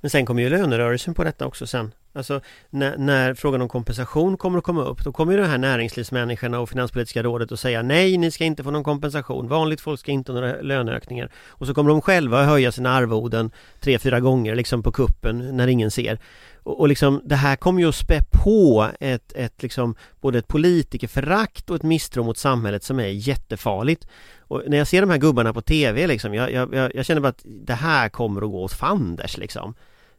Men 0.01 0.11
sen 0.11 0.27
kommer 0.27 0.43
ju 0.43 0.49
lönerörelsen 0.49 1.15
på 1.15 1.25
detta 1.25 1.47
också 1.47 1.67
sen. 1.67 1.93
Alltså 2.17 2.41
när, 2.71 2.97
när, 2.97 3.35
frågan 3.35 3.63
om 3.63 3.69
kompensation 3.69 4.37
kommer 4.37 4.59
att 4.59 4.65
komma 4.65 4.85
upp 4.85 5.05
då 5.05 5.13
kommer 5.13 5.33
ju 5.33 5.39
de 5.39 5.47
här 5.47 5.59
näringslivsmänniskorna 5.59 6.61
och 6.61 6.69
Finanspolitiska 6.69 7.23
rådet 7.23 7.53
att 7.53 7.61
säga 7.61 7.83
nej, 7.83 8.19
ni 8.19 8.31
ska 8.31 8.45
inte 8.45 8.65
få 8.65 8.71
någon 8.71 8.85
kompensation. 8.85 9.49
Vanligt 9.49 9.81
folk 9.81 10.01
ska 10.01 10.13
inte 10.13 10.33
ha 10.33 10.41
några 10.41 10.61
löneökningar. 10.61 11.31
Och 11.49 11.67
så 11.67 11.75
kommer 11.75 11.91
de 11.91 12.01
själva 12.01 12.41
att 12.41 12.47
höja 12.47 12.73
sina 12.73 12.91
arvoden 12.91 13.51
tre, 13.81 13.99
fyra 13.99 14.21
gånger 14.21 14.55
liksom 14.55 14.83
på 14.83 14.93
kuppen 14.93 15.57
när 15.57 15.67
ingen 15.67 15.91
ser. 15.91 16.19
Och, 16.65 16.81
och 16.81 16.89
liksom 16.89 17.21
det 17.25 17.37
här 17.37 17.57
kommer 17.57 17.81
ju 17.81 17.89
att 17.89 17.95
spä 17.95 18.23
på 18.31 18.91
ett, 19.01 19.33
ett 19.33 19.63
liksom 19.63 19.95
både 20.21 20.39
ett 20.39 20.49
politikerförakt 20.49 21.71
och 21.71 21.77
ett 21.77 21.83
misstro 21.83 22.23
mot 22.23 22.39
samhället 22.39 22.85
som 22.85 23.01
är 23.01 23.07
jättefarligt. 23.07 24.07
Och 24.39 24.63
när 24.67 24.79
jag 24.79 24.87
ser 24.87 25.01
de 25.01 25.11
här 25.11 25.19
gubbarna 25.19 25.53
på 25.53 25.61
TV 25.61 26.07
liksom, 26.07 26.35
jag, 26.35 26.53
jag, 26.53 26.93
jag 26.95 27.07
känner 27.07 27.21
bara 27.21 27.29
att 27.29 27.45
det 27.45 27.75
här 27.75 28.09
kommer 28.09 28.43
att 28.43 28.51
gå 28.51 28.63
åt 28.63 28.73
fanders 28.73 29.37
liksom. 29.37 29.75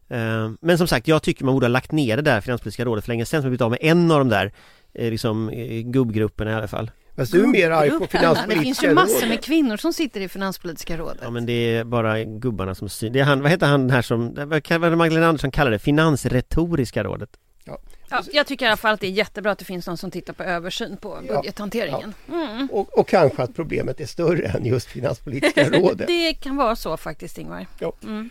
Eh, 0.08 0.52
men 0.62 0.78
som 0.78 0.88
sagt, 0.88 1.08
jag 1.08 1.24
tycker 1.24 1.46
man 1.46 1.54
borde 1.54 1.66
ha 1.66 1.72
lagt 1.72 1.92
ner 1.92 2.16
det 2.16 2.22
där 2.22 2.42
Finanspolitiska 2.42 2.86
rådet 2.86 3.04
för 3.04 3.12
länge 3.12 3.26
sedan, 3.26 3.42
som 3.42 3.50
blivit 3.50 3.62
av 3.62 3.72
med 3.72 3.80
en 3.82 4.12
av 4.12 4.20
de 4.20 4.30
där 4.30 4.54
eh, 4.94 5.10
liksom, 5.12 5.50
eh, 5.50 5.82
gubbgrupperna 5.82 6.52
i 6.52 6.54
alla 6.54 6.68
fall. 6.68 6.92
Fast 7.16 7.32
du 7.32 7.44
är 7.44 7.48
mer 7.48 7.72
arg 7.72 7.90
på 7.90 8.08
Finanspolitiska 8.08 8.56
Det 8.56 8.64
finns 8.64 8.84
ju 8.84 8.94
massor 8.94 9.28
med 9.28 9.44
kvinnor 9.44 9.78
som 9.78 9.94
sitter 9.94 10.22
i 10.22 10.30
Finanspolitiska 10.30 10.98
rådet. 10.98 11.18
Ja 11.22 11.30
men 11.30 11.46
det 11.46 11.54
är 11.54 11.84
bara 11.84 12.24
gubbarna 12.24 12.76
som 12.76 12.90
styr. 12.90 13.10
Det 13.10 13.20
är 13.20 13.24
han, 13.24 13.42
vad 13.42 13.52
heter 13.52 13.68
han 13.68 13.90
här 13.90 14.02
som, 14.02 14.34
vad 14.80 14.98
Magdalena 14.98 15.28
Andersson 15.28 15.52
kallar 15.52 15.72
det? 15.72 15.80
Finansretoriska 15.80 17.04
rådet. 17.04 17.30
Ja. 17.64 17.78
Ja, 18.10 18.24
jag 18.32 18.48
tycker 18.48 18.66
i 18.66 18.68
alla 18.70 18.78
fall 18.78 18.94
att 18.94 19.00
det 19.00 19.08
är 19.08 19.12
jättebra 19.12 19.52
att 19.52 19.60
det 19.60 19.66
finns 19.66 19.88
någon 19.88 19.98
som 19.98 20.12
tittar 20.12 20.34
på 20.34 20.44
översyn 20.44 20.98
på 20.98 21.20
Ja, 21.28 21.36
budgethanteringen. 21.36 22.14
Mm. 22.32 22.68
Och, 22.72 23.00
och 23.00 23.08
kanske 23.08 23.44
att 23.44 23.56
problemet 23.56 24.00
är 24.00 24.06
större 24.06 24.48
än 24.48 24.66
just 24.66 24.88
Finanspolitiska 24.88 25.70
rådet. 25.70 26.08
Det 26.08 26.34
kan 26.34 26.56
vara 26.56 26.76
så 26.76 26.98
faktiskt, 26.98 27.38
Ingvar. 27.38 27.66
Ja. 27.80 27.94
Mm. 28.04 28.30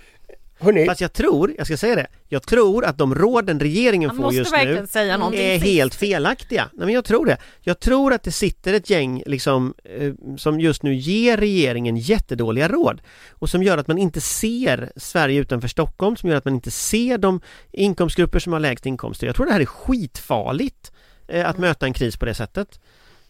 Hörrni, 0.58 0.86
Fast 0.86 1.00
jag 1.00 1.12
tror, 1.12 1.54
jag 1.58 1.66
ska 1.66 1.76
säga 1.76 1.94
det, 1.94 2.06
jag 2.28 2.42
tror 2.42 2.84
att 2.84 2.98
de 2.98 3.14
råden 3.14 3.60
regeringen 3.60 4.08
Man 4.08 4.16
får 4.16 4.32
just 4.34 4.52
nu 4.52 5.36
är 5.36 5.58
helt 5.58 5.94
felaktiga. 5.94 6.68
Nej 6.72 6.86
men 6.86 6.94
jag 6.94 7.04
tror 7.04 7.26
det. 7.26 7.36
Jag 7.60 7.80
tror 7.80 8.12
att 8.12 8.22
det 8.22 8.32
sitter 8.32 8.74
ett 8.74 8.90
gäng 8.90 9.22
liksom 9.26 9.74
eh, 9.84 10.12
som 10.36 10.60
just 10.60 10.82
nu 10.82 10.94
ger 10.94 11.36
regeringen 11.36 11.96
jättedåliga 11.96 12.68
råd 12.68 13.02
och 13.30 13.50
som 13.50 13.62
gör 13.62 13.78
att 13.78 13.88
man 13.88 13.98
inte 13.98 14.20
ser 14.20 14.92
Sverige 14.96 15.40
utanför 15.40 15.68
Stockholm, 15.68 16.16
som 16.16 16.28
gör 16.28 16.36
att 16.36 16.44
man 16.44 16.54
inte 16.54 16.70
ser 16.70 17.18
de 17.18 17.40
inkomstgrupper 17.72 18.38
som 18.38 18.52
har 18.52 18.60
lägst 18.60 18.86
inkomster. 18.86 19.26
Jag 19.26 19.36
tror 19.36 19.46
det 19.46 19.52
här 19.52 19.60
är 19.60 19.66
skitfarligt 19.66 20.92
eh, 21.28 21.48
att 21.48 21.58
möta 21.58 21.86
en 21.86 21.92
kris 21.92 22.16
på 22.16 22.24
det 22.24 22.34
sättet. 22.34 22.80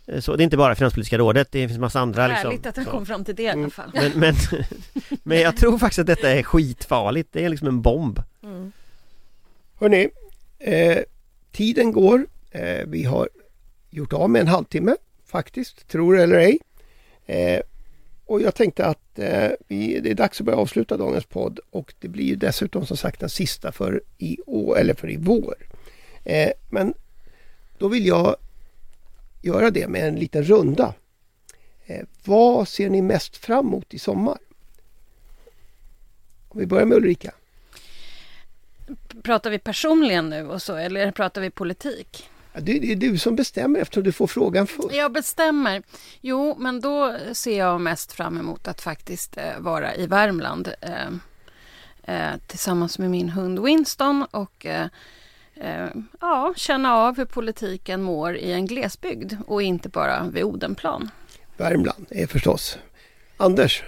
Eh, 0.06 0.20
Så 0.20 0.36
det 0.36 0.42
är 0.42 0.44
inte 0.44 0.56
bara 0.56 0.74
Finanspolitiska 0.74 1.18
rådet, 1.18 1.48
det 1.52 1.68
finns 1.68 1.80
massa 1.80 2.00
andra 2.00 2.26
liksom, 2.28 2.50
Härligt 2.50 2.66
att 2.66 2.74
den 2.74 2.84
så. 2.84 2.90
kom 2.90 3.06
fram 3.06 3.24
till 3.24 3.34
det 3.34 3.42
i 3.42 3.48
alla 3.48 3.70
fall. 3.70 3.90
Men, 3.94 4.12
men, 4.14 4.34
men 5.22 5.40
jag 5.40 5.56
tror 5.56 5.78
faktiskt 5.78 5.98
att 5.98 6.06
detta 6.06 6.30
är 6.30 6.42
skitfarligt, 6.42 7.32
det 7.32 7.44
är 7.44 7.48
liksom 7.48 7.68
en 7.68 7.82
bomb. 7.82 8.22
Mm. 8.42 8.72
hörni 9.80 10.08
eh, 10.58 10.98
tiden 11.52 11.92
går. 11.92 12.26
Eh, 12.50 12.86
vi 12.86 13.04
har 13.04 13.28
gjort 13.90 14.12
av 14.12 14.30
med 14.30 14.40
en 14.40 14.48
halvtimme 14.48 14.96
faktiskt, 15.26 15.88
tror 15.88 16.18
eller 16.18 16.36
ej. 16.36 16.58
Eh, 17.26 17.60
och 18.26 18.40
jag 18.42 18.54
tänkte 18.54 18.86
att 18.86 19.18
eh, 19.18 19.50
vi, 19.68 20.00
det 20.00 20.10
är 20.10 20.14
dags 20.14 20.40
att 20.40 20.46
börja 20.46 20.58
avsluta 20.58 20.96
dagens 20.96 21.24
podd 21.24 21.60
och 21.70 21.94
det 21.98 22.08
blir 22.08 22.24
ju 22.24 22.36
dessutom 22.36 22.86
som 22.86 22.96
sagt 22.96 23.20
den 23.20 23.28
sista 23.28 23.72
för 23.72 24.02
i 24.18 24.38
år, 24.46 24.78
eller 24.78 24.94
för 24.94 25.10
i 25.10 25.16
vår. 25.16 25.54
Eh, 26.24 26.50
men 26.70 26.94
då 27.78 27.88
vill 27.88 28.06
jag 28.06 28.36
göra 29.44 29.70
det 29.70 29.88
med 29.88 30.08
en 30.08 30.16
liten 30.16 30.44
runda. 30.44 30.94
Eh, 31.86 32.04
vad 32.24 32.68
ser 32.68 32.90
ni 32.90 33.02
mest 33.02 33.36
fram 33.36 33.66
emot 33.66 33.94
i 33.94 33.98
sommar? 33.98 34.38
Om 36.48 36.60
vi 36.60 36.66
börjar 36.66 36.86
med 36.86 36.96
Ulrika. 36.96 37.34
Pratar 39.22 39.50
vi 39.50 39.58
personligen 39.58 40.30
nu 40.30 40.48
och 40.48 40.62
så, 40.62 40.76
eller 40.76 41.10
pratar 41.10 41.40
vi 41.40 41.50
politik? 41.50 42.30
Ja, 42.52 42.60
det, 42.60 42.78
det 42.78 42.92
är 42.92 42.96
du 42.96 43.18
som 43.18 43.36
bestämmer 43.36 43.80
eftersom 43.80 44.02
du 44.02 44.12
får 44.12 44.26
frågan 44.26 44.66
först. 44.66 44.94
Jag 44.94 45.12
bestämmer. 45.12 45.82
Jo, 46.20 46.56
men 46.58 46.80
då 46.80 47.16
ser 47.32 47.58
jag 47.58 47.80
mest 47.80 48.12
fram 48.12 48.38
emot 48.38 48.68
att 48.68 48.80
faktiskt 48.80 49.36
eh, 49.36 49.58
vara 49.58 49.94
i 49.94 50.06
Värmland 50.06 50.68
eh, 50.80 51.06
eh, 52.14 52.38
tillsammans 52.46 52.98
med 52.98 53.10
min 53.10 53.28
hund 53.28 53.58
Winston 53.58 54.26
och 54.30 54.66
eh, 54.66 54.86
ja, 56.20 56.54
känna 56.56 56.94
av 56.94 57.16
hur 57.16 57.24
politiken 57.24 58.02
mår 58.02 58.36
i 58.36 58.52
en 58.52 58.66
glesbygd 58.66 59.36
och 59.46 59.62
inte 59.62 59.88
bara 59.88 60.28
vid 60.32 60.44
Odenplan. 60.44 61.10
Värmland 61.56 62.06
är 62.10 62.26
förstås. 62.26 62.78
Anders, 63.36 63.82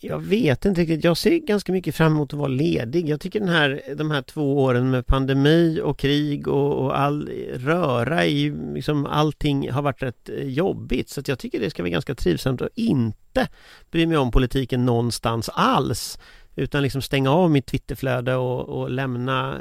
Jag 0.00 0.18
vet 0.18 0.64
inte 0.64 0.80
riktigt, 0.80 1.04
jag 1.04 1.16
ser 1.16 1.38
ganska 1.38 1.72
mycket 1.72 1.94
fram 1.94 2.12
emot 2.12 2.32
att 2.32 2.38
vara 2.38 2.48
ledig. 2.48 3.08
Jag 3.08 3.20
tycker 3.20 3.40
den 3.40 3.48
här, 3.48 3.82
de 3.94 4.10
här 4.10 4.22
två 4.22 4.62
åren 4.62 4.90
med 4.90 5.06
pandemi 5.06 5.80
och 5.84 5.98
krig 5.98 6.48
och, 6.48 6.84
och 6.84 6.98
all 6.98 7.28
röra 7.54 8.26
i 8.26 8.50
liksom 8.74 9.06
allting 9.06 9.70
har 9.70 9.82
varit 9.82 10.02
rätt 10.02 10.28
eh, 10.28 10.48
jobbigt. 10.48 11.08
Så 11.08 11.20
att 11.20 11.28
jag 11.28 11.38
tycker 11.38 11.60
det 11.60 11.70
ska 11.70 11.82
bli 11.82 11.92
ganska 11.92 12.14
trivsamt 12.14 12.62
att 12.62 12.68
inte 12.74 13.48
bry 13.90 14.06
mig 14.06 14.16
om 14.16 14.30
politiken 14.30 14.86
någonstans 14.86 15.50
alls. 15.52 16.18
Utan 16.56 16.82
liksom 16.82 17.02
stänga 17.02 17.30
av 17.30 17.50
mitt 17.50 17.66
Twitterflöde 17.66 18.34
och, 18.34 18.68
och 18.68 18.90
lämna 18.90 19.60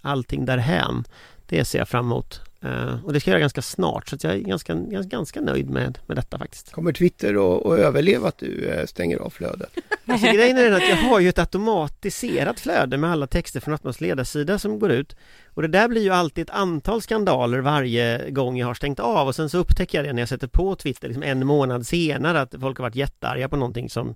allting 0.00 0.44
därhän. 0.44 1.04
Det 1.46 1.64
ser 1.64 1.78
jag 1.78 1.88
fram 1.88 2.04
emot. 2.04 2.40
Eh, 2.66 3.04
och 3.04 3.12
det 3.12 3.20
ska 3.20 3.30
jag 3.30 3.32
göra 3.32 3.40
ganska 3.40 3.62
snart 3.62 4.08
så 4.08 4.16
att 4.16 4.24
jag 4.24 4.34
är 4.34 4.38
ganska, 4.38 4.74
ganska, 4.74 5.16
ganska 5.16 5.40
nöjd 5.40 5.70
med, 5.70 5.98
med 6.06 6.16
detta 6.16 6.38
faktiskt. 6.38 6.72
kommer 6.72 6.92
Twitter 6.92 7.34
att 7.34 7.66
att 7.66 7.78
överleva 7.78 8.28
att 8.28 8.38
du 8.38 8.68
eh, 8.68 8.86
stänger 8.86 9.18
av 9.18 9.30
flödet? 9.30 9.70
Alltså 10.08 10.32
grejen 10.32 10.58
är 10.58 10.64
den 10.64 10.74
att 10.74 10.88
jag 10.88 10.96
har 10.96 11.20
ju 11.20 11.28
ett 11.28 11.38
automatiserat 11.38 12.60
flöde 12.60 12.96
med 12.96 13.10
alla 13.10 13.26
texter 13.26 13.60
från 13.60 13.74
Atmos 13.74 14.00
ledarsida 14.00 14.58
som 14.58 14.78
går 14.78 14.90
ut 14.90 15.16
och 15.54 15.62
det 15.62 15.68
där 15.68 15.88
blir 15.88 16.02
ju 16.02 16.10
alltid 16.10 16.42
ett 16.42 16.54
antal 16.54 17.02
skandaler 17.02 17.58
varje 17.58 18.30
gång 18.30 18.58
jag 18.58 18.66
har 18.66 18.74
stängt 18.74 19.00
av 19.00 19.28
och 19.28 19.34
sen 19.34 19.50
så 19.50 19.58
upptäcker 19.58 19.98
jag 19.98 20.04
det 20.04 20.12
när 20.12 20.22
jag 20.22 20.28
sätter 20.28 20.46
på 20.46 20.76
Twitter 20.76 21.08
liksom 21.08 21.22
en 21.22 21.46
månad 21.46 21.86
senare 21.86 22.40
att 22.40 22.54
folk 22.60 22.78
har 22.78 22.82
varit 22.82 22.96
jättearga 22.96 23.48
på 23.48 23.56
någonting 23.56 23.90
som 23.90 24.14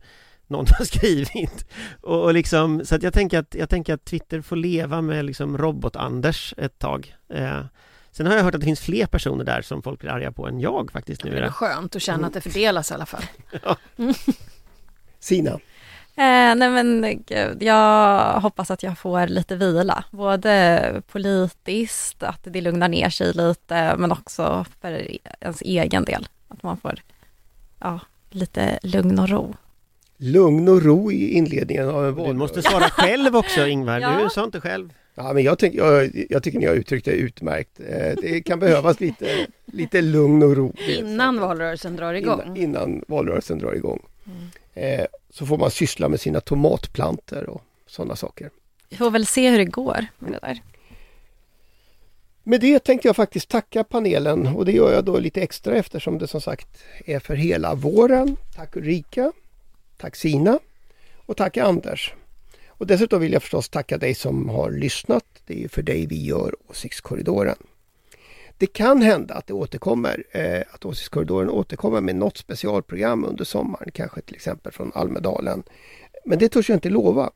någon 0.51 0.67
har 0.79 0.85
skrivit. 0.97 1.65
Och, 2.01 2.23
och 2.23 2.35
liksom 2.35 2.85
så 2.85 2.95
att 2.95 3.03
jag 3.03 3.13
tänker 3.13 3.39
att 3.39 3.55
jag 3.55 3.69
tänker 3.69 3.95
att 3.95 4.05
Twitter 4.05 4.41
får 4.41 4.57
leva 4.57 5.01
med 5.01 5.25
liksom 5.25 5.59
robot-Anders 5.59 6.55
ett 6.57 6.79
tag. 6.79 7.15
Eh, 7.29 7.61
Sen 8.13 8.27
har 8.27 8.37
jag 8.37 8.45
hört 8.45 8.55
att 8.55 8.61
det 8.61 8.65
finns 8.65 8.81
fler 8.81 9.07
personer 9.07 9.45
där 9.45 9.63
som 9.63 9.83
folk 9.83 10.01
blir 10.01 10.11
arga 10.11 10.33
på 10.33 10.47
än 10.47 10.61
jag 10.61 10.93
faktiskt 10.93 11.25
nu 11.25 11.31
Det 11.31 11.39
är 11.39 11.51
skönt 11.51 11.97
att 11.97 12.03
känna 12.03 12.27
att 12.27 12.35
det 12.35 12.41
fördelas 12.41 12.91
i 12.91 12.95
alla 12.95 13.07
fall. 13.07 13.25
Sina, 15.21 15.59
Eh, 16.21 16.55
nej 16.55 16.71
men 16.71 17.23
gud, 17.27 17.63
jag 17.63 18.41
hoppas 18.41 18.71
att 18.71 18.83
jag 18.83 18.99
får 18.99 19.27
lite 19.27 19.57
vila, 19.57 20.05
både 20.11 21.03
politiskt, 21.13 22.23
att 22.23 22.41
det 22.43 22.61
lugnar 22.61 22.89
ner 22.89 23.11
sig 23.11 23.33
lite, 23.33 23.95
men 23.99 24.13
också 24.13 24.65
för 24.81 25.09
ens 25.41 25.61
egen 25.61 26.05
del, 26.05 26.29
att 26.49 26.63
man 26.63 26.77
får 26.77 27.03
ja, 27.79 28.01
lite 28.31 28.79
lugn 28.83 29.19
och 29.19 29.29
ro. 29.29 29.55
Lugn 30.23 30.69
och 30.69 30.83
ro 30.83 31.13
i 31.13 31.31
inledningen 31.33 31.89
av 31.89 31.95
en 31.97 32.05
Du 32.05 32.11
valrörelse. 32.11 32.39
måste 32.39 32.63
svara 32.63 32.91
själv 32.91 33.37
också 33.37 33.67
Ingvar, 33.67 34.01
Ja. 34.01 34.21
du 34.25 34.31
sa 34.31 34.45
inte 34.45 34.61
själv. 34.61 34.93
Ja, 35.15 35.33
men 35.33 35.43
jag, 35.43 35.59
tänk, 35.59 35.75
jag, 35.75 36.11
jag 36.31 36.43
tycker 36.43 36.59
ni 36.59 36.67
har 36.67 36.75
uttryckt 36.75 37.05
det 37.05 37.11
utmärkt. 37.13 37.81
Eh, 37.81 38.15
Det 38.23 38.43
kan 38.43 38.59
behövas 38.59 39.01
lite, 39.01 39.47
lite 39.67 40.03
lugn 40.03 40.43
och 40.43 40.57
ro. 40.57 40.73
Innan 40.99 41.41
valrörelsen 41.41 41.97
drar 41.97 42.15
igång. 42.15 42.41
Innan, 42.43 42.57
innan 42.57 43.05
valrörelsen 43.09 43.59
drar 43.59 43.73
igång. 43.75 44.01
Eh, 44.75 45.05
så 45.31 45.47
får 45.47 45.59
man 45.59 45.71
syssla 45.71 46.09
med 46.09 46.21
sina 46.21 46.41
tomatplanter 46.41 47.49
och 47.51 47.63
sådana 47.87 48.17
saker. 48.17 48.51
Vi 48.89 48.97
får 48.97 49.11
väl 49.11 49.27
se 49.27 49.51
hur 49.51 49.59
det 49.59 49.65
går 49.65 50.07
med 50.19 50.33
det 50.33 50.39
där. 50.43 50.63
Med 52.43 52.61
det 52.61 52.79
tänkte 52.79 53.09
jag 53.09 53.17
faktiskt 53.17 53.49
tacka 53.49 53.85
panelen 53.85 54.47
och 54.47 54.65
det 54.65 54.73
gör 54.73 54.93
jag 54.93 55.05
då 55.05 55.19
lite 55.19 55.41
extra 55.43 55.77
eftersom 55.77 56.19
det 56.19 56.27
som 56.27 56.41
sagt 56.41 56.69
är 57.07 57.19
för 57.19 57.35
hela 57.35 57.75
våren. 57.75 58.37
Tack 58.57 58.77
Ulrika, 58.77 59.33
tack 60.01 60.17
Sina 60.17 60.59
och 61.27 61.37
tack 61.37 61.57
Anders. 61.57 62.15
Och 62.69 62.87
dessutom 62.87 63.21
vill 63.21 63.33
jag 63.33 63.43
förstås 63.43 63.69
tacka 63.69 63.99
dig 63.99 64.15
som 64.15 64.49
har 64.49 64.71
lyssnat. 64.71 65.25
Det 65.47 65.55
är 65.55 65.59
ju 65.59 65.69
för 65.69 65.83
dig 65.83 66.07
vi 66.07 66.25
gör 66.25 66.55
Åsiktskorridoren. 66.69 67.57
Det 68.59 68.67
kan 68.67 69.03
hända 69.03 69.35
att 69.35 69.47
det 69.47 69.53
återkommer, 69.53 70.25
eh, 70.31 70.63
att 70.71 70.85
Åsiktskorridoren 70.85 71.51
återkommer 71.51 72.01
med 72.01 72.17
något 72.17 72.37
specialprogram 72.37 73.25
under 73.25 73.45
sommaren, 73.45 73.91
kanske 73.95 74.21
till 74.21 74.35
exempel 74.35 74.73
från 74.73 74.93
Almedalen. 74.95 75.63
Men 76.25 76.39
det 76.39 76.49
törs 76.49 76.69
jag 76.69 76.77
inte 76.77 76.91
lova. 76.91 77.31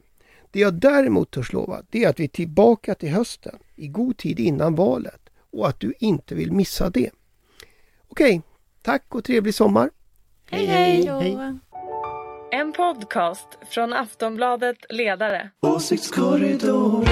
Det 0.50 0.60
jag 0.60 0.74
däremot 0.74 1.30
törs 1.30 1.52
lova, 1.52 1.82
det 1.90 2.04
är 2.04 2.08
att 2.08 2.20
vi 2.20 2.24
är 2.24 2.28
tillbaka 2.28 2.94
till 2.94 3.10
hösten 3.10 3.58
i 3.76 3.88
god 3.88 4.16
tid 4.16 4.40
innan 4.40 4.74
valet 4.74 5.20
och 5.52 5.68
att 5.68 5.80
du 5.80 5.94
inte 5.98 6.34
vill 6.34 6.52
missa 6.52 6.90
det. 6.90 7.10
Okej, 8.08 8.42
tack 8.82 9.14
och 9.14 9.24
trevlig 9.24 9.54
sommar! 9.54 9.90
Hej, 10.50 10.66
hej! 10.66 11.06
hej. 11.06 11.58
En 12.54 12.72
podcast 12.72 13.58
från 13.70 13.92
Aftonbladet 13.92 14.76
Ledare. 14.90 15.50
Åsiktskorridoren. 15.66 17.04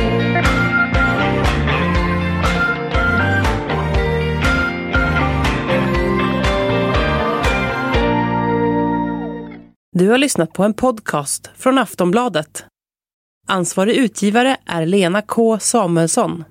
Du 9.93 10.09
har 10.09 10.19
lyssnat 10.19 10.53
på 10.53 10.65
en 10.65 10.75
podcast 10.75 11.51
från 11.57 11.79
Aftonbladet. 11.79 12.65
Ansvarig 13.49 13.97
utgivare 13.97 14.57
är 14.67 14.87
Lena 14.87 15.23
K 15.23 15.59
Samuelsson. 15.59 16.45